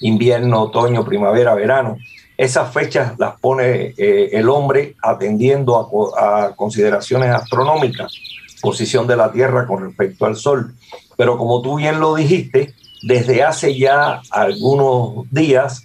invierno, 0.00 0.62
otoño, 0.62 1.04
primavera, 1.04 1.54
verano. 1.54 1.96
Esas 2.36 2.72
fechas 2.72 3.14
las 3.18 3.38
pone 3.40 3.94
eh, 3.96 4.30
el 4.32 4.48
hombre 4.48 4.96
atendiendo 5.02 5.76
a, 6.16 6.46
a, 6.46 6.56
consideraciones 6.56 7.30
astronómicas, 7.30 8.12
posición 8.60 9.06
de 9.06 9.16
la 9.16 9.30
Tierra 9.30 9.66
con 9.66 9.84
respecto 9.84 10.26
al 10.26 10.36
Sol. 10.36 10.74
Pero 11.16 11.38
como 11.38 11.62
tú 11.62 11.76
bien 11.76 12.00
lo 12.00 12.14
dijiste, 12.14 12.74
desde 13.02 13.42
hace 13.42 13.76
ya 13.76 14.20
algunos 14.30 15.30
días 15.30 15.84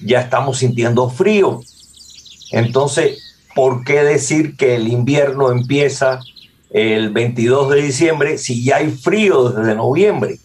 ya 0.00 0.20
estamos 0.20 0.58
sintiendo 0.58 1.08
frío. 1.10 1.60
Entonces, 2.52 3.36
¿por 3.54 3.84
qué 3.84 4.02
decir 4.02 4.56
que 4.56 4.76
el 4.76 4.88
invierno 4.88 5.50
empieza 5.50 6.20
el 6.70 7.10
22 7.10 7.70
de 7.70 7.82
diciembre 7.82 8.38
si 8.38 8.64
ya 8.64 8.76
hay 8.76 8.90
frío 8.90 9.48
desde 9.48 9.74
noviembre? 9.74 10.38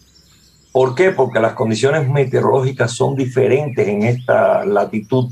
¿Por 0.72 0.94
qué? 0.94 1.10
Porque 1.10 1.40
las 1.40 1.54
condiciones 1.54 2.08
meteorológicas 2.08 2.92
son 2.92 3.16
diferentes 3.16 3.86
en 3.86 4.02
esta 4.04 4.64
latitud. 4.64 5.28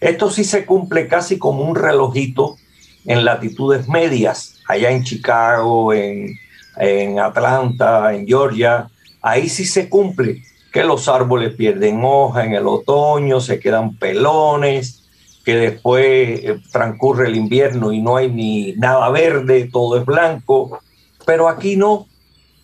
Esto 0.00 0.30
sí 0.30 0.44
se 0.44 0.64
cumple 0.64 1.08
casi 1.08 1.38
como 1.38 1.64
un 1.64 1.76
relojito 1.76 2.56
en 3.04 3.24
latitudes 3.24 3.88
medias, 3.88 4.56
allá 4.66 4.90
en 4.90 5.04
Chicago, 5.04 5.92
en, 5.92 6.38
en 6.76 7.18
Atlanta, 7.18 8.14
en 8.14 8.26
Georgia. 8.26 8.88
Ahí 9.20 9.48
sí 9.48 9.64
se 9.64 9.88
cumple 9.88 10.42
que 10.72 10.84
los 10.84 11.08
árboles 11.08 11.54
pierden 11.54 12.00
hoja 12.02 12.44
en 12.44 12.54
el 12.54 12.66
otoño, 12.66 13.40
se 13.40 13.60
quedan 13.60 13.96
pelones, 13.96 15.02
que 15.44 15.54
después 15.56 16.04
eh, 16.06 16.60
transcurre 16.70 17.28
el 17.28 17.36
invierno 17.36 17.92
y 17.92 18.00
no 18.00 18.16
hay 18.16 18.30
ni 18.30 18.72
nada 18.72 19.10
verde, 19.10 19.68
todo 19.70 19.98
es 19.98 20.06
blanco. 20.06 20.80
Pero 21.26 21.48
aquí 21.48 21.76
no, 21.76 22.06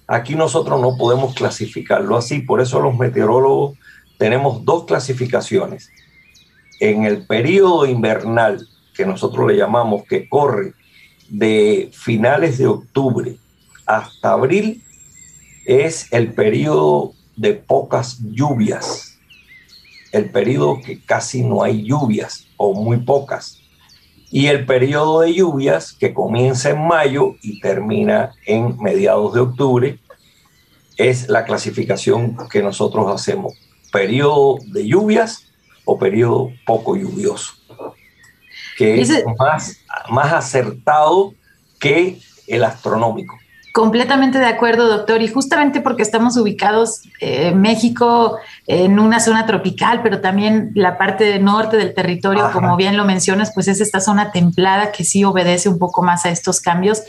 aquí 0.08 0.34
nosotros 0.34 0.80
no 0.80 0.96
podemos 0.96 1.34
clasificarlo 1.34 2.16
así, 2.16 2.40
por 2.40 2.60
eso 2.60 2.80
los 2.80 2.96
meteorólogos 2.96 3.78
tenemos 4.18 4.64
dos 4.64 4.84
clasificaciones. 4.84 5.90
En 6.80 7.04
el 7.04 7.26
periodo 7.26 7.86
invernal, 7.86 8.66
que 8.94 9.06
nosotros 9.06 9.46
le 9.46 9.56
llamamos 9.56 10.04
que 10.08 10.28
corre 10.28 10.72
de 11.28 11.90
finales 11.92 12.58
de 12.58 12.66
octubre 12.66 13.36
hasta 13.86 14.32
abril, 14.32 14.82
es 15.66 16.10
el 16.12 16.32
periodo 16.32 17.12
de 17.36 17.54
pocas 17.54 18.18
lluvias, 18.20 19.18
el 20.10 20.30
periodo 20.30 20.80
que 20.80 21.00
casi 21.04 21.42
no 21.42 21.62
hay 21.62 21.84
lluvias 21.84 22.46
o 22.56 22.72
muy 22.72 22.96
pocas, 22.98 23.60
y 24.30 24.46
el 24.46 24.66
periodo 24.66 25.20
de 25.20 25.34
lluvias 25.34 25.92
que 25.92 26.12
comienza 26.12 26.70
en 26.70 26.86
mayo 26.86 27.36
y 27.42 27.60
termina 27.60 28.32
en 28.46 28.76
mediados 28.78 29.34
de 29.34 29.40
octubre, 29.40 29.98
es 30.96 31.28
la 31.28 31.44
clasificación 31.44 32.36
que 32.50 32.62
nosotros 32.62 33.06
hacemos, 33.12 33.54
periodo 33.92 34.58
de 34.66 34.86
lluvias 34.86 35.44
o 35.84 35.98
periodo 35.98 36.50
poco 36.66 36.96
lluvioso, 36.96 37.54
que 38.76 39.00
es 39.00 39.10
más, 39.38 39.80
más 40.10 40.32
acertado 40.32 41.34
que 41.78 42.18
el 42.46 42.64
astronómico. 42.64 43.36
Completamente 43.78 44.40
de 44.40 44.46
acuerdo, 44.46 44.88
doctor. 44.88 45.22
Y 45.22 45.28
justamente 45.28 45.80
porque 45.80 46.02
estamos 46.02 46.36
ubicados 46.36 47.02
en 47.20 47.52
eh, 47.52 47.54
México 47.54 48.36
en 48.66 48.98
una 48.98 49.20
zona 49.20 49.46
tropical, 49.46 50.00
pero 50.02 50.20
también 50.20 50.72
la 50.74 50.98
parte 50.98 51.38
norte 51.38 51.76
del 51.76 51.94
territorio, 51.94 52.50
como 52.52 52.76
bien 52.76 52.96
lo 52.96 53.04
mencionas, 53.04 53.52
pues 53.54 53.68
es 53.68 53.80
esta 53.80 54.00
zona 54.00 54.32
templada 54.32 54.90
que 54.90 55.04
sí 55.04 55.22
obedece 55.22 55.68
un 55.68 55.78
poco 55.78 56.02
más 56.02 56.26
a 56.26 56.30
estos 56.30 56.60
cambios. 56.60 57.04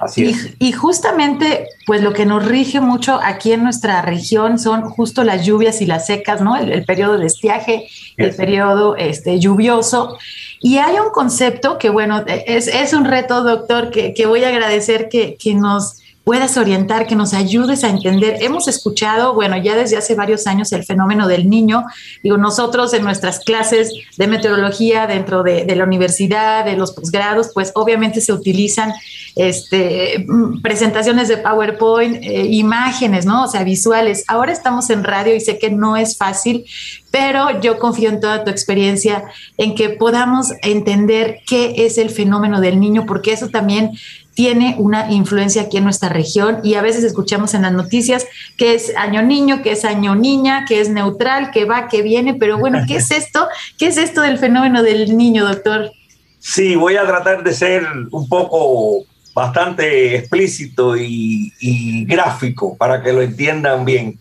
Así 0.00 0.24
y, 0.24 0.28
es. 0.30 0.54
y 0.58 0.72
justamente, 0.72 1.68
pues 1.86 2.00
lo 2.00 2.14
que 2.14 2.24
nos 2.24 2.42
rige 2.42 2.80
mucho 2.80 3.20
aquí 3.22 3.52
en 3.52 3.62
nuestra 3.62 4.00
región 4.00 4.58
son 4.58 4.88
justo 4.88 5.24
las 5.24 5.44
lluvias 5.44 5.82
y 5.82 5.86
las 5.86 6.06
secas, 6.06 6.40
¿no? 6.40 6.56
El, 6.56 6.72
el 6.72 6.86
periodo 6.86 7.18
de 7.18 7.26
estiaje, 7.26 7.86
el 8.16 8.34
periodo 8.34 8.96
este, 8.96 9.38
lluvioso. 9.40 10.16
Y 10.58 10.78
hay 10.78 10.94
un 10.94 11.10
concepto 11.10 11.76
que, 11.76 11.90
bueno, 11.90 12.24
es, 12.26 12.68
es 12.68 12.94
un 12.94 13.04
reto, 13.04 13.44
doctor, 13.44 13.90
que, 13.90 14.14
que 14.14 14.24
voy 14.24 14.42
a 14.44 14.48
agradecer 14.48 15.10
que, 15.10 15.36
que 15.38 15.54
nos 15.54 16.00
puedas 16.24 16.56
orientar, 16.56 17.06
que 17.06 17.14
nos 17.14 17.34
ayudes 17.34 17.84
a 17.84 17.90
entender. 17.90 18.38
Hemos 18.40 18.66
escuchado, 18.66 19.34
bueno, 19.34 19.58
ya 19.58 19.76
desde 19.76 19.98
hace 19.98 20.14
varios 20.14 20.46
años 20.46 20.72
el 20.72 20.82
fenómeno 20.82 21.28
del 21.28 21.50
niño. 21.50 21.84
Digo, 22.22 22.38
nosotros 22.38 22.94
en 22.94 23.04
nuestras 23.04 23.40
clases 23.40 23.92
de 24.16 24.26
meteorología 24.26 25.06
dentro 25.06 25.42
de, 25.42 25.66
la 25.74 25.84
universidad, 25.84 26.64
de 26.64 26.76
los 26.76 26.92
posgrados, 26.92 27.50
pues 27.52 27.72
obviamente 27.74 28.22
se 28.22 28.32
utilizan 28.32 28.92
este, 29.36 30.24
mm, 30.26 30.62
presentaciones 30.62 31.28
de 31.28 31.36
PowerPoint, 31.36 32.16
eh, 32.22 32.46
imágenes, 32.50 33.26
¿no? 33.26 33.44
O 33.44 33.48
sea, 33.48 33.62
visuales. 33.62 34.24
Ahora 34.26 34.52
estamos 34.52 34.88
en 34.88 35.04
radio 35.04 35.34
y 35.34 35.40
sé 35.40 35.58
que 35.58 35.70
no 35.70 35.96
es 35.96 36.16
fácil, 36.16 36.64
pero 37.10 37.60
yo 37.60 37.78
confío 37.78 38.08
en 38.08 38.20
toda 38.20 38.44
tu 38.44 38.50
experiencia 38.50 39.24
en 39.58 39.74
que 39.74 39.90
podamos 39.90 40.52
entender 40.62 41.40
qué 41.46 41.74
es 41.84 41.98
el 41.98 42.08
fenómeno 42.08 42.60
del 42.60 42.80
niño, 42.80 43.04
porque 43.06 43.32
eso 43.32 43.48
también 43.48 43.90
tiene 44.34 44.74
una 44.78 45.10
influencia 45.10 45.62
aquí 45.62 45.76
en 45.76 45.84
nuestra 45.84 46.08
región 46.08 46.58
y 46.62 46.74
a 46.74 46.82
veces 46.82 47.04
escuchamos 47.04 47.54
en 47.54 47.62
las 47.62 47.72
noticias 47.72 48.26
que 48.56 48.74
es 48.74 48.94
año 48.96 49.22
niño, 49.22 49.62
que 49.62 49.72
es 49.72 49.84
año 49.84 50.14
niña, 50.14 50.64
que 50.66 50.80
es 50.80 50.90
neutral, 50.90 51.50
que 51.50 51.64
va, 51.64 51.88
que 51.88 52.02
viene, 52.02 52.34
pero 52.34 52.58
bueno, 52.58 52.80
¿qué 52.86 52.96
es 52.96 53.10
esto? 53.12 53.46
¿Qué 53.78 53.86
es 53.86 53.96
esto 53.96 54.20
del 54.22 54.38
fenómeno 54.38 54.82
del 54.82 55.16
niño, 55.16 55.46
doctor? 55.46 55.90
Sí, 56.38 56.76
voy 56.76 56.96
a 56.96 57.06
tratar 57.06 57.42
de 57.42 57.54
ser 57.54 57.86
un 58.10 58.28
poco 58.28 59.04
bastante 59.34 60.16
explícito 60.16 60.96
y, 60.96 61.52
y 61.60 62.04
gráfico 62.04 62.76
para 62.76 63.02
que 63.02 63.12
lo 63.12 63.22
entiendan 63.22 63.84
bien. 63.84 64.18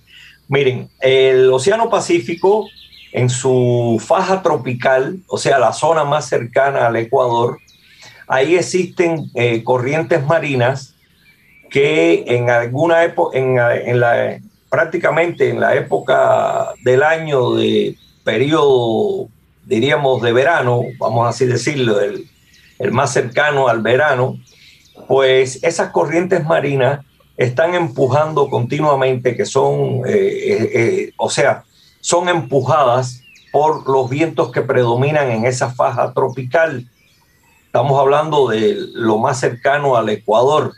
Miren, 0.48 0.90
el 1.02 1.52
Océano 1.52 1.90
Pacífico 1.90 2.68
en 3.12 3.30
su 3.30 4.02
faja 4.04 4.42
tropical, 4.42 5.20
o 5.28 5.38
sea, 5.38 5.60
la 5.60 5.72
zona 5.72 6.04
más 6.04 6.28
cercana 6.28 6.88
al 6.88 6.96
Ecuador, 6.96 7.60
ahí 8.28 8.56
existen 8.56 9.30
eh, 9.36 9.64
corrientes 9.64 10.26
marinas 10.26 10.96
que 11.70 12.24
en 12.28 12.50
alguna 12.50 13.04
época, 13.04 13.38
en, 13.38 14.00
la, 14.00 14.40
prácticamente 14.70 15.50
en 15.50 15.60
la 15.60 15.76
época 15.76 16.74
del 16.84 17.04
año 17.04 17.56
de 17.56 17.96
periodo, 18.24 19.28
diríamos, 19.66 20.22
de 20.22 20.34
verano, 20.34 20.82
vamos 21.00 21.28
así 21.28 21.46
decirlo, 21.46 22.00
el, 22.00 22.28
el 22.80 22.92
más 22.92 23.12
cercano 23.12 23.68
al 23.68 23.82
verano, 23.82 24.38
pues 25.08 25.64
esas 25.64 25.90
corrientes 25.92 26.44
marinas 26.44 27.00
están 27.38 27.74
empujando 27.76 28.50
continuamente, 28.50 29.36
que 29.36 29.46
son, 29.46 30.02
eh, 30.06 30.12
eh, 30.14 30.70
eh, 30.74 31.14
o 31.18 31.30
sea, 31.30 31.64
son 32.00 32.30
empujadas 32.30 33.22
por 33.52 33.90
los 33.90 34.10
vientos 34.10 34.52
que 34.52 34.62
predominan 34.62 35.32
en 35.32 35.46
esa 35.46 35.70
faja 35.70 36.14
tropical. 36.14 36.88
Estamos 37.74 38.00
hablando 38.00 38.50
de 38.50 38.78
lo 38.94 39.18
más 39.18 39.40
cercano 39.40 39.96
al 39.96 40.08
Ecuador. 40.10 40.74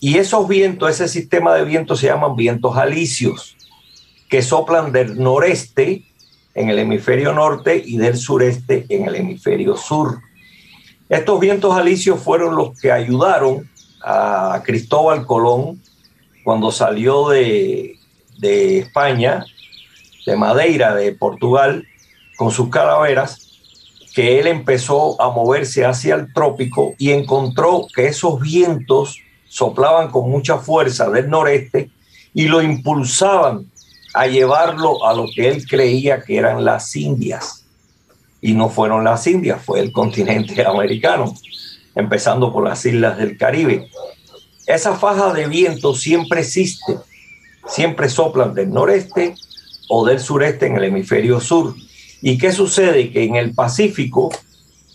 Y 0.00 0.16
esos 0.16 0.48
vientos, 0.48 0.88
ese 0.88 1.08
sistema 1.08 1.54
de 1.54 1.66
vientos 1.66 2.00
se 2.00 2.06
llaman 2.06 2.36
vientos 2.36 2.78
alisios, 2.78 3.54
que 4.30 4.40
soplan 4.40 4.92
del 4.92 5.18
noreste 5.18 6.06
en 6.54 6.70
el 6.70 6.78
hemisferio 6.78 7.34
norte 7.34 7.82
y 7.84 7.98
del 7.98 8.16
sureste 8.16 8.86
en 8.88 9.08
el 9.08 9.16
hemisferio 9.16 9.76
sur. 9.76 10.22
Estos 11.10 11.38
vientos 11.38 11.76
alisios 11.76 12.18
fueron 12.18 12.56
los 12.56 12.80
que 12.80 12.90
ayudaron 12.90 13.68
a 14.02 14.62
Cristóbal 14.64 15.26
Colón 15.26 15.82
cuando 16.44 16.72
salió 16.72 17.28
de, 17.28 17.98
de 18.38 18.78
España, 18.78 19.44
de 20.24 20.34
Madeira, 20.34 20.94
de 20.94 21.12
Portugal, 21.12 21.86
con 22.38 22.50
sus 22.50 22.70
calaveras, 22.70 23.49
que 24.14 24.40
él 24.40 24.46
empezó 24.46 25.20
a 25.20 25.30
moverse 25.30 25.84
hacia 25.84 26.14
el 26.16 26.32
trópico 26.32 26.94
y 26.98 27.12
encontró 27.12 27.86
que 27.94 28.06
esos 28.06 28.40
vientos 28.40 29.18
soplaban 29.48 30.10
con 30.10 30.30
mucha 30.30 30.58
fuerza 30.58 31.10
del 31.10 31.28
noreste 31.28 31.90
y 32.34 32.48
lo 32.48 32.62
impulsaban 32.62 33.70
a 34.14 34.26
llevarlo 34.26 35.04
a 35.06 35.14
lo 35.14 35.26
que 35.34 35.48
él 35.48 35.66
creía 35.66 36.22
que 36.22 36.36
eran 36.36 36.64
las 36.64 36.94
Indias. 36.96 37.64
Y 38.40 38.54
no 38.54 38.68
fueron 38.68 39.04
las 39.04 39.26
Indias, 39.26 39.62
fue 39.62 39.80
el 39.80 39.92
continente 39.92 40.64
americano. 40.66 41.34
empezando 41.94 42.52
por 42.52 42.64
las 42.64 42.86
islas 42.86 43.18
del 43.18 43.36
Caribe. 43.36 43.90
Esa 44.66 44.96
faja 44.96 45.32
de 45.32 45.48
viento 45.48 45.94
siempre 45.94 46.40
existe, 46.40 46.96
siempre 47.66 48.08
soplan 48.08 48.54
del 48.54 48.70
noreste 48.70 49.34
o 49.88 50.06
del 50.06 50.20
sureste 50.20 50.66
en 50.66 50.76
el 50.76 50.84
hemisferio 50.84 51.40
sur. 51.40 51.74
¿Y 52.22 52.38
qué 52.38 52.52
sucede? 52.52 53.10
Que 53.10 53.24
en 53.24 53.36
el 53.36 53.54
Pacífico 53.54 54.30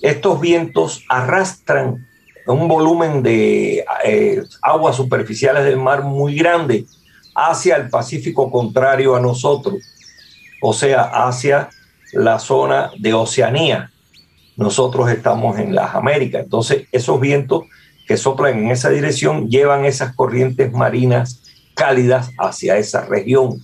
estos 0.01 0.39
vientos 0.39 1.03
arrastran 1.09 2.07
un 2.47 2.67
volumen 2.67 3.23
de 3.23 3.83
eh, 4.03 4.43
aguas 4.61 4.95
superficiales 4.95 5.63
del 5.63 5.77
mar 5.77 6.03
muy 6.03 6.35
grande 6.35 6.85
hacia 7.33 7.75
el 7.75 7.89
Pacífico 7.89 8.51
contrario 8.51 9.15
a 9.15 9.19
nosotros, 9.19 9.75
o 10.61 10.73
sea, 10.73 11.01
hacia 11.27 11.69
la 12.13 12.39
zona 12.39 12.91
de 12.99 13.13
Oceanía. 13.13 13.91
Nosotros 14.55 15.09
estamos 15.09 15.59
en 15.59 15.75
las 15.75 15.95
Américas, 15.95 16.43
entonces 16.43 16.87
esos 16.91 17.19
vientos 17.19 17.63
que 18.07 18.17
soplan 18.17 18.59
en 18.59 18.71
esa 18.71 18.89
dirección 18.89 19.49
llevan 19.49 19.85
esas 19.85 20.15
corrientes 20.15 20.71
marinas 20.71 21.41
cálidas 21.73 22.31
hacia 22.37 22.77
esa 22.77 23.05
región. 23.05 23.61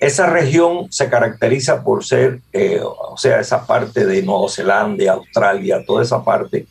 Esa 0.00 0.26
región 0.26 0.90
se 0.90 1.08
caracteriza 1.08 1.82
por 1.82 2.04
ser, 2.04 2.40
eh, 2.52 2.80
o 2.82 3.16
sea, 3.16 3.40
esa 3.40 3.66
parte 3.66 4.06
de 4.06 4.22
Nueva 4.22 4.48
Zelanda, 4.48 5.12
Australia, 5.12 5.84
toda 5.86 6.02
esa 6.02 6.24
parte, 6.24 6.66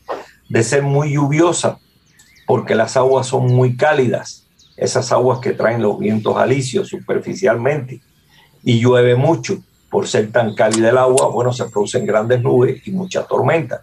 de 0.49 0.63
ser 0.63 0.83
muy 0.83 1.13
lluviosa, 1.13 1.79
porque 2.45 2.75
las 2.75 2.97
aguas 2.97 3.27
son 3.27 3.47
muy 3.47 3.77
cálidas, 3.77 4.47
esas 4.75 5.11
aguas 5.11 5.39
que 5.39 5.51
traen 5.51 5.81
los 5.81 5.97
vientos 5.97 6.35
alisios 6.37 6.89
superficialmente, 6.89 8.01
y 8.63 8.79
llueve 8.79 9.15
mucho. 9.15 9.57
Por 9.89 10.07
ser 10.07 10.31
tan 10.31 10.55
cálida 10.55 10.89
el 10.89 10.97
agua, 10.97 11.27
bueno, 11.27 11.51
se 11.51 11.65
producen 11.65 12.05
grandes 12.05 12.41
nubes 12.41 12.85
y 12.87 12.91
mucha 12.91 13.23
tormenta. 13.23 13.81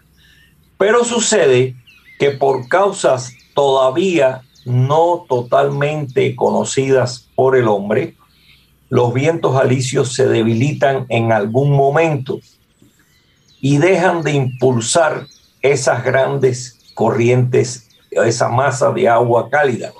Pero 0.77 1.03
sucede 1.03 1.75
que 2.17 2.31
por 2.31 2.67
causas 2.67 3.31
todavía 3.53 4.41
no 4.65 5.25
totalmente 5.29 6.35
conocidas 6.35 7.29
por 7.35 7.55
el 7.55 7.67
hombre, 7.67 8.15
los 8.89 9.13
vientos 9.13 9.55
alisios 9.55 10.13
se 10.13 10.27
debilitan 10.27 11.05
en 11.09 11.31
algún 11.31 11.71
momento 11.71 12.39
y 13.61 13.77
dejan 13.77 14.23
de 14.23 14.31
impulsar 14.31 15.27
esas 15.61 16.03
grandes 16.03 16.79
corrientes, 16.95 17.89
esa 18.11 18.49
masa 18.49 18.91
de 18.91 19.07
agua 19.07 19.49
cálida. 19.49 19.91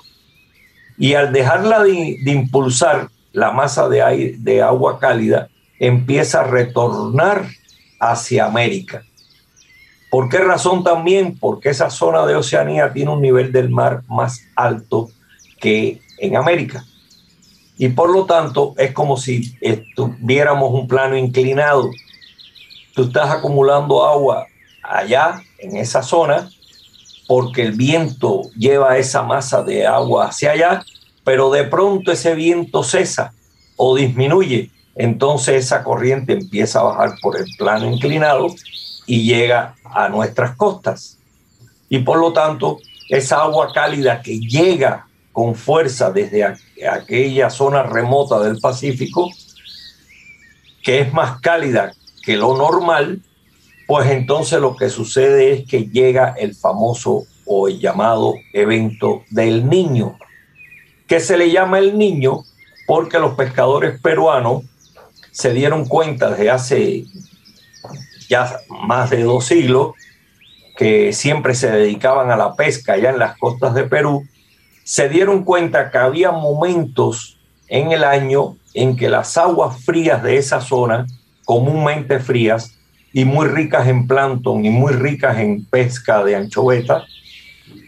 Y 0.98 1.14
al 1.14 1.32
dejarla 1.32 1.82
de, 1.82 2.18
impulsar 2.26 3.08
la 3.32 3.52
masa 3.52 3.88
de, 3.88 4.36
de 4.38 4.62
agua 4.62 4.98
cálida, 4.98 5.48
empieza 5.78 6.40
a 6.40 6.44
retornar 6.44 7.46
hacia 8.00 8.46
América. 8.46 9.02
¿Por 10.10 10.28
qué 10.28 10.38
razón 10.38 10.82
también? 10.82 11.38
Porque 11.38 11.70
esa 11.70 11.88
zona 11.88 12.26
de 12.26 12.34
Oceanía 12.34 12.92
tiene 12.92 13.12
un 13.12 13.22
nivel 13.22 13.52
del 13.52 13.70
mar 13.70 14.02
más 14.08 14.40
alto 14.56 15.08
que 15.60 16.00
en 16.18 16.36
América. 16.36 16.84
Y 17.82 17.88
por 17.88 18.10
lo 18.10 18.26
tanto 18.26 18.74
es 18.76 18.92
como 18.92 19.16
si 19.16 19.56
tuviéramos 19.96 20.70
un 20.70 20.86
plano 20.86 21.16
inclinado. 21.16 21.90
Tú 22.94 23.04
estás 23.04 23.30
acumulando 23.30 24.06
agua 24.06 24.46
allá, 24.82 25.40
en 25.58 25.78
esa 25.78 26.02
zona, 26.02 26.50
porque 27.26 27.62
el 27.62 27.72
viento 27.72 28.42
lleva 28.54 28.98
esa 28.98 29.22
masa 29.22 29.62
de 29.62 29.86
agua 29.86 30.26
hacia 30.26 30.50
allá, 30.50 30.84
pero 31.24 31.50
de 31.50 31.64
pronto 31.64 32.12
ese 32.12 32.34
viento 32.34 32.82
cesa 32.82 33.32
o 33.76 33.96
disminuye. 33.96 34.70
Entonces 34.94 35.64
esa 35.64 35.82
corriente 35.82 36.34
empieza 36.34 36.80
a 36.80 36.82
bajar 36.82 37.14
por 37.22 37.38
el 37.38 37.46
plano 37.56 37.90
inclinado 37.90 38.48
y 39.06 39.22
llega 39.22 39.74
a 39.84 40.10
nuestras 40.10 40.54
costas. 40.54 41.16
Y 41.88 42.00
por 42.00 42.18
lo 42.18 42.34
tanto, 42.34 42.78
esa 43.08 43.40
agua 43.40 43.72
cálida 43.72 44.20
que 44.20 44.38
llega 44.38 45.06
con 45.32 45.54
fuerza 45.54 46.10
desde 46.10 46.44
aquella 46.88 47.50
zona 47.50 47.82
remota 47.82 48.40
del 48.40 48.58
Pacífico, 48.58 49.30
que 50.82 51.00
es 51.00 51.12
más 51.12 51.40
cálida 51.40 51.92
que 52.24 52.36
lo 52.36 52.56
normal, 52.56 53.22
pues 53.86 54.10
entonces 54.10 54.60
lo 54.60 54.76
que 54.76 54.88
sucede 54.88 55.52
es 55.52 55.66
que 55.66 55.86
llega 55.86 56.34
el 56.38 56.54
famoso 56.54 57.24
o 57.44 57.68
llamado 57.68 58.34
evento 58.52 59.24
del 59.30 59.68
niño, 59.68 60.16
que 61.08 61.18
se 61.18 61.36
le 61.36 61.50
llama 61.50 61.80
el 61.80 61.98
niño 61.98 62.44
porque 62.86 63.18
los 63.18 63.34
pescadores 63.34 64.00
peruanos 64.00 64.64
se 65.32 65.52
dieron 65.52 65.86
cuenta 65.86 66.30
desde 66.30 66.50
hace 66.50 67.04
ya 68.28 68.60
más 68.68 69.10
de 69.10 69.22
dos 69.24 69.46
siglos, 69.46 69.94
que 70.76 71.12
siempre 71.12 71.54
se 71.54 71.70
dedicaban 71.70 72.30
a 72.30 72.36
la 72.36 72.54
pesca 72.54 72.94
allá 72.94 73.10
en 73.10 73.18
las 73.18 73.36
costas 73.38 73.74
de 73.74 73.84
Perú, 73.84 74.26
se 74.84 75.08
dieron 75.08 75.44
cuenta 75.44 75.90
que 75.90 75.98
había 75.98 76.30
momentos 76.32 77.38
en 77.68 77.92
el 77.92 78.04
año 78.04 78.56
en 78.74 78.96
que 78.96 79.08
las 79.08 79.36
aguas 79.36 79.82
frías 79.84 80.22
de 80.22 80.36
esa 80.36 80.60
zona, 80.60 81.06
comúnmente 81.44 82.18
frías 82.18 82.76
y 83.12 83.24
muy 83.24 83.46
ricas 83.48 83.88
en 83.88 84.06
plancton 84.06 84.64
y 84.64 84.70
muy 84.70 84.92
ricas 84.92 85.38
en 85.38 85.64
pesca 85.64 86.22
de 86.24 86.36
anchoveta, 86.36 87.04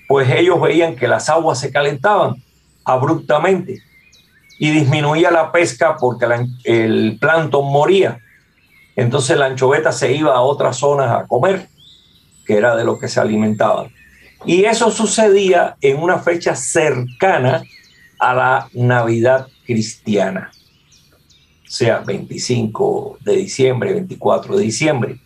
pues 0.09 0.29
ellos 0.31 0.61
veían 0.61 0.97
que 0.97 1.09
las 1.09 1.29
aguas 1.29 1.61
se 1.61 1.71
calentaban 1.71 2.43
abruptamente 2.85 3.83
y 4.59 4.71
disminuía 4.71 5.31
la 5.31 5.51
pesca 5.51 5.97
porque 5.99 6.27
el 6.65 7.19
plancton 7.21 7.65
moría. 7.73 8.19
Entonces 8.95 9.37
la 9.37 9.47
anchoveta 9.47 9.91
se 9.93 10.13
iba 10.13 10.35
a 10.35 10.41
otras 10.41 10.77
zonas 10.77 11.11
a 11.11 11.27
comer, 11.27 11.69
que 12.45 12.57
era 12.57 12.77
de 12.77 12.85
lo 12.85 12.99
que 12.99 13.09
se 13.09 13.21
alimentaban. 13.21 13.91
Y 14.45 14.65
eso 14.65 14.91
sucedía 14.91 15.77
en 15.81 15.99
una 15.99 16.19
fecha 16.19 16.55
cercana 16.55 17.63
a 18.19 18.35
la 18.35 18.69
Navidad 18.73 19.49
cristiana, 19.65 20.51
o 21.67 21.71
sea, 21.71 22.01
25 22.01 23.19
de 23.21 23.37
diciembre, 23.37 23.93
24 23.93 24.57
de 24.57 24.63
diciembre. 24.63 25.21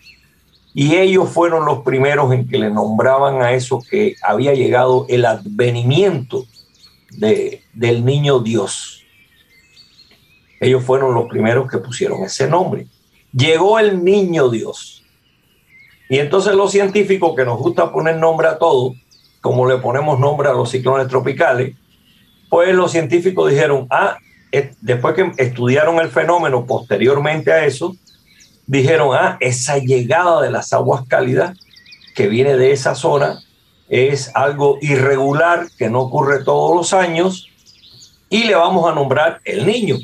Y 0.74 0.96
ellos 0.96 1.30
fueron 1.30 1.64
los 1.64 1.82
primeros 1.82 2.32
en 2.32 2.46
que 2.46 2.58
le 2.58 2.70
nombraban 2.70 3.40
a 3.40 3.52
eso 3.52 3.82
que 3.90 4.14
había 4.22 4.52
llegado 4.52 5.06
el 5.08 5.24
advenimiento 5.24 6.46
de, 7.10 7.62
del 7.72 8.04
niño 8.04 8.40
Dios. 8.40 9.02
Ellos 10.60 10.84
fueron 10.84 11.14
los 11.14 11.28
primeros 11.28 11.70
que 11.70 11.78
pusieron 11.78 12.22
ese 12.22 12.48
nombre 12.48 12.86
llegó 13.36 13.78
el 13.78 14.02
niño 14.02 14.48
Dios. 14.48 15.04
Y 16.08 16.18
entonces 16.18 16.54
los 16.54 16.70
científicos 16.70 17.34
que 17.36 17.44
nos 17.44 17.58
gusta 17.58 17.92
poner 17.92 18.16
nombre 18.16 18.48
a 18.48 18.58
todo, 18.58 18.94
como 19.46 19.68
le 19.68 19.78
ponemos 19.78 20.18
nombre 20.18 20.48
a 20.48 20.52
los 20.52 20.70
ciclones 20.70 21.06
tropicales, 21.06 21.76
pues 22.48 22.74
los 22.74 22.90
científicos 22.90 23.48
dijeron, 23.48 23.86
ah, 23.90 24.16
después 24.80 25.14
que 25.14 25.30
estudiaron 25.36 26.00
el 26.00 26.08
fenómeno 26.08 26.66
posteriormente 26.66 27.52
a 27.52 27.64
eso, 27.64 27.94
dijeron, 28.66 29.10
ah, 29.16 29.36
esa 29.38 29.78
llegada 29.78 30.42
de 30.42 30.50
las 30.50 30.72
aguas 30.72 31.04
cálidas 31.06 31.56
que 32.16 32.26
viene 32.26 32.56
de 32.56 32.72
esa 32.72 32.96
zona 32.96 33.40
es 33.88 34.32
algo 34.34 34.78
irregular 34.80 35.68
que 35.78 35.88
no 35.88 36.00
ocurre 36.00 36.42
todos 36.42 36.74
los 36.74 36.92
años 36.92 37.48
y 38.28 38.44
le 38.44 38.56
vamos 38.56 38.90
a 38.90 38.94
nombrar 38.96 39.40
el 39.44 39.64
niño 39.64 39.96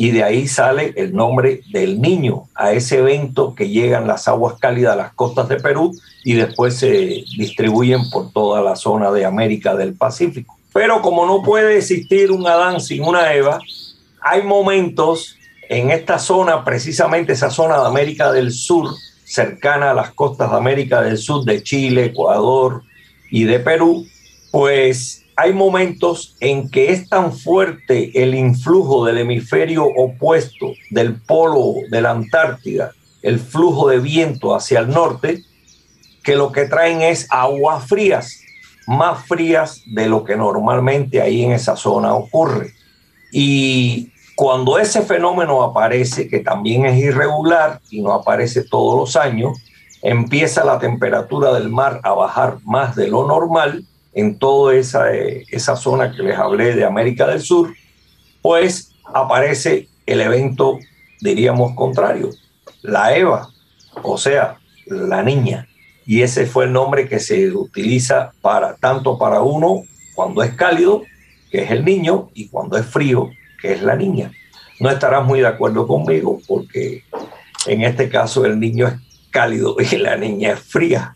y 0.00 0.12
de 0.12 0.24
ahí 0.24 0.48
sale 0.48 0.94
el 0.96 1.12
nombre 1.12 1.60
del 1.70 2.00
niño 2.00 2.48
a 2.54 2.72
ese 2.72 3.00
evento 3.00 3.54
que 3.54 3.68
llegan 3.68 4.06
las 4.06 4.28
aguas 4.28 4.54
cálidas 4.58 4.94
a 4.94 4.96
las 4.96 5.12
costas 5.12 5.46
de 5.50 5.56
Perú 5.56 5.94
y 6.24 6.32
después 6.32 6.78
se 6.78 7.22
distribuyen 7.36 8.08
por 8.08 8.32
toda 8.32 8.62
la 8.62 8.76
zona 8.76 9.12
de 9.12 9.26
América 9.26 9.76
del 9.76 9.92
Pacífico. 9.92 10.56
Pero 10.72 11.02
como 11.02 11.26
no 11.26 11.42
puede 11.42 11.76
existir 11.76 12.32
un 12.32 12.46
Adán 12.46 12.80
sin 12.80 13.04
una 13.04 13.34
Eva, 13.34 13.60
hay 14.22 14.42
momentos 14.42 15.36
en 15.68 15.90
esta 15.90 16.18
zona, 16.18 16.64
precisamente 16.64 17.34
esa 17.34 17.50
zona 17.50 17.78
de 17.78 17.86
América 17.86 18.32
del 18.32 18.52
Sur, 18.52 18.94
cercana 19.24 19.90
a 19.90 19.94
las 19.94 20.12
costas 20.12 20.50
de 20.50 20.56
América 20.56 21.02
del 21.02 21.18
Sur, 21.18 21.44
de 21.44 21.62
Chile, 21.62 22.06
Ecuador 22.06 22.84
y 23.30 23.44
de 23.44 23.60
Perú, 23.60 24.06
pues 24.50 25.19
hay 25.40 25.54
momentos 25.54 26.36
en 26.40 26.68
que 26.68 26.92
es 26.92 27.08
tan 27.08 27.32
fuerte 27.32 28.22
el 28.22 28.34
influjo 28.34 29.06
del 29.06 29.16
hemisferio 29.16 29.86
opuesto 29.86 30.74
del 30.90 31.14
polo 31.14 31.76
de 31.88 32.02
la 32.02 32.10
Antártida, 32.10 32.92
el 33.22 33.40
flujo 33.40 33.88
de 33.88 34.00
viento 34.00 34.54
hacia 34.54 34.80
el 34.80 34.90
norte, 34.90 35.42
que 36.22 36.36
lo 36.36 36.52
que 36.52 36.66
traen 36.66 37.00
es 37.00 37.26
aguas 37.30 37.86
frías, 37.86 38.38
más 38.86 39.24
frías 39.26 39.80
de 39.86 40.10
lo 40.10 40.24
que 40.24 40.36
normalmente 40.36 41.22
ahí 41.22 41.42
en 41.42 41.52
esa 41.52 41.74
zona 41.74 42.12
ocurre. 42.12 42.74
Y 43.32 44.12
cuando 44.36 44.78
ese 44.78 45.00
fenómeno 45.00 45.62
aparece, 45.62 46.28
que 46.28 46.40
también 46.40 46.84
es 46.84 46.98
irregular 46.98 47.80
y 47.88 48.02
no 48.02 48.12
aparece 48.12 48.64
todos 48.64 48.94
los 48.94 49.16
años, 49.16 49.56
empieza 50.02 50.66
la 50.66 50.78
temperatura 50.78 51.54
del 51.54 51.70
mar 51.70 51.98
a 52.02 52.12
bajar 52.12 52.58
más 52.66 52.94
de 52.94 53.08
lo 53.08 53.26
normal 53.26 53.86
en 54.12 54.38
toda 54.38 54.74
esa, 54.74 55.14
eh, 55.14 55.44
esa 55.50 55.76
zona 55.76 56.12
que 56.12 56.22
les 56.22 56.36
hablé 56.36 56.74
de 56.74 56.84
América 56.84 57.26
del 57.26 57.40
Sur, 57.40 57.74
pues 58.42 58.92
aparece 59.04 59.88
el 60.06 60.20
evento, 60.20 60.78
diríamos, 61.20 61.74
contrario, 61.74 62.30
la 62.82 63.16
Eva, 63.16 63.48
o 64.02 64.18
sea, 64.18 64.58
la 64.86 65.22
niña. 65.22 65.66
y 66.06 66.22
ese 66.22 66.46
fue 66.46 66.64
el 66.64 66.72
nombre 66.72 67.08
que 67.08 67.20
se 67.20 67.52
utiliza 67.52 68.32
para 68.40 68.74
tanto 68.74 69.16
para 69.16 69.42
uno 69.42 69.84
cuando 70.14 70.42
es 70.42 70.54
cálido, 70.54 71.02
que 71.50 71.62
es 71.62 71.70
el 71.70 71.84
niño, 71.84 72.30
y 72.34 72.48
cuando 72.48 72.76
es 72.76 72.86
frío, 72.86 73.30
que 73.60 73.72
es 73.72 73.82
la 73.82 73.94
niña. 73.94 74.32
No 74.80 74.90
estarás 74.90 75.24
muy 75.24 75.40
de 75.40 75.46
acuerdo 75.46 75.86
conmigo 75.86 76.40
porque 76.48 77.04
en 77.66 77.82
este 77.82 78.08
caso 78.08 78.44
el 78.44 78.58
niño 78.58 78.88
es 78.88 78.94
cálido 79.30 79.76
y 79.78 79.96
la 79.96 80.16
niña 80.16 80.52
es 80.52 80.60
fría. 80.60 81.14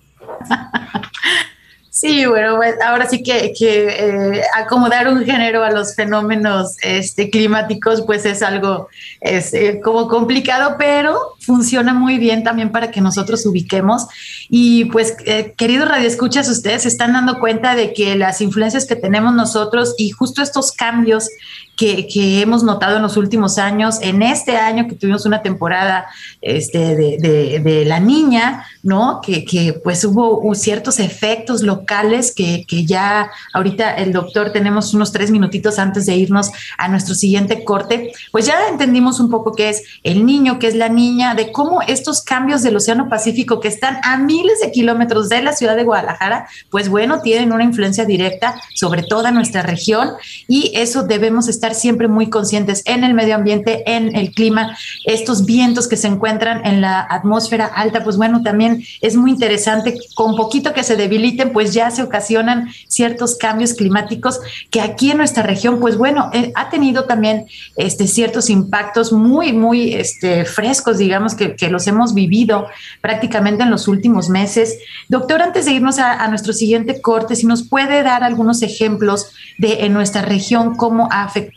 Sí, 1.94 2.26
bueno, 2.26 2.56
pues 2.56 2.74
ahora 2.84 3.08
sí 3.08 3.22
que, 3.22 3.54
eh, 3.60 4.42
acomodar 4.56 5.06
un 5.06 5.24
género 5.24 5.62
a 5.62 5.70
los 5.70 5.94
fenómenos 5.94 6.74
este, 6.82 7.30
climáticos, 7.30 8.02
pues 8.02 8.26
es 8.26 8.42
algo 8.42 8.88
es, 9.20 9.54
eh, 9.54 9.80
como 9.80 10.08
complicado, 10.08 10.74
pero 10.76 11.36
funciona 11.38 11.94
muy 11.94 12.18
bien 12.18 12.42
también 12.42 12.72
para 12.72 12.90
que 12.90 13.00
nosotros 13.00 13.46
ubiquemos. 13.46 14.08
Y 14.48 14.86
pues, 14.86 15.14
eh, 15.24 15.54
queridos 15.56 15.88
radioescuchas, 15.88 16.48
ustedes 16.48 16.82
se 16.82 16.88
están 16.88 17.12
dando 17.12 17.38
cuenta 17.38 17.76
de 17.76 17.92
que 17.92 18.16
las 18.16 18.40
influencias 18.40 18.86
que 18.86 18.96
tenemos 18.96 19.32
nosotros 19.32 19.94
y 19.96 20.10
justo 20.10 20.42
estos 20.42 20.72
cambios 20.72 21.28
que, 21.76 22.40
hemos 22.40 22.62
notado 22.62 22.96
en 22.96 23.02
los 23.02 23.16
últimos 23.16 23.58
años, 23.58 23.98
en 24.00 24.22
este 24.22 24.56
año 24.56 24.86
que 24.88 24.94
tuvimos 24.94 25.26
una 25.26 25.42
temporada 25.42 26.06
este, 26.40 26.94
de, 26.96 27.84
la 27.86 28.00
niña, 28.00 28.64
¿no? 28.82 29.20
Que, 29.20 29.80
pues 29.82 30.04
hubo 30.04 30.54
ciertos 30.54 31.00
efectos 31.00 31.62
locales 31.62 32.32
que, 32.34 32.64
ya 32.84 33.30
ahorita 33.52 33.94
el 33.94 34.12
doctor 34.12 34.52
tenemos 34.52 34.94
unos 34.94 35.12
tres 35.12 35.30
minutitos 35.30 35.78
antes 35.78 36.06
de 36.06 36.16
irnos 36.16 36.50
a 36.76 36.88
nuestro 36.88 37.14
siguiente 37.14 37.64
corte, 37.64 38.12
pues 38.30 38.46
ya 38.46 38.68
entendimos 38.68 39.20
un 39.20 39.30
poco 39.30 39.52
qué 39.52 39.70
es 39.70 39.82
el 40.02 40.26
niño, 40.26 40.58
qué 40.58 40.68
es 40.68 40.74
la 40.74 40.88
niña, 40.88 41.34
de 41.34 41.50
cómo 41.50 41.80
estos 41.82 42.22
cambios 42.22 42.62
del 42.62 42.76
Océano 42.76 43.08
Pacífico 43.08 43.60
que 43.60 43.68
están 43.68 43.98
a 44.02 44.18
miles 44.18 44.60
de 44.60 44.70
kilómetros 44.70 45.28
de 45.28 45.42
la 45.42 45.52
ciudad 45.52 45.76
de 45.76 45.84
Guadalajara, 45.84 46.48
pues 46.70 46.88
bueno, 46.88 47.20
tienen 47.20 47.52
una 47.52 47.64
influencia 47.64 48.04
directa 48.04 48.60
sobre 48.74 49.02
toda 49.02 49.30
nuestra 49.30 49.62
región 49.62 50.10
y 50.48 50.72
eso 50.74 51.04
debemos 51.04 51.48
estar 51.48 51.63
siempre 51.72 52.08
muy 52.08 52.28
conscientes 52.28 52.82
en 52.84 53.04
el 53.04 53.14
medio 53.14 53.36
ambiente, 53.36 53.82
en 53.86 54.14
el 54.14 54.32
clima, 54.32 54.76
estos 55.06 55.46
vientos 55.46 55.88
que 55.88 55.96
se 55.96 56.08
encuentran 56.08 56.66
en 56.66 56.80
la 56.80 57.06
atmósfera 57.08 57.66
alta, 57.66 58.04
pues 58.04 58.18
bueno, 58.18 58.42
también 58.42 58.84
es 59.00 59.16
muy 59.16 59.30
interesante, 59.30 59.98
con 60.14 60.36
poquito 60.36 60.74
que 60.74 60.82
se 60.82 60.96
debiliten, 60.96 61.52
pues 61.52 61.72
ya 61.72 61.90
se 61.90 62.02
ocasionan 62.02 62.68
ciertos 62.88 63.36
cambios 63.36 63.74
climáticos 63.74 64.40
que 64.70 64.80
aquí 64.80 65.10
en 65.12 65.18
nuestra 65.18 65.42
región, 65.42 65.80
pues 65.80 65.96
bueno, 65.96 66.30
eh, 66.32 66.52
ha 66.54 66.68
tenido 66.70 67.04
también 67.04 67.46
este, 67.76 68.06
ciertos 68.06 68.50
impactos 68.50 69.12
muy, 69.12 69.52
muy 69.52 69.94
este, 69.94 70.44
frescos, 70.44 70.98
digamos, 70.98 71.34
que, 71.34 71.54
los 71.70 71.86
hemos 71.86 72.12
vivido 72.12 72.66
prácticamente 73.00 73.62
en 73.62 73.70
los 73.70 73.88
últimos 73.88 74.28
meses. 74.28 74.76
Doctor, 75.08 75.40
antes 75.40 75.64
de 75.64 75.72
irnos 75.72 75.98
a, 75.98 76.22
a 76.22 76.28
nuestro 76.28 76.52
siguiente 76.52 77.00
corte, 77.00 77.36
si 77.36 77.46
nos 77.46 77.62
puede 77.62 78.02
dar 78.02 78.22
algunos 78.22 78.60
ejemplos 78.62 79.32
de 79.56 79.84
en 79.86 79.92
nuestra 79.92 80.22
región 80.22 80.74
cómo 80.76 81.08
ha 81.10 81.22
afectado, 81.22 81.53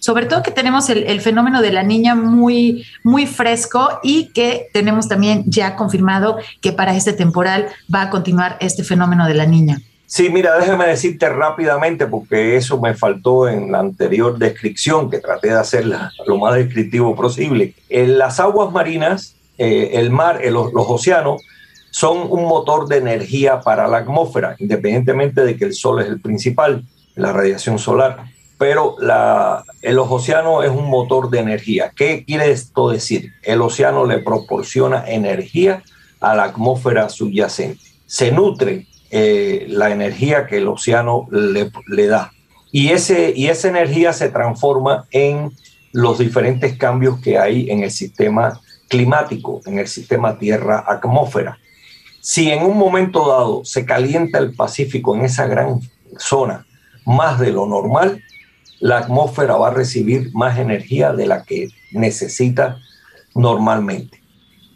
sobre 0.00 0.26
todo 0.26 0.42
que 0.42 0.50
tenemos 0.50 0.88
el, 0.90 1.20
fenómeno 1.20 1.62
de 1.62 1.72
la 1.72 1.82
niña 1.82 2.14
muy, 2.14 2.86
muy 3.02 3.26
fresco 3.26 4.00
y 4.02 4.28
que 4.28 4.68
tenemos 4.72 5.08
también 5.08 5.44
ya 5.46 5.76
confirmado 5.76 6.38
que 6.60 6.72
para 6.72 6.94
este 6.94 7.12
temporal 7.12 7.68
va 7.92 8.02
a 8.02 8.10
continuar 8.10 8.56
este 8.60 8.84
fenómeno 8.84 9.26
de 9.26 9.34
la 9.34 9.46
niña. 9.46 9.80
Sí, 10.06 10.28
mira, 10.28 10.58
déjame 10.58 10.86
decirte 10.86 11.28
rápidamente, 11.28 12.06
porque 12.06 12.56
eso 12.56 12.80
me 12.80 12.94
faltó 12.94 13.48
en 13.48 13.72
la 13.72 13.80
anterior 13.80 14.38
descripción, 14.38 15.10
que 15.10 15.18
traté 15.18 15.48
de 15.48 15.58
hacerla 15.58 16.12
lo 16.26 16.38
más 16.38 16.54
descriptivo 16.54 17.16
posible. 17.16 17.74
En 17.88 18.18
las 18.18 18.38
aguas 18.38 18.70
marinas, 18.70 19.34
eh, 19.58 19.92
el 19.94 20.10
mar, 20.10 20.40
los 20.44 20.70
océanos, 20.74 21.42
son 21.90 22.26
un 22.30 22.44
motor 22.44 22.86
de 22.86 22.98
energía 22.98 23.60
para 23.60 23.88
la 23.88 23.98
atmósfera, 23.98 24.56
independientemente 24.58 25.44
de 25.44 25.56
que 25.56 25.64
el 25.64 25.74
sol 25.74 26.00
es 26.00 26.08
el 26.08 26.20
principal 26.20 26.84
la 27.14 27.32
radiación 27.32 27.78
solar. 27.78 28.24
Pero 28.64 28.96
la, 28.98 29.62
el 29.82 29.98
océano 29.98 30.62
es 30.62 30.70
un 30.70 30.88
motor 30.88 31.28
de 31.28 31.38
energía. 31.38 31.92
¿Qué 31.94 32.24
quiere 32.24 32.50
esto 32.50 32.88
decir? 32.88 33.34
El 33.42 33.60
océano 33.60 34.06
le 34.06 34.20
proporciona 34.20 35.04
energía 35.06 35.82
a 36.18 36.34
la 36.34 36.44
atmósfera 36.44 37.10
subyacente. 37.10 37.78
Se 38.06 38.32
nutre 38.32 38.86
eh, 39.10 39.66
la 39.68 39.90
energía 39.90 40.46
que 40.46 40.56
el 40.56 40.68
océano 40.68 41.28
le, 41.30 41.70
le 41.88 42.06
da. 42.06 42.32
Y, 42.72 42.88
ese, 42.88 43.34
y 43.36 43.48
esa 43.48 43.68
energía 43.68 44.14
se 44.14 44.30
transforma 44.30 45.04
en 45.10 45.52
los 45.92 46.18
diferentes 46.18 46.78
cambios 46.78 47.20
que 47.20 47.38
hay 47.38 47.68
en 47.68 47.82
el 47.82 47.90
sistema 47.90 48.58
climático, 48.88 49.60
en 49.66 49.78
el 49.78 49.88
sistema 49.88 50.38
Tierra-atmósfera. 50.38 51.58
Si 52.22 52.50
en 52.50 52.62
un 52.62 52.78
momento 52.78 53.28
dado 53.28 53.62
se 53.66 53.84
calienta 53.84 54.38
el 54.38 54.54
Pacífico 54.54 55.14
en 55.14 55.26
esa 55.26 55.46
gran 55.46 55.80
zona 56.16 56.64
más 57.04 57.38
de 57.38 57.52
lo 57.52 57.66
normal, 57.66 58.22
la 58.84 58.98
atmósfera 58.98 59.56
va 59.56 59.68
a 59.68 59.70
recibir 59.70 60.30
más 60.34 60.58
energía 60.58 61.14
de 61.14 61.26
la 61.26 61.42
que 61.42 61.68
necesita 61.92 62.80
normalmente. 63.34 64.20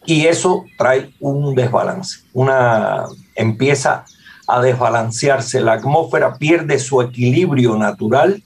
Y 0.06 0.24
eso 0.24 0.64
trae 0.78 1.12
un 1.20 1.54
desbalance, 1.54 2.20
una 2.32 3.04
empieza 3.36 4.06
a 4.46 4.62
desbalancearse, 4.62 5.60
la 5.60 5.74
atmósfera 5.74 6.38
pierde 6.38 6.78
su 6.78 7.02
equilibrio 7.02 7.76
natural 7.76 8.42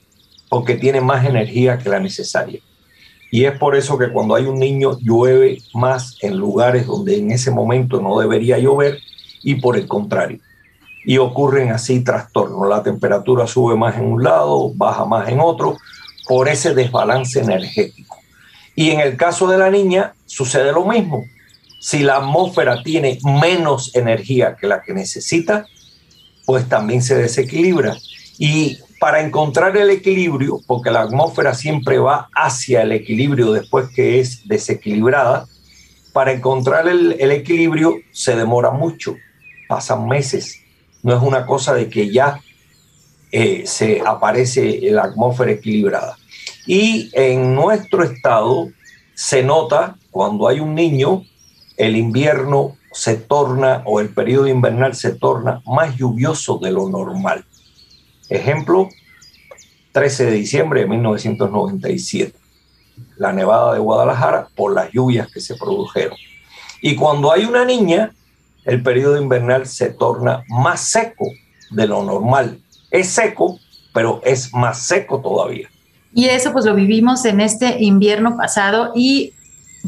porque 0.49 0.75
tiene 0.75 1.01
más 1.01 1.25
energía 1.25 1.79
que 1.79 1.91
la 1.91 2.01
necesaria. 2.01 2.59
Y 3.31 3.45
es 3.45 3.57
por 3.57 3.77
eso 3.77 3.97
que 3.97 4.11
cuando 4.11 4.35
hay 4.35 4.47
un 4.47 4.59
niño 4.59 4.99
llueve 4.99 5.59
más 5.75 6.17
en 6.23 6.39
lugares 6.39 6.89
donde 6.89 7.19
en 7.19 7.31
ese 7.31 7.53
momento 7.53 8.03
no 8.03 8.19
debería 8.19 8.59
llover 8.59 8.99
y 9.45 9.55
por 9.61 9.77
el 9.77 9.87
contrario 9.87 10.41
y 11.05 11.19
ocurren 11.19 11.71
así 11.71 12.01
trastornos. 12.01 12.69
La 12.69 12.83
temperatura 12.83 13.47
sube 13.47 13.77
más 13.77 13.97
en 13.97 14.05
un 14.05 14.23
lado, 14.23 14.73
baja 14.75 15.05
más 15.05 15.29
en 15.29 15.41
otro, 15.41 15.77
por 16.27 16.49
ese 16.49 16.75
desbalance 16.75 17.41
energético. 17.41 18.17
Y 18.75 18.91
en 18.91 19.01
el 19.01 19.17
caso 19.17 19.47
de 19.49 19.59
la 19.59 19.71
niña 19.71 20.15
sucede 20.27 20.73
lo 20.73 20.85
mismo. 20.85 21.25
Si 21.81 22.01
la 22.01 22.17
atmósfera 22.17 22.83
tiene 22.83 23.19
menos 23.41 23.95
energía 23.95 24.57
que 24.57 24.67
la 24.67 24.83
que 24.83 24.95
necesita, 24.95 25.67
pues 26.47 26.69
también 26.69 27.03
se 27.03 27.17
desequilibra. 27.17 27.97
Y 28.39 28.79
para 29.01 29.21
encontrar 29.21 29.77
el 29.77 29.91
equilibrio, 29.91 30.61
porque 30.67 30.91
la 30.91 31.03
atmósfera 31.03 31.55
siempre 31.55 31.99
va 31.99 32.29
hacia 32.35 32.83
el 32.83 32.93
equilibrio 32.93 33.53
después 33.53 33.89
que 33.95 34.21
es 34.21 34.47
desequilibrada, 34.47 35.47
para 36.13 36.33
encontrar 36.33 36.87
el, 36.87 37.17
el 37.19 37.33
equilibrio 37.33 37.97
se 38.13 38.37
demora 38.37 38.71
mucho, 38.71 39.17
pasan 39.67 40.07
meses, 40.07 40.62
no 41.03 41.17
es 41.17 41.23
una 41.23 41.47
cosa 41.47 41.75
de 41.75 41.89
que 41.89 42.11
ya 42.13 42.41
eh, 43.31 43.63
se 43.67 44.03
aparece 44.05 44.81
la 44.91 45.05
atmósfera 45.05 45.53
equilibrada. 45.53 46.17
Y 46.67 47.11
en 47.13 47.55
nuestro 47.55 48.05
estado 48.05 48.69
se 49.15 49.43
nota 49.43 49.97
cuando 50.11 50.49
hay 50.49 50.61
un 50.61 50.75
niño, 50.75 51.25
el 51.77 51.97
invierno 51.97 52.77
se 52.93 53.17
torna 53.17 53.83
o 53.87 54.01
el 54.01 54.11
periodo 54.11 54.47
invernal 54.47 54.95
se 54.95 55.13
torna 55.13 55.63
más 55.65 55.97
lluvioso 55.97 56.59
de 56.59 56.71
lo 56.71 56.89
normal. 56.89 57.45
Ejemplo, 58.29 58.89
13 59.93 60.27
de 60.27 60.33
diciembre 60.33 60.81
de 60.81 60.87
1997, 60.89 62.35
la 63.17 63.33
nevada 63.33 63.75
de 63.75 63.79
Guadalajara 63.79 64.49
por 64.55 64.75
las 64.75 64.91
lluvias 64.93 65.31
que 65.33 65.41
se 65.41 65.57
produjeron. 65.57 66.17
Y 66.81 66.97
cuando 66.97 67.33
hay 67.33 67.45
una 67.45 67.65
niña, 67.65 68.13
el 68.65 68.83
periodo 68.83 69.21
invernal 69.21 69.67
se 69.67 69.91
torna 69.91 70.45
más 70.49 70.81
seco 70.81 71.27
de 71.71 71.87
lo 71.87 72.03
normal. 72.03 72.61
Es 72.91 73.09
seco, 73.09 73.59
pero 73.93 74.21
es 74.25 74.53
más 74.53 74.87
seco 74.87 75.21
todavía. 75.21 75.69
Y 76.15 76.27
eso 76.27 76.53
pues 76.53 76.65
lo 76.65 76.75
vivimos 76.75 77.25
en 77.25 77.41
este 77.41 77.83
invierno 77.83 78.37
pasado 78.37 78.93
y 78.95 79.33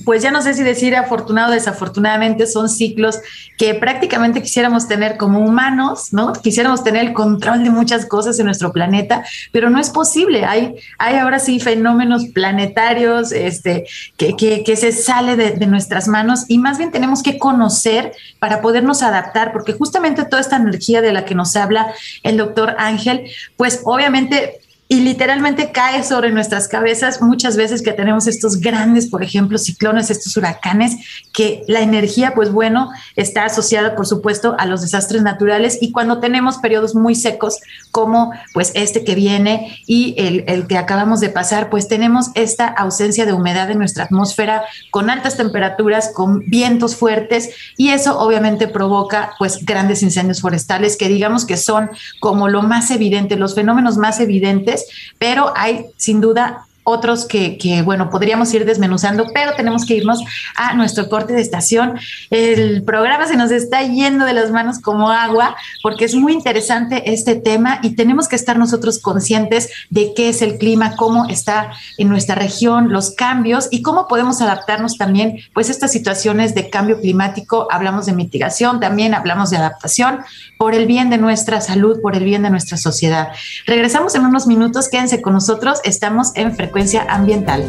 pues 0.05 0.23
ya 0.23 0.31
no 0.31 0.43
sé 0.43 0.55
si 0.55 0.63
decir 0.63 0.97
afortunado 0.97 1.51
o 1.51 1.55
desafortunadamente, 1.55 2.47
son 2.47 2.69
ciclos 2.69 3.21
que 3.57 3.75
prácticamente 3.75 4.43
quisiéramos 4.43 4.89
tener 4.89 5.17
como 5.17 5.39
humanos, 5.39 6.13
¿no? 6.13 6.33
Quisiéramos 6.33 6.83
tener 6.83 7.07
el 7.07 7.13
control 7.13 7.63
de 7.63 7.71
muchas 7.71 8.07
cosas 8.07 8.39
en 8.39 8.47
nuestro 8.47 8.73
planeta, 8.73 9.25
pero 9.53 9.71
no 9.71 9.79
es 9.79 9.91
posible. 9.91 10.45
Hay, 10.45 10.75
hay 10.99 11.17
ahora 11.17 11.39
sí 11.39 11.61
fenómenos 11.61 12.27
planetarios 12.35 13.31
este, 13.31 13.87
que, 14.17 14.35
que, 14.65 14.77
se 14.77 14.91
sale 14.91 15.37
de, 15.37 15.53
de 15.53 15.67
nuestras 15.67 16.09
manos 16.09 16.47
y 16.49 16.59
más 16.59 16.79
bien 16.79 16.91
tenemos 16.91 17.23
que 17.23 17.39
conocer 17.39 18.13
para 18.41 18.61
podernos 18.61 19.03
adaptar, 19.03 19.53
porque 19.53 19.73
justamente 19.73 20.25
toda 20.25 20.41
esta 20.41 20.57
energía 20.57 21.01
de 21.01 21.13
la 21.13 21.25
que 21.25 21.37
nos 21.37 21.55
habla 21.55 21.95
el 22.25 22.37
doctor 22.37 22.75
Ángel, 22.79 23.31
pues 23.57 23.83
obviamente 23.85 24.61
y 24.87 25.01
literalmente 25.01 25.73
cae 25.73 26.05
sobre 26.05 26.31
nuestras 26.31 26.69
cabezas 26.69 27.23
muchas 27.23 27.57
veces 27.57 27.81
que 27.81 27.93
tenemos 27.93 28.27
estos 28.27 28.61
grandes, 28.61 29.07
por 29.09 29.23
ejemplo, 29.23 29.57
ciclones, 29.57 30.11
estos 30.11 30.37
huracanes, 30.37 30.97
que 31.33 31.63
la 31.67 31.81
energía, 31.81 32.35
pues 32.35 32.53
bueno, 32.53 32.91
está 33.17 33.47
asociada, 33.47 33.97
por 33.97 34.07
supuesto, 34.07 34.55
a 34.59 34.67
los 34.67 34.83
desastres 34.83 35.23
naturales 35.23 35.79
y 35.81 35.91
cuando 35.91 36.21
tenemos 36.21 36.59
periodos 36.59 36.95
muy 36.95 37.15
secos 37.15 37.61
como 37.93 38.33
pues 38.53 38.73
este 38.75 39.05
que 39.05 39.15
viene 39.15 39.79
y 39.87 40.15
el, 40.19 40.45
el 40.49 40.67
que 40.67 40.77
acabamos 40.77 41.21
de 41.21 41.31
pasar, 41.31 41.71
pues 41.71 41.89
tenemos 41.89 42.31
esta 42.35 42.67
ausencia 42.67 43.25
de 43.25 43.33
humedad 43.33 43.71
en 43.71 43.79
nuestra 43.79 44.05
atmósfera 44.05 44.65
con 44.91 45.09
altas 45.09 45.39
temperaturas, 45.39 46.11
con 46.15 46.41
vientos 46.41 46.95
fuertes 46.95 47.51
y 47.79 47.89
eso 47.89 48.19
obviamente 48.19 48.69
provoca 48.69 49.33
pues 49.39 49.65
grandes 49.65 50.03
incendios 50.03 50.43
forestales 50.43 50.99
que 50.99 51.09
digamos 51.09 51.47
que 51.47 51.57
son 51.57 51.91
como 52.21 52.49
lo 52.49 52.63
más 52.63 52.91
evidente, 52.91 53.37
los 53.37 53.55
fenómenos 53.55 53.97
más 53.97 54.21
evidentes 54.21 54.74
pero 55.19 55.53
hay 55.57 55.87
sin 55.97 56.21
duda 56.21 56.67
otros 56.85 57.27
que, 57.27 57.83
bueno, 57.85 58.11
podríamos 58.11 58.53
ir 58.53 58.67
desmenuzando, 58.67 59.27
pero 59.33 59.55
tenemos 59.55 59.87
que 59.87 59.95
irnos 59.97 60.23
a 60.55 60.75
nuestro 60.75 61.09
corte 61.09 61.33
de 61.33 61.41
estación. 61.41 61.99
El 62.29 62.85
programa 62.85 63.27
se 63.27 63.37
nos 63.37 63.51
está 63.51 63.83
yendo 63.83 64.27
de 64.27 64.35
las 64.35 64.51
manos 64.51 64.81
como 64.81 65.11
agua, 65.11 65.57
porque 65.83 66.05
es 66.05 66.15
muy 66.15 66.35
interesante 66.35 67.11
este 67.13 67.37
tema 67.37 67.81
y 67.83 67.97
tenemos 67.97 68.29
que 68.29 68.37
estar 68.37 68.59
nosotros 68.59 68.99
conscientes 68.99 69.71
de 69.89 70.13
qué 70.15 70.29
es 70.29 70.43
el 70.43 70.59
clima, 70.59 70.95
cómo 70.95 71.27
está 71.29 71.73
en 71.97 72.11
nuestra 72.11 72.35
región, 72.35 72.93
los 72.93 73.13
cambios 73.13 73.69
y 73.71 73.81
cómo 73.81 74.07
podemos 74.07 74.43
adaptarnos 74.43 74.99
también, 74.99 75.39
pues, 75.55 75.71
a 75.71 75.73
estas 75.73 75.91
situaciones 75.91 76.55
de 76.55 76.69
cambio 76.69 77.01
climático. 77.01 77.67
Hablamos 77.71 78.05
de 78.05 78.13
mitigación, 78.13 78.79
también 78.79 79.15
hablamos 79.15 79.49
de 79.49 79.57
adaptación 79.57 80.21
por 80.59 80.75
el 80.75 80.87
bien 80.87 81.09
de 81.09 81.17
nuestra 81.17 81.63
salud, 81.63 82.01
por 82.03 82.15
el 82.15 82.25
bien 82.25 82.43
de 82.43 82.51
nuestra 82.51 82.77
sociedad. 82.77 83.29
Regresamos 83.67 84.15
en 84.15 84.27
unos 84.27 84.47
minutos, 84.47 84.91
quédense 84.91 85.23
con 85.23 85.33
nosotros, 85.33 85.81
estamos 85.85 86.33
en 86.35 86.55
frecuencia 86.55 86.74
frecuencia 86.75 87.07
ambiental. 87.09 87.65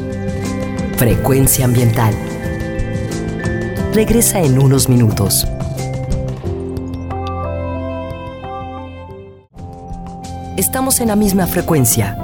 Frecuencia 0.97 1.65
ambiental. 1.65 2.11
Regresa 3.93 4.39
en 4.39 4.57
unos 4.57 4.89
minutos. 4.89 5.47
Estamos 10.57 11.01
en 11.01 11.09
la 11.09 11.15
misma 11.15 11.45
frecuencia. 11.45 12.17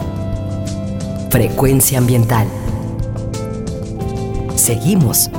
Frecuencia 1.30 2.00
ambiental. 2.00 2.48
Seguimos 4.56 5.30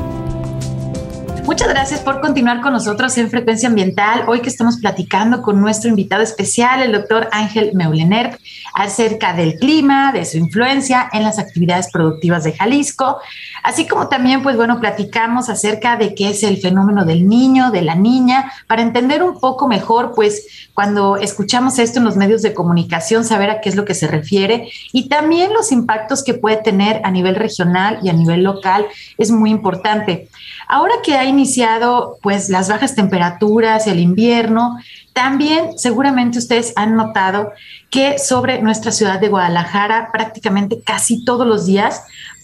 Muchas 1.52 1.68
gracias 1.68 2.00
por 2.00 2.20
continuar 2.20 2.62
con 2.62 2.72
nosotros 2.72 3.18
en 3.18 3.28
Frecuencia 3.28 3.68
Ambiental. 3.68 4.24
Hoy 4.26 4.40
que 4.40 4.48
estamos 4.48 4.78
platicando 4.78 5.42
con 5.42 5.60
nuestro 5.60 5.90
invitado 5.90 6.22
especial, 6.22 6.82
el 6.82 6.92
doctor 6.92 7.28
Ángel 7.30 7.72
Meulener, 7.74 8.38
acerca 8.74 9.32
del 9.32 9.56
clima, 9.58 10.12
de 10.12 10.24
su 10.24 10.38
influencia 10.38 11.08
en 11.12 11.22
las 11.22 11.38
actividades 11.38 11.90
productivas 11.90 12.44
de 12.44 12.52
Jalisco, 12.52 13.18
así 13.62 13.86
como 13.86 14.08
también, 14.08 14.42
pues 14.42 14.56
bueno, 14.56 14.80
platicamos 14.80 15.48
acerca 15.48 15.96
de 15.96 16.14
qué 16.14 16.30
es 16.30 16.42
el 16.42 16.58
fenómeno 16.58 17.04
del 17.04 17.28
niño, 17.28 17.70
de 17.70 17.82
la 17.82 17.94
niña, 17.94 18.52
para 18.66 18.82
entender 18.82 19.22
un 19.22 19.38
poco 19.38 19.68
mejor, 19.68 20.12
pues 20.14 20.68
cuando 20.74 21.16
escuchamos 21.16 21.78
esto 21.78 21.98
en 21.98 22.04
los 22.04 22.16
medios 22.16 22.42
de 22.42 22.54
comunicación, 22.54 23.24
saber 23.24 23.50
a 23.50 23.60
qué 23.60 23.68
es 23.68 23.76
lo 23.76 23.84
que 23.84 23.94
se 23.94 24.08
refiere 24.08 24.70
y 24.92 25.08
también 25.08 25.52
los 25.52 25.72
impactos 25.72 26.24
que 26.24 26.34
puede 26.34 26.56
tener 26.56 27.00
a 27.04 27.10
nivel 27.10 27.34
regional 27.34 27.98
y 28.02 28.08
a 28.08 28.12
nivel 28.12 28.42
local 28.42 28.86
es 29.18 29.30
muy 29.30 29.50
importante. 29.50 30.28
Ahora 30.68 30.94
que 31.04 31.16
ha 31.16 31.24
iniciado 31.24 32.16
pues 32.22 32.48
las 32.48 32.68
bajas 32.68 32.94
temperaturas, 32.94 33.86
el 33.86 34.00
invierno, 34.00 34.78
también 35.12 35.78
seguramente 35.78 36.38
ustedes 36.38 36.72
han 36.76 36.96
notado 36.96 37.52
que 37.90 38.18
sobre 38.18 38.62
nuestra 38.62 38.92
ciudad 38.92 39.20
de 39.20 39.28
Guadalajara 39.28 40.10
prácticamente 40.12 40.80
casi 40.82 41.24
todos 41.24 41.46
los 41.46 41.66
días 41.66 42.02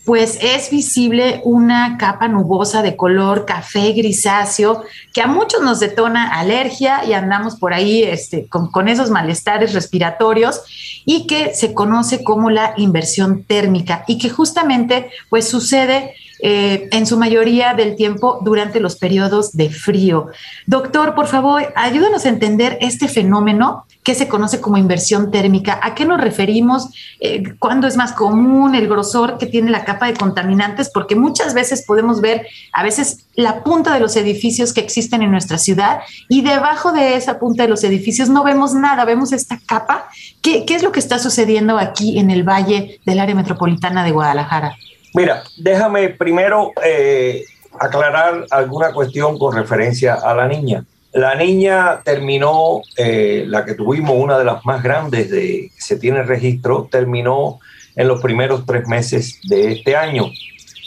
pues 0.09 0.39
es 0.41 0.71
visible 0.71 1.43
una 1.45 1.99
capa 1.99 2.29
nubosa 2.29 2.81
de 2.81 2.97
color 2.97 3.45
café 3.45 3.93
grisáceo 3.93 4.83
que 5.13 5.21
a 5.21 5.27
muchos 5.27 5.61
nos 5.61 5.81
detona 5.81 6.39
alergia 6.39 7.05
y 7.05 7.13
andamos 7.13 7.57
por 7.57 7.75
ahí 7.75 8.03
este, 8.05 8.49
con, 8.49 8.71
con, 8.71 8.89
esos 8.89 9.11
malestares 9.11 9.75
respiratorios 9.75 10.63
y 11.05 11.27
que 11.27 11.55
se 11.55 11.75
conoce 11.75 12.25
como 12.25 12.49
la 12.49 12.73
inversión 12.79 13.45
térmica 13.45 14.05
y 14.07 14.17
que 14.17 14.31
justamente 14.31 15.11
pues 15.29 15.47
sucede 15.47 16.15
eh, 16.41 16.89
en 16.93 17.07
su 17.07 17.19
mayoría 17.19 17.75
del 17.75 17.97
tiempo 17.97 18.41
durante 18.43 18.81
los 18.81 18.97
periodos 18.97 19.53
de 19.53 19.71
frío. 19.71 20.29
Doctor, 20.67 21.15
por 21.15 21.27
favor, 21.27 21.73
ayúdanos 21.75 22.25
a 22.25 22.29
entender 22.29 22.79
este 22.81 23.09
fenómeno 23.09 23.87
que 24.09 24.15
se 24.15 24.27
conoce 24.27 24.61
como 24.61 24.79
inversión 24.79 25.31
térmica. 25.31 25.81
¿A 25.83 25.95
qué 25.95 26.07
nos 26.07 26.19
referimos? 26.19 26.89
Eh, 27.21 27.43
¿Cuándo 27.59 27.87
es 27.87 27.97
más 27.97 28.13
común 28.13 28.75
el 28.75 28.89
grosor 28.89 29.37
que 29.37 29.45
tiene 29.45 29.71
la 29.71 29.85
capa 29.85 30.07
de 30.07 30.15
contaminantes? 30.15 30.91
Porque 30.95 31.15
muchas 31.15 31.53
veces 31.53 31.85
podemos 31.85 32.23
ver 32.23 32.47
a 32.73 32.83
veces 32.83 33.27
la 33.35 33.63
punta 33.63 33.93
de 33.93 34.01
los 34.01 34.17
edificios 34.17 34.73
que 34.73 34.81
existen 34.81 35.21
en 35.23 35.31
nuestra 35.31 35.59
ciudad 35.59 36.01
y 36.29 36.41
debajo 36.41 36.93
de 36.93 37.17
esa 37.17 37.39
punta 37.39 37.65
de 37.65 37.69
los 37.69 37.85
edificios 37.85 38.31
no 38.31 38.45
vemos 38.45 38.73
nada, 38.73 39.05
vemos 39.05 39.33
esta 39.33 39.61
capa. 39.67 40.09
¿Qué, 40.41 40.65
qué 40.65 40.75
es 40.75 40.83
lo 40.83 40.91
que 40.91 41.01
está 41.01 41.19
sucediendo 41.19 41.79
aquí 41.79 42.19
en 42.19 42.31
el 42.31 42.49
valle 42.49 43.01
del 43.05 43.21
área 43.21 43.35
metropolitana 43.35 44.05
de 44.05 44.13
Guadalajara? 44.13 44.77
Mira, 45.15 45.43
déjame 45.57 46.11
primero 46.11 46.73
eh, 46.85 47.45
aclarar 47.79 48.47
alguna 48.51 48.93
cuestión 48.93 49.39
con 49.39 49.55
referencia 49.55 50.15
a 50.15 50.35
la 50.35 50.47
niña. 50.47 50.85
La 51.13 51.35
niña 51.35 52.03
terminó, 52.05 52.83
eh, 52.97 53.45
la 53.47 53.65
que 53.65 53.75
tuvimos, 53.75 54.17
una 54.17 54.39
de 54.39 54.45
las 54.45 54.65
más 54.67 54.83
grandes 54.83 55.31
de 55.31 55.71
que 55.75 55.81
se 55.81 55.99
tiene 55.99 56.23
registro, 56.23 56.89
terminó 56.91 57.59
en 57.97 58.07
los 58.07 58.21
primeros 58.21 58.67
tres 58.67 58.87
meses 58.87 59.41
de 59.49 59.73
este 59.73 59.97
año 59.97 60.27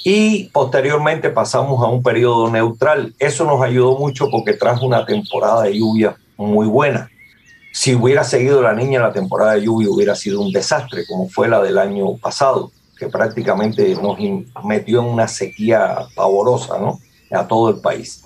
y 0.03 0.45
posteriormente 0.45 1.29
pasamos 1.29 1.83
a 1.83 1.87
un 1.87 2.03
periodo 2.03 2.49
neutral. 2.49 3.13
Eso 3.19 3.45
nos 3.45 3.61
ayudó 3.61 3.97
mucho 3.97 4.29
porque 4.29 4.53
trajo 4.53 4.85
una 4.85 5.05
temporada 5.05 5.63
de 5.63 5.77
lluvia 5.77 6.15
muy 6.37 6.67
buena. 6.67 7.09
Si 7.73 7.95
hubiera 7.95 8.23
seguido 8.23 8.61
la 8.61 8.73
niña 8.73 8.99
la 8.99 9.13
temporada 9.13 9.53
de 9.53 9.63
lluvia 9.63 9.89
hubiera 9.89 10.15
sido 10.15 10.41
un 10.41 10.51
desastre 10.51 11.05
como 11.07 11.29
fue 11.29 11.47
la 11.47 11.61
del 11.61 11.77
año 11.77 12.17
pasado 12.17 12.71
que 13.01 13.07
prácticamente 13.07 13.95
nos 13.95 14.15
metió 14.63 14.99
en 14.99 15.07
una 15.07 15.27
sequía 15.27 15.97
pavorosa 16.13 16.77
¿no? 16.77 16.99
a 17.31 17.47
todo 17.47 17.71
el 17.71 17.81
país. 17.81 18.23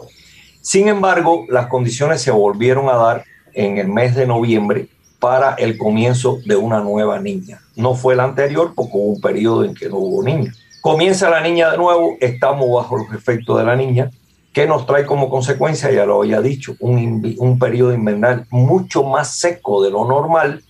Sin 0.59 0.89
embargo, 0.89 1.45
las 1.47 1.67
condiciones 1.67 2.21
se 2.21 2.29
volvieron 2.29 2.89
a 2.89 2.95
dar 2.95 3.23
en 3.53 3.77
el 3.77 3.87
mes 3.87 4.15
de 4.15 4.27
noviembre 4.27 4.89
para 5.17 5.53
el 5.53 5.77
comienzo 5.77 6.39
de 6.45 6.57
una 6.57 6.81
nueva 6.81 7.21
niña. 7.21 7.61
No 7.77 7.95
fue 7.95 8.17
la 8.17 8.25
anterior 8.25 8.73
porque 8.75 8.91
hubo 8.95 9.13
un 9.13 9.21
periodo 9.21 9.63
en 9.63 9.73
que 9.75 9.87
no 9.87 9.95
hubo 9.95 10.21
niña. 10.21 10.51
Comienza 10.81 11.29
la 11.29 11.39
niña 11.39 11.71
de 11.71 11.77
nuevo, 11.77 12.17
estamos 12.19 12.69
bajo 12.69 12.97
los 12.97 13.13
efectos 13.13 13.57
de 13.57 13.63
la 13.63 13.77
niña, 13.77 14.11
que 14.51 14.67
nos 14.67 14.85
trae 14.85 15.05
como 15.05 15.29
consecuencia, 15.29 15.89
ya 15.89 16.05
lo 16.05 16.21
había 16.21 16.41
dicho, 16.41 16.75
un, 16.81 17.33
un 17.37 17.59
periodo 17.59 17.93
invernal 17.93 18.45
mucho 18.49 19.03
más 19.03 19.37
seco 19.37 19.81
de 19.81 19.91
lo 19.91 20.05
normal 20.05 20.64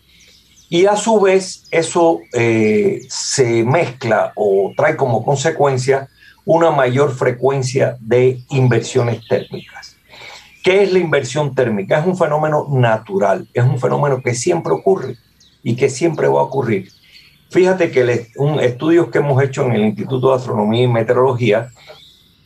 y 0.70 0.86
a 0.86 0.95
su 0.95 1.20
vez 1.20 1.68
eso 1.72 2.20
eh, 2.34 3.01
se 3.09 3.63
mezcla 3.63 4.34
o 4.36 4.74
trae 4.76 4.95
como 4.95 5.24
consecuencia 5.24 6.09
una 6.45 6.72
mayor 6.72 7.13
frecuencia 7.13 7.97
de 7.99 8.39
inversiones 8.49 9.28
térmicas. 9.28 9.95
¿Qué 10.63 10.84
es 10.84 10.91
la 10.91 10.99
inversión 10.99 11.53
térmica? 11.53 11.99
Es 11.99 12.05
un 12.05 12.18
fenómeno 12.18 12.68
natural, 12.72 13.47
es 13.53 13.63
un 13.63 13.80
fenómeno 13.80 14.22
que 14.22 14.34
siempre 14.34 14.74
ocurre 14.74 15.18
y 15.63 15.76
que 15.76 15.89
siempre 15.89 16.28
va 16.28 16.39
a 16.39 16.43
ocurrir. 16.43 16.89
Fíjate 17.51 17.91
que 17.91 18.32
un 18.38 18.59
estudios 18.59 19.09
que 19.09 19.20
hemos 19.20 19.41
hecho 19.43 19.63
en 19.66 19.74
el 19.74 19.86
Instituto 19.86 20.30
de 20.30 20.38
Astronomía 20.38 20.84
y 20.84 20.88
Meteorología, 20.88 21.70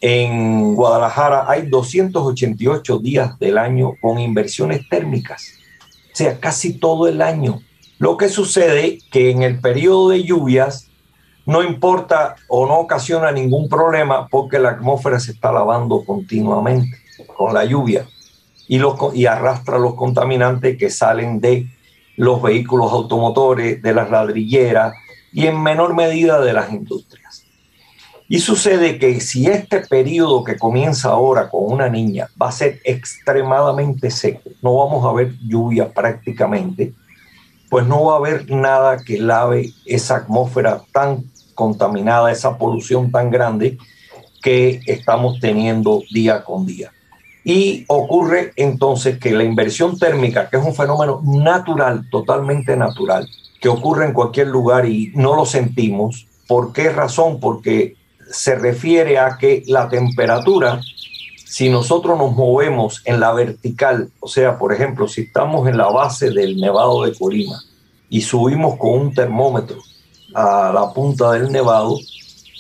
en 0.01 0.75
Guadalajara 0.75 1.45
hay 1.49 1.67
288 1.67 2.99
días 2.99 3.39
del 3.39 3.57
año 3.57 3.93
con 4.01 4.19
inversiones 4.19 4.87
térmicas, 4.89 5.53
o 6.11 6.15
sea, 6.15 6.39
casi 6.39 6.73
todo 6.73 7.07
el 7.07 7.21
año. 7.21 7.61
Lo 7.99 8.15
que 8.15 8.29
sucede 8.29 8.99
que 9.11 9.29
en 9.29 9.43
el 9.43 9.59
periodo 9.59 10.09
de 10.09 10.23
lluvias 10.23 10.89
no 11.45 11.63
importa 11.63 12.35
o 12.47 12.65
no 12.65 12.75
ocasiona 12.75 13.31
ningún 13.31 13.67
problema 13.67 14.27
porque 14.29 14.57
la 14.57 14.69
atmósfera 14.69 15.19
se 15.19 15.33
está 15.33 15.51
lavando 15.51 16.05
continuamente 16.05 16.97
con 17.35 17.53
la 17.53 17.65
lluvia 17.65 18.05
y, 18.69 19.25
arrastra 19.25 19.77
los 19.79 19.95
contaminantes 19.95 20.77
que 20.77 20.89
salen 20.89 21.41
de 21.41 21.67
los 22.15 22.41
vehículos 22.41 22.91
automotores, 22.91 23.81
de 23.81 23.93
las 23.93 24.09
ladrilleras 24.09 24.93
y 25.33 25.47
en 25.47 25.61
menor 25.61 25.93
medida 25.93 26.39
de 26.39 26.53
las 26.53 26.71
industrias. 26.71 27.45
Y 28.29 28.39
sucede 28.39 28.99
que 28.99 29.19
si 29.19 29.47
este 29.47 29.81
periodo 29.81 30.43
que 30.43 30.57
comienza 30.57 31.09
ahora 31.09 31.49
con 31.49 31.63
una 31.65 31.89
niña 31.89 32.27
va 32.39 32.49
a 32.49 32.53
ser 32.53 32.79
extremadamente 32.85 34.11
seco, 34.11 34.51
no 34.61 34.75
vamos 34.77 35.03
a 35.05 35.13
ver 35.13 35.33
lluvia 35.41 35.91
prácticamente, 35.91 36.93
pues 37.69 37.85
no 37.85 38.05
va 38.05 38.13
a 38.13 38.17
haber 38.17 38.49
nada 38.49 38.97
que 39.03 39.19
lave 39.19 39.71
esa 39.85 40.17
atmósfera 40.17 40.81
tan 40.91 41.23
contaminada, 41.53 42.31
esa 42.31 42.57
polución 42.57 43.11
tan 43.11 43.29
grande 43.29 43.77
que 44.41 44.79
estamos 44.85 45.39
teniendo 45.39 46.01
día 46.11 46.43
con 46.43 46.65
día. 46.65 46.91
Y 47.43 47.85
ocurre 47.87 48.53
entonces 48.55 49.17
que 49.17 49.31
la 49.31 49.43
inversión 49.43 49.97
térmica, 49.97 50.49
que 50.49 50.57
es 50.57 50.63
un 50.63 50.75
fenómeno 50.75 51.21
natural, 51.23 52.07
totalmente 52.09 52.75
natural, 52.75 53.27
que 53.61 53.69
ocurre 53.69 54.05
en 54.05 54.13
cualquier 54.13 54.47
lugar 54.47 54.85
y 54.85 55.11
no 55.15 55.35
lo 55.35 55.45
sentimos. 55.45 56.27
¿Por 56.47 56.73
qué 56.73 56.89
razón? 56.89 57.39
Porque 57.39 57.95
se 58.31 58.55
refiere 58.55 59.17
a 59.19 59.37
que 59.37 59.63
la 59.67 59.89
temperatura, 59.89 60.79
si 61.49 61.67
nosotros 61.67 62.15
nos 62.15 62.35
movemos 62.35 63.01
en 63.05 63.19
la 63.19 63.33
vertical, 63.33 64.11
o 64.19 64.27
sea, 64.27 64.59
por 64.59 64.71
ejemplo, 64.71 65.07
si 65.07 65.21
estamos 65.21 65.67
en 65.67 65.77
la 65.77 65.87
base 65.87 66.29
del 66.29 66.57
Nevado 66.57 67.03
de 67.03 67.17
Colima 67.17 67.59
y 68.07 68.21
subimos 68.21 68.77
con 68.77 68.91
un 68.91 69.13
termómetro 69.15 69.77
a 70.35 70.71
la 70.71 70.93
punta 70.93 71.31
del 71.31 71.51
Nevado, 71.51 71.97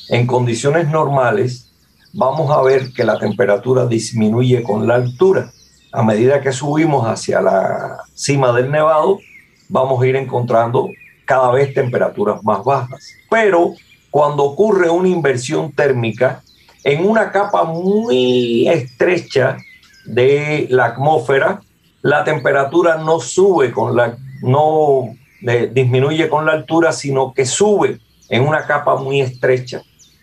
en 0.09 0.25
condiciones 0.25 0.89
normales 0.89 1.69
vamos 2.13 2.49
a 2.49 2.63
ver 2.63 2.91
que 2.91 3.03
la 3.03 3.19
temperatura 3.19 3.85
disminuye 3.85 4.63
con 4.63 4.87
la 4.87 4.95
altura. 4.95 5.51
A 5.91 6.01
medida 6.01 6.41
que 6.41 6.51
subimos 6.51 7.05
hacia 7.05 7.41
la 7.41 7.99
cima 8.15 8.51
del 8.53 8.71
Nevado, 8.71 9.19
vamos 9.67 10.01
a 10.01 10.07
ir 10.07 10.15
encontrando 10.15 10.89
cada 11.25 11.51
vez 11.51 11.75
temperaturas 11.75 12.43
más 12.43 12.63
bajas. 12.63 13.07
Pero 13.29 13.75
cuando 14.09 14.45
ocurre 14.45 14.89
una 14.89 15.09
inversión 15.09 15.71
térmica 15.71 16.41
en 16.83 17.07
una 17.07 17.31
capa 17.31 17.63
muy 17.63 18.67
estrecha 18.67 19.57
de 20.05 20.67
la 20.69 20.85
atmósfera, 20.85 21.61
la 22.01 22.23
temperatura 22.23 22.97
no 22.97 23.19
sube 23.19 23.71
con 23.71 23.95
la, 23.95 24.17
no 24.41 25.15
eh, 25.41 25.69
disminuye 25.71 26.29
con 26.29 26.45
la 26.45 26.53
altura, 26.53 26.91
sino 26.91 27.33
que 27.33 27.45
sube 27.45 27.99
en 28.29 28.47
una 28.47 28.65
capa 28.65 28.95
muy 28.95 29.21
estrecha. 29.21 29.81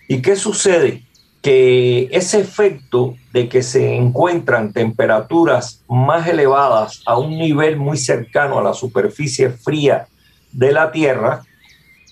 ¿Y 0.08 0.22
qué 0.22 0.36
sucede? 0.36 1.02
Que 1.42 2.08
ese 2.10 2.40
efecto 2.40 3.14
de 3.32 3.48
que 3.48 3.62
se 3.62 3.94
encuentran 3.94 4.72
temperaturas 4.72 5.82
más 5.88 6.26
elevadas 6.26 7.02
a 7.06 7.18
un 7.18 7.38
nivel 7.38 7.76
muy 7.76 7.98
cercano 7.98 8.58
a 8.58 8.62
la 8.62 8.74
superficie 8.74 9.50
fría 9.50 10.08
de 10.52 10.72
la 10.72 10.90
Tierra, 10.90 11.42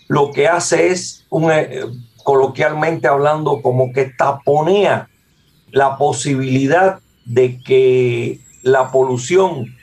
lo 0.08 0.30
que 0.30 0.46
hace 0.46 0.88
es, 0.88 1.24
un, 1.30 1.50
eh, 1.50 1.80
coloquialmente 2.24 3.06
hablando, 3.06 3.62
como 3.62 3.92
que 3.92 4.06
taponea 4.06 5.08
la 5.70 5.96
posibilidad 5.96 6.98
de 7.24 7.60
que 7.62 8.40
la 8.62 8.90
polución 8.90 9.76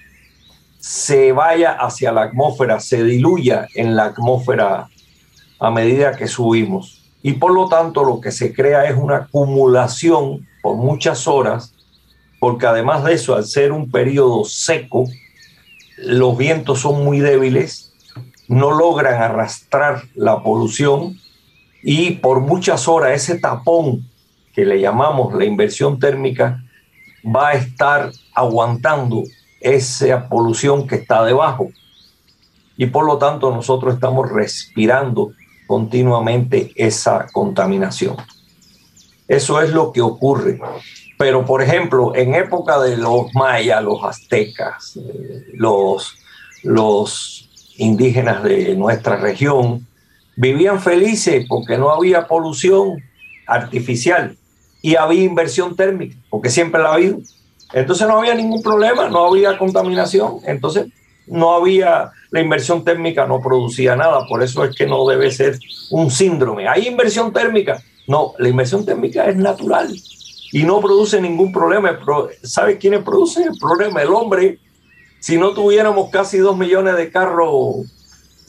se 0.79 1.31
vaya 1.31 1.71
hacia 1.71 2.11
la 2.11 2.23
atmósfera, 2.23 2.79
se 2.79 3.03
diluya 3.03 3.67
en 3.75 3.95
la 3.95 4.05
atmósfera 4.05 4.89
a 5.59 5.71
medida 5.71 6.17
que 6.17 6.27
subimos. 6.27 7.01
Y 7.23 7.33
por 7.33 7.53
lo 7.53 7.69
tanto 7.69 8.03
lo 8.03 8.19
que 8.19 8.31
se 8.31 8.53
crea 8.53 8.85
es 8.85 8.97
una 8.97 9.17
acumulación 9.17 10.47
por 10.61 10.75
muchas 10.75 11.27
horas, 11.27 11.73
porque 12.39 12.65
además 12.65 13.03
de 13.05 13.13
eso, 13.13 13.35
al 13.35 13.45
ser 13.45 13.71
un 13.71 13.89
periodo 13.89 14.43
seco, 14.43 15.05
los 15.97 16.35
vientos 16.35 16.79
son 16.79 17.05
muy 17.05 17.19
débiles 17.19 17.91
no 18.51 18.71
logran 18.71 19.21
arrastrar 19.21 20.03
la 20.13 20.43
polución 20.43 21.17
y 21.83 22.11
por 22.11 22.41
muchas 22.41 22.87
horas 22.87 23.23
ese 23.23 23.39
tapón 23.39 24.07
que 24.53 24.65
le 24.65 24.79
llamamos 24.79 25.33
la 25.33 25.45
inversión 25.45 25.99
térmica 25.99 26.63
va 27.23 27.49
a 27.49 27.53
estar 27.53 28.11
aguantando 28.33 29.23
esa 29.59 30.27
polución 30.27 30.87
que 30.87 30.95
está 30.95 31.23
debajo. 31.23 31.69
Y 32.77 32.87
por 32.87 33.05
lo 33.05 33.17
tanto 33.17 33.51
nosotros 33.51 33.93
estamos 33.93 34.29
respirando 34.29 35.31
continuamente 35.67 36.71
esa 36.75 37.27
contaminación. 37.31 38.17
Eso 39.27 39.61
es 39.61 39.69
lo 39.71 39.91
que 39.91 40.01
ocurre. 40.01 40.59
Pero, 41.17 41.45
por 41.45 41.61
ejemplo, 41.61 42.15
en 42.15 42.33
época 42.33 42.79
de 42.81 42.97
los 42.97 43.33
mayas, 43.35 43.83
los 43.83 44.03
aztecas, 44.03 44.97
eh, 44.97 45.45
los, 45.53 46.17
los 46.63 47.47
indígenas 47.77 48.43
de 48.43 48.75
nuestra 48.75 49.17
región 49.17 49.87
vivían 50.41 50.81
felices 50.81 51.45
porque 51.47 51.77
no 51.77 51.91
había 51.91 52.25
polución 52.25 52.99
artificial 53.45 54.35
y 54.81 54.95
había 54.95 55.23
inversión 55.23 55.75
térmica, 55.75 56.15
porque 56.31 56.49
siempre 56.49 56.81
la 56.81 56.89
ha 56.89 56.93
habido. 56.95 57.19
Entonces 57.73 58.07
no 58.07 58.17
había 58.17 58.33
ningún 58.33 58.63
problema, 58.63 59.07
no 59.07 59.27
había 59.27 59.59
contaminación, 59.59 60.39
entonces 60.45 60.87
no 61.27 61.53
había, 61.53 62.09
la 62.31 62.41
inversión 62.41 62.83
térmica 62.83 63.27
no 63.27 63.39
producía 63.39 63.95
nada, 63.95 64.25
por 64.27 64.41
eso 64.41 64.65
es 64.65 64.75
que 64.75 64.87
no 64.87 65.07
debe 65.07 65.29
ser 65.29 65.59
un 65.91 66.09
síndrome. 66.09 66.67
¿Hay 66.67 66.87
inversión 66.87 67.31
térmica? 67.31 67.79
No, 68.07 68.33
la 68.39 68.49
inversión 68.49 68.83
térmica 68.83 69.25
es 69.25 69.35
natural 69.35 69.95
y 70.51 70.63
no 70.63 70.81
produce 70.81 71.21
ningún 71.21 71.51
problema. 71.53 71.99
¿Sabe 72.41 72.79
quiénes 72.79 73.03
producen 73.03 73.43
el 73.43 73.59
problema? 73.59 74.01
El 74.01 74.09
hombre 74.09 74.57
si 75.19 75.37
no 75.37 75.53
tuviéramos 75.53 76.09
casi 76.09 76.39
dos 76.39 76.57
millones 76.57 76.97
de 76.97 77.11
carros 77.11 77.85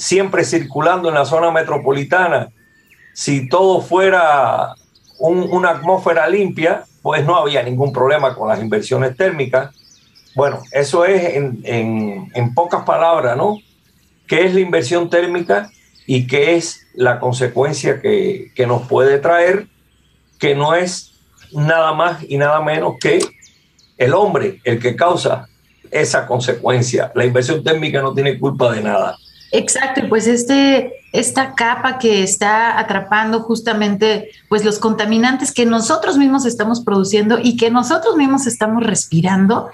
siempre 0.02 0.44
circulando 0.44 1.08
en 1.08 1.14
la 1.14 1.24
zona 1.24 1.52
metropolitana, 1.52 2.50
si 3.14 3.48
todo 3.48 3.80
fuera 3.80 4.74
una 5.20 5.70
atmósfera 5.70 6.28
limpia, 6.28 6.84
pues 7.02 7.24
no 7.24 7.36
había 7.36 7.62
ningún 7.62 7.92
problema 7.92 8.34
con 8.34 8.48
las 8.48 8.60
inversiones 8.60 9.16
térmicas. 9.16 9.72
Bueno, 10.34 10.60
eso 10.72 11.04
es 11.04 11.36
en, 11.36 12.54
pocas 12.54 12.82
palabras, 12.84 13.36
¿no? 13.36 13.58
¿Qué 14.26 14.44
es 14.44 14.54
la 14.54 14.60
inversión 14.60 15.08
térmica 15.08 15.70
y 16.04 16.26
qué 16.26 16.56
es 16.56 16.84
la 16.94 17.20
consecuencia 17.20 18.00
que, 18.00 18.50
que 18.56 18.66
nos 18.66 18.88
puede 18.88 19.18
traer? 19.18 19.68
Que 20.40 20.56
no 20.56 20.74
es 20.74 21.12
nada 21.52 21.92
más 21.92 22.24
y 22.28 22.38
nada 22.38 22.60
menos 22.60 22.96
que 23.00 23.20
el 23.98 24.14
hombre 24.14 24.60
el 24.64 24.80
que 24.80 24.96
causa 24.96 25.46
esa 25.92 26.26
consecuencia. 26.26 27.12
La 27.14 27.24
inversión 27.24 27.62
térmica 27.62 28.02
no 28.02 28.12
tiene 28.12 28.36
culpa 28.40 28.72
de 28.72 28.82
nada. 28.82 29.16
Exacto, 29.54 30.00
y 30.00 30.08
pues 30.08 30.26
este, 30.26 31.04
esta 31.12 31.54
capa 31.54 31.98
que 31.98 32.22
está 32.22 32.78
atrapando 32.78 33.40
justamente 33.40 34.30
pues 34.48 34.64
los 34.64 34.78
contaminantes 34.78 35.52
que 35.52 35.66
nosotros 35.66 36.16
mismos 36.16 36.46
estamos 36.46 36.80
produciendo 36.80 37.38
y 37.38 37.58
que 37.58 37.70
nosotros 37.70 38.16
mismos 38.16 38.46
estamos 38.46 38.82
respirando, 38.82 39.68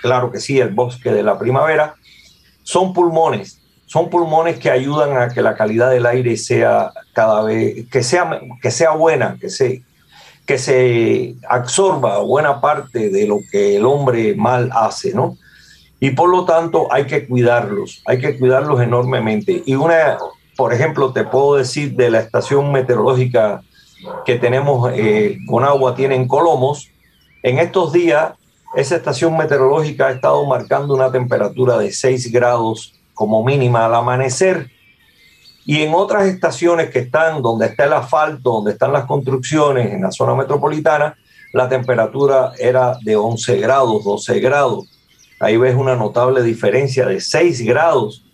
claro 0.00 0.32
que 0.32 0.40
sí, 0.40 0.58
el 0.58 0.70
bosque 0.70 1.12
de 1.12 1.22
la 1.22 1.38
primavera. 1.38 1.96
Son 2.62 2.94
pulmones, 2.94 3.60
son 3.84 4.08
pulmones 4.08 4.58
que 4.58 4.70
ayudan 4.70 5.18
a 5.18 5.28
que 5.28 5.42
la 5.42 5.54
calidad 5.54 5.90
del 5.90 6.06
aire 6.06 6.34
sea 6.38 6.92
cada 7.12 7.42
vez, 7.42 7.90
que 7.90 8.02
sea, 8.02 8.40
que 8.62 8.70
sea 8.70 8.92
buena, 8.92 9.36
que 9.38 9.50
se, 9.50 9.82
que 10.46 10.56
se 10.56 11.34
absorba 11.46 12.20
buena 12.20 12.62
parte 12.62 13.10
de 13.10 13.26
lo 13.26 13.40
que 13.52 13.76
el 13.76 13.84
hombre 13.84 14.34
mal 14.34 14.70
hace, 14.72 15.12
¿no? 15.12 15.36
Y 16.00 16.12
por 16.12 16.30
lo 16.30 16.46
tanto 16.46 16.90
hay 16.90 17.04
que 17.04 17.26
cuidarlos, 17.26 18.00
hay 18.06 18.18
que 18.18 18.38
cuidarlos 18.38 18.80
enormemente. 18.80 19.62
Y 19.66 19.74
una, 19.74 20.16
por 20.56 20.72
ejemplo, 20.72 21.12
te 21.12 21.24
puedo 21.24 21.56
decir 21.56 21.96
de 21.96 22.10
la 22.10 22.20
estación 22.20 22.72
meteorológica 22.72 23.60
que 24.24 24.36
tenemos 24.36 24.90
eh, 24.94 25.38
con 25.46 25.64
agua 25.64 25.94
tienen 25.94 26.26
Colomos. 26.26 26.90
En 27.42 27.58
estos 27.58 27.92
días, 27.92 28.32
esa 28.74 28.96
estación 28.96 29.36
meteorológica 29.36 30.08
ha 30.08 30.12
estado 30.12 30.44
marcando 30.46 30.94
una 30.94 31.10
temperatura 31.10 31.78
de 31.78 31.92
6 31.92 32.30
grados 32.32 32.94
como 33.14 33.44
mínima 33.44 33.86
al 33.86 33.94
amanecer. 33.94 34.70
Y 35.66 35.82
en 35.82 35.94
otras 35.94 36.26
estaciones 36.26 36.90
que 36.90 37.00
están 37.00 37.42
donde 37.42 37.66
está 37.66 37.84
el 37.84 37.92
asfalto, 37.92 38.52
donde 38.52 38.72
están 38.72 38.92
las 38.92 39.04
construcciones, 39.04 39.92
en 39.92 40.02
la 40.02 40.10
zona 40.10 40.34
metropolitana, 40.34 41.16
la 41.52 41.68
temperatura 41.68 42.52
era 42.58 42.96
de 43.02 43.16
11 43.16 43.58
grados, 43.58 44.04
12 44.04 44.40
grados. 44.40 44.84
Ahí 45.38 45.56
ves 45.56 45.74
una 45.74 45.96
notable 45.96 46.42
diferencia 46.42 47.06
de 47.06 47.20
6 47.20 47.64
grados 47.66 48.24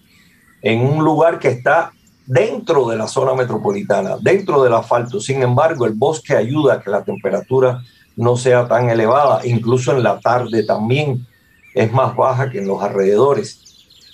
en 0.63 0.81
un 0.81 1.05
lugar 1.05 1.39
que 1.39 1.49
está 1.49 1.93
dentro 2.27 2.89
de 2.89 2.97
la 2.97 3.07
zona 3.07 3.35
metropolitana, 3.35 4.17
dentro 4.21 4.63
del 4.63 4.75
asfalto. 4.75 5.21
Sin 5.21 5.43
embargo, 5.43 5.87
el 5.87 5.95
bosque 5.95 6.37
ayuda 6.37 6.75
a 6.75 6.81
que 6.81 6.91
la 6.91 7.05
temperatura 7.05 7.83
no 8.17 8.37
sea 8.37 8.67
tan 8.67 8.91
elevada, 8.91 9.47
incluso 9.47 9.93
en 9.93 10.03
la 10.03 10.19
tarde 10.19 10.65
también 10.65 11.27
es 11.75 11.93
más 11.93 12.17
baja 12.17 12.51
que 12.51 12.59
en 12.59 12.67
los 12.67 12.83
alrededores. 12.83 13.63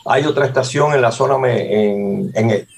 Hay 0.05 0.25
otra 0.25 0.47
estación 0.47 0.93
en 0.95 1.01
la 1.01 1.13
zona 1.13 1.37
en, 1.49 2.33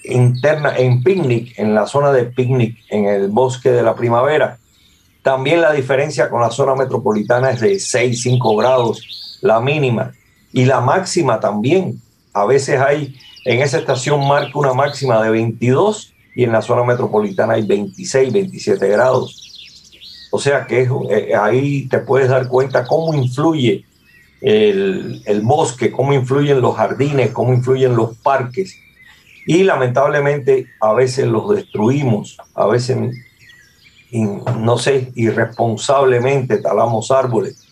interna, 0.05 0.77
en 0.77 1.03
picnic, 1.03 1.59
en 1.59 1.75
la 1.75 1.87
zona 1.87 2.13
de 2.13 2.27
picnic, 2.27 2.77
en 2.91 3.07
el 3.07 3.29
bosque 3.29 3.71
de 3.71 3.83
la 3.83 3.95
primavera. 3.95 4.59
También 5.23 5.63
la 5.63 5.73
diferencia 5.73 6.29
con 6.29 6.43
la 6.43 6.51
zona 6.51 6.75
metropolitana 6.75 7.51
es 7.51 7.61
de 7.61 7.79
6, 7.79 8.21
5 8.21 8.57
grados, 8.57 9.39
la 9.41 9.59
mínima. 9.59 10.13
Y 10.53 10.67
la 10.67 10.83
máxima 10.83 11.41
también. 11.41 12.01
A 12.35 12.45
veces 12.45 12.79
hay 12.79 13.17
en 13.45 13.61
esa 13.61 13.79
estación 13.79 14.27
marca 14.27 14.59
una 14.59 14.73
máxima 14.73 15.23
de 15.23 15.31
22 15.31 16.15
y 16.35 16.45
en 16.45 16.53
la 16.53 16.63
zona 16.63 16.83
metropolitana 16.85 17.55
hay 17.55 17.67
26, 17.67 18.33
27 18.33 18.89
grados. 18.89 20.29
O 20.33 20.39
sea 20.39 20.67
que 20.67 20.89
eh, 21.11 21.35
ahí 21.35 21.87
te 21.89 21.99
puedes 21.99 22.29
dar 22.29 22.49
cuenta 22.49 22.87
cómo 22.87 23.15
influye 23.15 23.85
el, 24.41 25.23
el, 25.27 25.41
bosque, 25.43 25.93
cómo 25.93 26.13
influyen 26.13 26.61
los 26.61 26.75
jardines, 26.75 27.31
cómo 27.31 27.53
influyen 27.53 27.95
los 27.95 28.17
parques. 28.17 28.77
Y 29.47 29.63
lamentablemente 29.63 30.67
a 30.81 30.95
veces 30.95 31.27
los 31.27 31.55
destruimos, 31.55 32.39
a 32.55 32.67
veces, 32.67 32.97
no 34.11 34.79
sé, 34.79 35.13
irresponsablemente 35.15 36.59
talamos 36.59 37.11
árboles. 37.11 37.63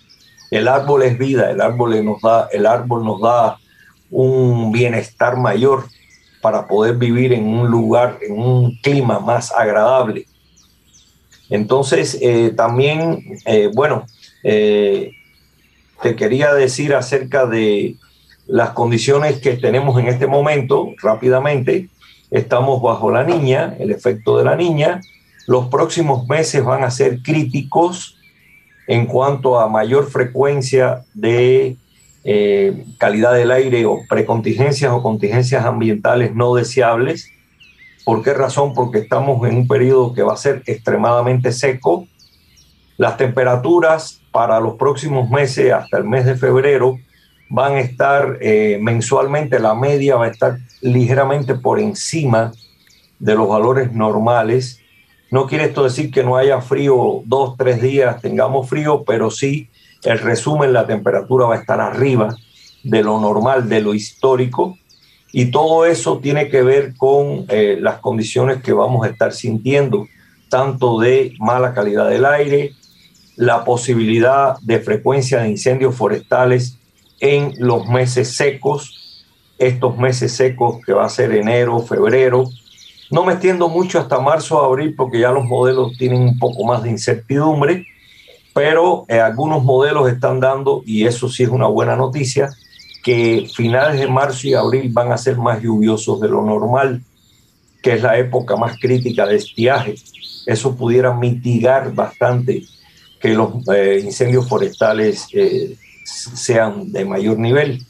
El 0.51 0.69
árbol 0.69 1.03
es 1.03 1.19
vida, 1.19 1.51
el 1.51 1.63
árbol 1.63 2.05
nos 2.05 2.21
da, 2.21 2.49
el 2.53 2.67
árbol 2.67 3.05
nos 3.05 3.21
da 3.23 3.59
un 4.13 4.71
bienestar 4.71 5.37
mayor 5.39 5.87
para 6.43 6.69
poder 6.69 6.97
vivir 6.97 7.33
en 7.33 7.47
un 7.47 7.69
lugar, 7.69 8.19
en 8.21 8.39
un 8.39 8.77
clima 8.83 9.19
más 9.19 9.51
agradable. 9.53 10.27
Entonces, 11.49 12.19
eh, 12.21 12.53
también, 12.55 13.39
eh, 13.47 13.71
bueno, 13.75 14.07
eh, 14.45 15.13
te 16.03 16.15
quería 16.15 16.53
decir 16.53 16.95
acerca 16.95 17.47
de 17.47 17.97
las 18.47 18.71
condiciones 18.71 19.41
que 19.41 19.57
tenemos 19.57 19.99
en 19.99 20.09
este 20.09 20.27
momento, 20.27 20.91
rápidamente. 21.01 21.89
Estamos 22.31 22.83
bajo 22.83 23.11
la 23.11 23.25
niña, 23.25 23.77
el 23.79 23.91
efecto 23.91 24.37
de 24.37 24.45
la 24.45 24.57
niña. 24.57 25.01
Los 25.47 25.69
próximos 25.69 26.27
meses 26.29 26.65
van 26.65 26.85
a 26.85 26.91
ser 26.91 27.23
críticos 27.23 28.19
en 28.87 29.07
cuanto 29.07 29.61
a 29.61 29.69
mayor 29.69 30.11
frecuencia 30.11 31.05
de 31.15 31.77
eh, 32.25 32.85
calidad 32.99 33.35
del 33.35 33.51
aire 33.51 33.85
o 33.85 34.01
precontingencias 34.09 34.93
o 34.93 35.03
contingencias 35.03 35.65
ambientales 35.65 36.35
no 36.35 36.55
deseables. 36.55 37.29
¿Por 38.05 38.23
qué 38.23 38.33
razón? 38.33 38.75
Porque 38.75 38.99
estamos 38.99 39.47
en 39.49 39.57
un 39.57 39.69
periodo 39.69 40.13
que 40.15 40.23
va 40.23 40.35
a 40.35 40.37
ser 40.37 40.63
extremadamente 40.67 41.53
seco. 41.53 42.07
Las 42.97 43.17
temperaturas 43.17 44.21
para 44.31 44.61
los 44.61 44.75
próximos 44.75 45.31
meses, 45.31 45.73
hasta 45.73 45.99
el 45.99 46.05
mes 46.05 46.25
de 46.25 46.37
febrero, 46.37 46.99
van 47.49 47.75
a 47.75 47.81
estar 47.81 48.39
eh, 48.41 48.79
mensualmente, 48.81 49.59
la 49.59 49.75
media 49.75 50.17
va 50.17 50.25
a 50.25 50.29
estar 50.29 50.59
ligeramente 50.81 51.55
por 51.55 51.81
encima 51.81 52.53
de 53.19 53.35
los 53.35 53.49
valores 53.49 53.93
normales. 53.93 54.81
No 55.31 55.47
quiere 55.47 55.65
esto 55.65 55.85
decir 55.85 56.11
que 56.11 56.23
no 56.23 56.37
haya 56.37 56.61
frío 56.61 57.23
dos, 57.25 57.57
tres 57.57 57.83
días, 57.83 58.21
tengamos 58.21 58.69
frío, 58.69 59.05
pero 59.05 59.31
sí 59.31 59.69
el 60.05 60.19
resumen, 60.19 60.73
la 60.73 60.87
temperatura 60.87 61.47
va 61.47 61.55
a 61.55 61.59
estar 61.59 61.81
arriba 61.81 62.37
de 62.83 63.03
lo 63.03 63.21
normal, 63.21 63.69
de 63.69 63.81
lo 63.81 63.95
histórico. 63.95 64.77
Y 65.33 65.47
todo 65.47 65.87
eso 65.87 66.19
tiene 66.19 66.49
que 66.49 66.63
ver 66.63 66.95
con 66.97 67.47
eh, 67.49 67.79
las 67.81 67.99
condiciones 68.01 68.63
que 68.63 68.73
vamos 68.73 69.07
a 69.07 69.09
estar 69.09 69.33
sintiendo, 69.33 70.07
tanto 70.49 70.99
de 70.99 71.33
mala 71.39 71.73
calidad 71.73 72.09
del 72.09 72.27
aire, 72.27 72.73
la 73.37 73.65
posibilidad 73.65 74.57
de 74.61 74.81
frecuencia 74.81 75.41
de 75.41 75.49
incendios 75.49 75.95
forestales 75.95 76.77
en 77.21 77.55
los 77.57 77.87
meses 77.87 78.35
secos, 78.35 79.25
estos 79.59 79.97
meses 79.97 80.33
secos 80.33 80.85
que 80.85 80.93
va 80.93 81.07
a 81.07 81.09
ser 81.09 81.33
enero, 81.33 81.79
febrero. 81.81 82.45
No 83.11 83.25
me 83.25 83.33
extiendo 83.33 83.69
mucho 83.69 84.01
hasta 84.01 84.19
marzo 84.19 84.59
o 84.59 84.65
abril 84.65 84.95
porque 84.97 85.21
ya 85.21 85.31
los 85.31 85.45
modelos 85.45 85.97
tienen 85.97 86.23
un 86.23 86.39
poco 86.39 86.65
más 86.65 86.83
de 86.83 86.91
incertidumbre, 86.91 87.87
pero 88.55 89.05
eh, 89.09 89.21
algunos 89.21 89.65
modelos 89.65 90.11
están 90.11 90.41
dando, 90.41 90.83
y 90.85 91.07
eso 91.07 91.29
sí 91.29 91.43
es 91.43 91.49
una 91.49 91.67
buena 91.67 91.97
noticia, 91.97 92.51
que 93.03 93.49
finales 93.55 94.01
de 94.01 94.07
marzo 94.07 94.47
y 94.47 94.55
abril 94.55 94.91
van 94.93 95.13
a 95.13 95.19
ser 95.19 95.37
más 95.37 95.61
lluviosos 95.61 96.21
de 96.21 96.29
lo 96.29 96.43
normal, 96.43 97.03
que 97.83 97.95
es 97.95 98.03
la 98.03 98.17
época 98.19 98.57
más 98.57 98.79
crítica 98.79 99.27
de 99.27 99.37
estiaje. 99.37 99.95
Eso 100.47 100.77
pudiera 100.77 101.13
mitigar 101.13 101.93
bastante 101.95 102.63
que 103.21 103.35
los 103.35 103.55
eh, 103.75 104.01
incendios 104.05 104.49
forestales 104.49 105.27
eh, 105.33 105.77
sean 106.05 106.93
de 106.93 107.05
mayor 107.05 107.39
nivel. 107.39 107.85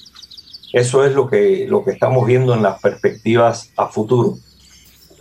Eso 0.73 1.05
es 1.05 1.15
lo 1.15 1.29
que, 1.29 1.67
lo 1.69 1.85
que 1.85 1.91
estamos 1.91 2.27
viendo 2.27 2.55
en 2.55 2.63
las 2.63 2.81
perspectivas 2.81 3.71
a 3.77 3.89
futuro. 3.89 4.39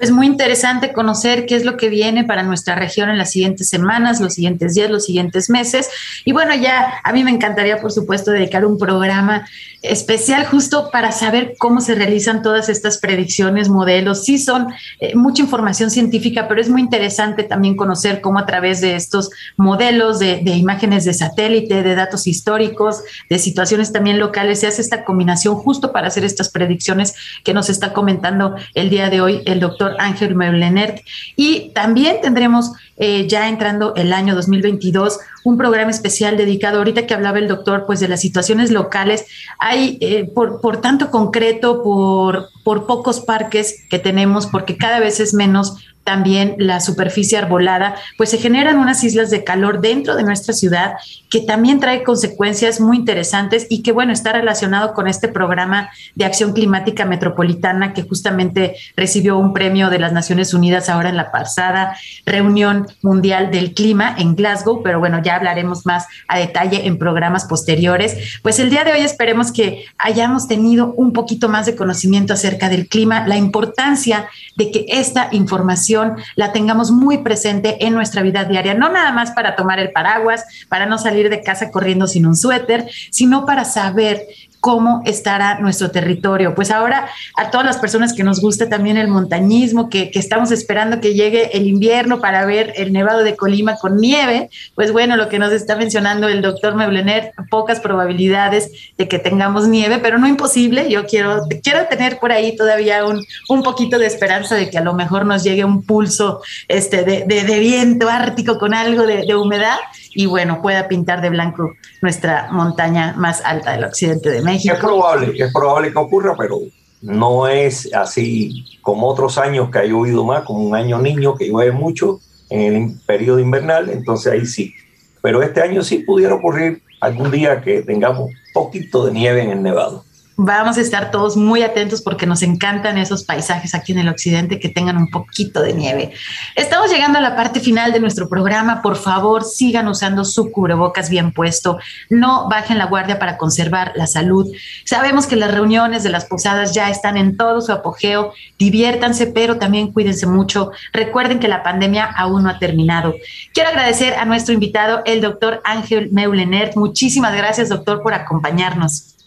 Es 0.02 0.10
muy 0.10 0.26
interesante 0.26 0.94
conocer 0.94 1.46
qué 1.46 1.56
es 1.56 1.64
lo 1.64 1.78
que 1.78 1.88
viene 1.88 2.24
para 2.24 2.42
nuestra 2.42 2.74
región 2.74 3.12
en 3.12 3.20
las 3.20 3.30
siguientes 3.30 3.70
semanas, 3.70 4.20
los 4.20 4.34
siguientes 4.34 4.74
días, 4.74 4.90
los 4.90 5.06
siguientes 5.06 5.48
meses. 5.48 5.92
Y 6.26 6.34
bueno, 6.34 6.56
ya 6.56 6.96
a 7.04 7.14
mí 7.14 7.24
me 7.24 7.30
encantaría, 7.30 7.80
por 7.80 7.92
supuesto, 7.92 8.32
dedicar 8.32 8.66
un 8.66 8.80
programa 8.80 9.46
especial 9.84 10.46
justo 10.46 10.90
para 10.92 11.12
saber 11.12 11.56
cómo 11.58 11.82
se 11.82 11.94
realizan 11.94 12.42
todas 12.42 12.68
estas 12.68 12.98
predicciones, 12.98 13.70
modelos. 13.70 14.26
Sí 14.26 14.40
son 14.40 14.70
eh, 15.00 15.16
mucha 15.16 15.44
información 15.44 15.92
científica, 15.92 16.48
pero 16.48 16.62
es 16.62 16.70
muy 16.70 16.82
interesante 16.82 17.44
también 17.44 17.76
conocer 17.76 18.22
cómo 18.22 18.40
a 18.40 18.48
través 18.48 18.82
de 18.82 18.96
estos 18.96 19.30
modelos 19.56 20.18
de, 20.18 20.42
de 20.44 20.52
imágenes 20.52 21.06
de 21.06 21.14
satélite, 21.14 21.84
de 21.84 21.96
datos 21.96 22.26
históricos, 22.26 23.04
de 23.30 23.38
situaciones 23.38 23.92
también 23.92 24.20
locales, 24.20 24.62
se 24.62 24.68
hace 24.68 24.82
esta 24.82 25.04
combinación 25.04 25.56
justo 25.56 25.92
para 25.92 26.08
hacer 26.08 26.24
estas 26.26 26.50
predicciones 26.50 27.14
que 27.44 27.54
nos 27.54 27.70
está 27.70 27.94
comentando 27.94 28.56
el 28.74 28.90
día 28.90 29.10
de 29.12 29.22
hoy 29.22 29.42
el 29.46 29.60
doctor 29.60 29.91
Ángel 30.00 30.36
Meulenert. 30.36 31.00
Y 31.36 31.72
también 31.74 32.18
tendremos, 32.22 32.72
eh, 32.98 33.28
ya 33.28 33.50
entrando 33.50 33.96
el 33.96 34.14
año 34.14 34.36
2022, 34.36 35.20
un 35.44 35.58
programa 35.58 35.92
especial 35.92 36.38
dedicado, 36.38 36.78
ahorita 36.78 37.08
que 37.08 37.14
hablaba 37.14 37.40
el 37.40 37.48
doctor, 37.48 37.86
pues 37.86 38.00
de 38.00 38.08
las 38.08 38.22
situaciones 38.22 38.72
locales. 38.72 39.26
Hay, 39.60 39.98
eh, 40.02 40.30
por, 40.34 40.62
por 40.62 40.82
tanto 40.82 41.12
concreto, 41.12 41.84
por, 41.84 42.50
por 42.64 42.86
pocos 42.86 43.20
parques 43.22 43.86
que 43.90 44.00
tenemos, 44.00 44.48
porque 44.48 44.78
cada 44.78 45.00
vez 45.00 45.20
es 45.20 45.34
menos 45.34 45.78
también 46.04 46.56
la 46.58 46.80
superficie 46.80 47.38
arbolada, 47.38 47.96
pues 48.18 48.30
se 48.32 48.38
generan 48.38 48.78
unas 48.78 49.04
islas 49.04 49.30
de 49.30 49.44
calor 49.44 49.82
dentro 49.82 50.16
de 50.16 50.24
nuestra 50.24 50.54
ciudad 50.54 50.94
que 51.30 51.42
también 51.42 51.80
trae 51.80 52.04
consecuencias 52.04 52.82
muy 52.82 52.98
interesantes 52.98 53.68
y 53.70 53.84
que 53.84 53.92
bueno, 53.92 54.12
está 54.12 54.34
relacionado 54.34 54.94
con 54.94 55.08
este 55.08 55.28
programa 55.28 55.90
de 56.16 56.26
acción 56.26 56.54
climática 56.54 57.06
metropolitana 57.06 57.94
que 57.94 58.02
justamente 58.02 58.76
recibió 58.96 59.38
un 59.38 59.54
premio 59.54 59.90
de 59.90 60.00
las 60.00 60.12
Naciones 60.12 60.54
Unidas 60.54 60.90
ahora 60.90 61.10
en 61.10 61.18
la 61.18 61.32
pasada 61.32 61.96
reunión 62.26 62.88
mundial 63.02 63.52
del 63.52 63.74
clima 63.74 64.16
en 64.18 64.36
Glasgow, 64.36 64.82
pero 64.84 65.00
bueno, 65.00 65.22
ya 65.24 65.36
hablaremos 65.36 65.86
más 65.86 66.08
a 66.28 66.40
detalle 66.40 66.88
en 66.88 66.98
programas 66.98 67.46
posteriores. 67.46 68.40
Pues 68.42 68.60
el 68.60 68.70
día 68.70 68.84
de 68.84 68.94
hoy 68.94 69.02
esperemos 69.02 69.52
que 69.52 69.86
hayamos 69.98 70.48
tenido 70.48 70.94
un 70.98 71.14
poquito 71.14 71.48
más 71.48 71.66
de 71.66 71.76
conocimiento 71.76 72.34
acerca 72.34 72.70
del 72.70 72.88
clima, 72.88 73.28
la 73.28 73.38
importancia 73.38 74.28
de 74.56 74.72
que 74.72 74.86
esta 74.90 75.30
información 75.32 75.91
la 76.36 76.52
tengamos 76.52 76.92
muy 76.92 77.20
presente 77.20 77.86
en 77.86 77.94
nuestra 77.94 78.22
vida 78.22 78.46
diaria, 78.46 78.74
no 78.74 78.90
nada 78.90 79.12
más 79.12 79.32
para 79.32 79.56
tomar 79.56 79.80
el 79.80 79.92
paraguas, 79.92 80.46
para 80.70 80.86
no 80.86 80.98
salir 80.98 81.30
de 81.30 81.42
casa 81.42 81.72
corriendo 81.72 82.08
sin 82.08 82.26
un 82.26 82.36
suéter, 82.36 82.90
sino 83.10 83.46
para 83.46 83.66
saber 83.66 84.28
cómo 84.62 85.02
estará 85.06 85.60
nuestro 85.60 85.92
territorio. 85.92 86.56
Pues 86.56 86.72
ahora 86.72 87.10
a 87.36 87.50
todas 87.50 87.66
las 87.66 87.78
personas 87.78 88.14
que 88.14 88.24
nos 88.24 88.40
gusta 88.40 88.70
también 88.70 88.96
el 88.96 89.08
montañismo, 89.08 89.90
que, 89.90 90.12
estamos 90.14 90.52
esperando 90.52 91.02
que 91.02 91.16
llegue 91.16 91.58
el 91.58 91.68
invierno 91.68 92.22
para 92.22 92.46
ver 92.46 92.72
el 92.78 92.94
nevado 92.94 93.24
de 93.24 93.36
Colima 93.36 93.76
con 93.78 93.98
nieve, 93.98 94.50
pues 94.76 94.92
bueno, 94.92 95.18
lo 95.18 95.30
que 95.30 95.40
nos 95.40 95.52
está 95.52 95.76
mencionando 95.76 96.28
el 96.28 96.44
doctor 96.44 96.76
Meblener, 96.76 97.34
pocas 97.50 97.80
probabilidades 97.80 98.72
de 98.98 99.08
que 99.08 99.18
tengamos 99.18 99.68
nieve, 99.68 99.98
pero 99.98 100.20
no 100.20 100.28
imposible. 100.28 100.90
Yo 100.92 101.08
quiero, 101.08 101.42
quiero 101.64 101.88
tener 101.88 102.20
por 102.20 102.32
ahí 102.32 102.56
todavía 102.56 103.04
un, 103.04 103.26
un 103.50 103.64
poquito 103.64 103.98
de 103.98 104.06
esperanza 104.06 104.56
de 104.56 104.70
que 104.70 104.78
a 104.78 104.84
lo 104.84 104.94
mejor 104.94 105.26
nos 105.26 105.44
llegue 105.44 105.66
un 105.66 105.84
pulso 105.84 106.42
este, 106.68 107.04
de, 107.04 107.26
de, 107.26 107.60
viento 107.60 108.10
ártico 108.10 108.60
con 108.60 108.76
algo 108.76 109.08
de, 109.08 109.26
de 109.26 109.36
humedad 109.36 109.78
y 110.14 110.26
bueno, 110.26 110.62
pueda 110.62 110.88
pintar 110.88 111.22
de 111.22 111.30
blanco 111.30 111.72
nuestra 112.02 112.50
montaña 112.52 113.14
más 113.18 113.42
alta 113.46 113.72
del 113.72 113.86
occidente 113.86 114.30
de 114.30 114.42
México. 114.42 114.74
Es 114.74 114.80
probable, 114.80 115.34
es 115.38 115.54
probable 115.54 115.92
que 115.92 115.98
ocurra, 115.98 116.36
pero 116.38 116.60
no 117.02 117.48
es 117.48 117.94
así 117.94 118.66
como 118.82 119.08
otros 119.08 119.38
años 119.38 119.70
que 119.70 119.80
ha 119.80 119.86
llovido 119.86 120.24
más, 120.24 120.44
como 120.44 120.60
un 120.60 120.76
año 120.76 121.00
niño 121.00 121.36
que 121.36 121.48
llueve 121.48 121.72
mucho 121.72 122.20
en 122.50 122.76
el 122.76 123.00
periodo 123.06 123.40
invernal, 123.40 123.90
entonces 123.90 124.34
ahí 124.34 124.46
sí. 124.46 124.74
Pero 125.22 125.42
este 125.42 125.62
año 125.62 125.84
sí 125.84 126.00
pudiera 126.00 126.36
ocurrir 126.36 126.82
algún 127.00 127.32
día 127.32 127.62
que 127.62 127.82
tengamos 127.82 128.30
poquito 128.54 129.06
de 129.06 129.14
nieve 129.14 129.42
en 129.42 129.52
el 129.52 129.64
nevado. 129.64 130.04
Vamos 130.44 130.80
a 130.80 130.82
estar 130.82 131.12
todos 131.12 131.38
muy 131.38 131.62
atentos 131.62 132.02
porque 132.02 132.26
nos 132.26 132.42
encantan 132.42 132.98
esos 132.98 133.24
paisajes 133.24 133.76
aquí 133.76 133.92
en 133.92 134.00
el 134.00 134.10
occidente 134.10 134.60
que 134.60 134.70
tengan 134.70 134.98
un 134.98 135.12
poquito 135.12 135.62
de 135.62 135.72
nieve. 135.72 136.14
Estamos 136.56 136.92
llegando 136.92 137.20
a 137.20 137.22
la 137.22 137.36
parte 137.36 137.60
final 137.60 137.94
de 137.94 138.00
nuestro 138.00 138.28
programa. 138.28 138.82
Por 138.82 138.96
favor, 138.96 139.44
sigan 139.44 139.88
usando 139.88 140.26
su 140.26 140.52
cubrebocas 140.52 141.12
bien 141.12 141.32
puesto. 141.32 141.78
No 142.10 142.50
bajen 142.50 142.80
la 142.80 142.88
guardia 142.88 143.20
para 143.20 143.38
conservar 143.38 143.92
la 143.94 144.08
salud. 144.08 144.52
Sabemos 144.84 145.28
que 145.28 145.36
las 145.36 145.52
reuniones 145.52 146.02
de 146.02 146.10
las 146.10 146.26
posadas 146.26 146.74
ya 146.74 146.90
están 146.90 147.18
en 147.18 147.38
todo 147.38 147.62
su 147.62 147.72
apogeo. 147.72 148.34
Diviértanse, 148.58 149.28
pero 149.28 149.60
también 149.60 149.94
cuídense 149.94 150.26
mucho. 150.26 150.72
Recuerden 150.92 151.38
que 151.38 151.50
la 151.50 151.62
pandemia 151.62 152.06
aún 152.06 152.42
no 152.42 152.50
ha 152.50 152.58
terminado. 152.58 153.14
Quiero 153.54 153.70
agradecer 153.70 154.16
a 154.16 154.26
nuestro 154.26 154.56
invitado, 154.56 155.04
el 155.06 155.22
doctor 155.22 155.62
Ángel 155.66 156.10
Meulenert. 156.12 156.76
Muchísimas 156.78 157.36
gracias, 157.36 157.70
doctor, 157.70 158.02
por 158.02 158.16
acompañarnos. 158.16 159.21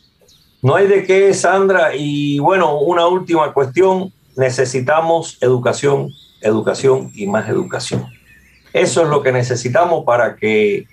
No 0.65 0.77
hay 0.77 0.87
de 0.87 1.05
qué, 1.05 1.35
Sandra. 1.35 1.95
Y 1.95 2.39
bueno, 2.39 2.79
una 2.79 3.07
última 3.07 3.53
cuestión. 3.53 4.11
Necesitamos 4.35 5.37
educación, 5.43 6.11
educación 6.41 7.13
y 7.15 7.27
más 7.27 7.51
educación. 7.51 8.07
Eso 8.73 9.03
es 9.03 9.09
lo 9.09 9.23
que 9.23 9.31
necesitamos 9.31 10.07
para 10.07 10.37
que 10.37 10.87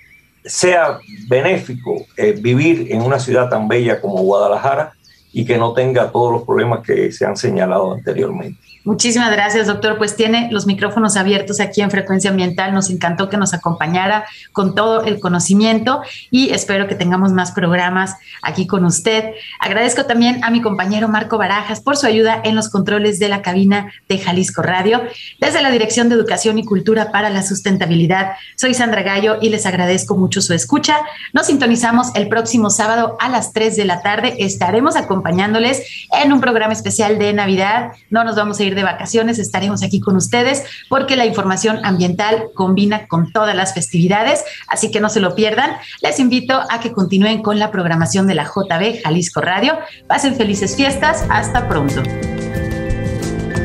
sea 0.43 0.99
benéfico 1.29 2.05
eh, 2.17 2.33
vivir 2.37 2.87
en 2.91 3.01
una 3.01 3.17
ciudad 3.17 3.49
tan 3.49 3.69
bella 3.69 4.01
como 4.01 4.21
Guadalajara 4.23 4.91
y 5.31 5.45
que 5.45 5.57
no 5.57 5.73
tenga 5.73 6.11
todos 6.11 6.33
los 6.33 6.43
problemas 6.43 6.85
que 6.85 7.09
se 7.13 7.25
han 7.25 7.37
señalado 7.37 7.93
anteriormente. 7.93 8.59
Muchísimas 8.83 9.31
gracias, 9.31 9.67
doctor. 9.67 9.99
Pues 9.99 10.15
tiene 10.15 10.49
los 10.51 10.65
micrófonos 10.65 11.15
abiertos 11.15 11.59
aquí 11.59 11.81
en 11.81 11.91
Frecuencia 11.91 12.31
Ambiental. 12.31 12.73
Nos 12.73 12.89
encantó 12.89 13.29
que 13.29 13.37
nos 13.37 13.53
acompañara 13.53 14.25
con 14.53 14.73
todo 14.73 15.03
el 15.03 15.19
conocimiento 15.19 16.01
y 16.31 16.49
espero 16.49 16.87
que 16.87 16.95
tengamos 16.95 17.31
más 17.31 17.51
programas 17.51 18.15
aquí 18.41 18.65
con 18.65 18.83
usted. 18.85 19.33
Agradezco 19.59 20.05
también 20.05 20.43
a 20.43 20.49
mi 20.49 20.61
compañero 20.61 21.07
Marco 21.07 21.37
Barajas 21.37 21.79
por 21.79 21.95
su 21.95 22.07
ayuda 22.07 22.41
en 22.43 22.55
los 22.55 22.69
controles 22.69 23.19
de 23.19 23.29
la 23.29 23.43
cabina 23.43 23.91
de 24.09 24.17
Jalisco 24.17 24.63
Radio. 24.63 25.03
Desde 25.39 25.61
la 25.61 25.69
Dirección 25.69 26.09
de 26.09 26.15
Educación 26.15 26.57
y 26.57 26.65
Cultura 26.65 27.11
para 27.11 27.29
la 27.29 27.43
Sustentabilidad, 27.43 28.31
soy 28.55 28.73
Sandra 28.73 29.03
Gallo 29.03 29.37
y 29.41 29.49
les 29.49 29.67
agradezco 29.67 30.17
mucho 30.17 30.41
su 30.41 30.55
escucha. 30.55 30.97
Nos 31.33 31.45
sintonizamos 31.45 32.15
el 32.15 32.29
próximo 32.29 32.71
sábado 32.71 33.15
a 33.19 33.29
las 33.29 33.53
3 33.53 33.75
de 33.75 33.85
la 33.85 34.01
tarde. 34.01 34.37
Estaremos 34.39 34.95
acompañándoles 34.95 36.07
en 36.23 36.33
un 36.33 36.41
programa 36.41 36.73
especial 36.73 37.19
de 37.19 37.31
Navidad. 37.33 37.91
No 38.09 38.23
nos 38.23 38.35
vamos 38.35 38.59
a 38.59 38.63
de 38.75 38.83
vacaciones, 38.83 39.39
estaremos 39.39 39.83
aquí 39.83 39.99
con 39.99 40.15
ustedes 40.15 40.63
porque 40.89 41.15
la 41.15 41.25
información 41.25 41.79
ambiental 41.83 42.45
combina 42.53 43.07
con 43.07 43.31
todas 43.31 43.55
las 43.55 43.73
festividades, 43.73 44.43
así 44.67 44.91
que 44.91 44.99
no 44.99 45.09
se 45.09 45.19
lo 45.19 45.35
pierdan. 45.35 45.71
Les 46.01 46.19
invito 46.19 46.59
a 46.69 46.79
que 46.79 46.91
continúen 46.91 47.41
con 47.41 47.59
la 47.59 47.71
programación 47.71 48.27
de 48.27 48.35
la 48.35 48.45
JB 48.45 49.03
Jalisco 49.03 49.41
Radio. 49.41 49.77
Pasen 50.07 50.35
felices 50.35 50.75
fiestas, 50.75 51.25
hasta 51.29 51.67
pronto. 51.67 52.01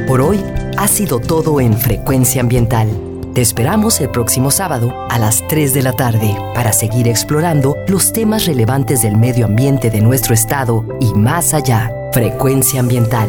Por 0.07 0.21
hoy 0.21 0.43
ha 0.79 0.87
sido 0.89 1.19
todo 1.19 1.61
en 1.61 1.77
Frecuencia 1.77 2.41
Ambiental. 2.41 2.89
Te 3.35 3.43
esperamos 3.43 4.01
el 4.01 4.09
próximo 4.09 4.51
sábado 4.51 4.95
a 5.11 5.19
las 5.19 5.47
3 5.49 5.75
de 5.75 5.83
la 5.83 5.93
tarde 5.93 6.35
para 6.55 6.73
seguir 6.73 7.07
explorando 7.07 7.77
los 7.87 8.13
temas 8.13 8.47
relevantes 8.47 9.03
del 9.03 9.17
medio 9.17 9.45
ambiente 9.45 9.91
de 9.91 10.01
nuestro 10.01 10.33
estado 10.33 10.87
y 11.01 11.13
más 11.13 11.53
allá. 11.53 11.93
Frecuencia 12.13 12.81
Ambiental 12.81 13.29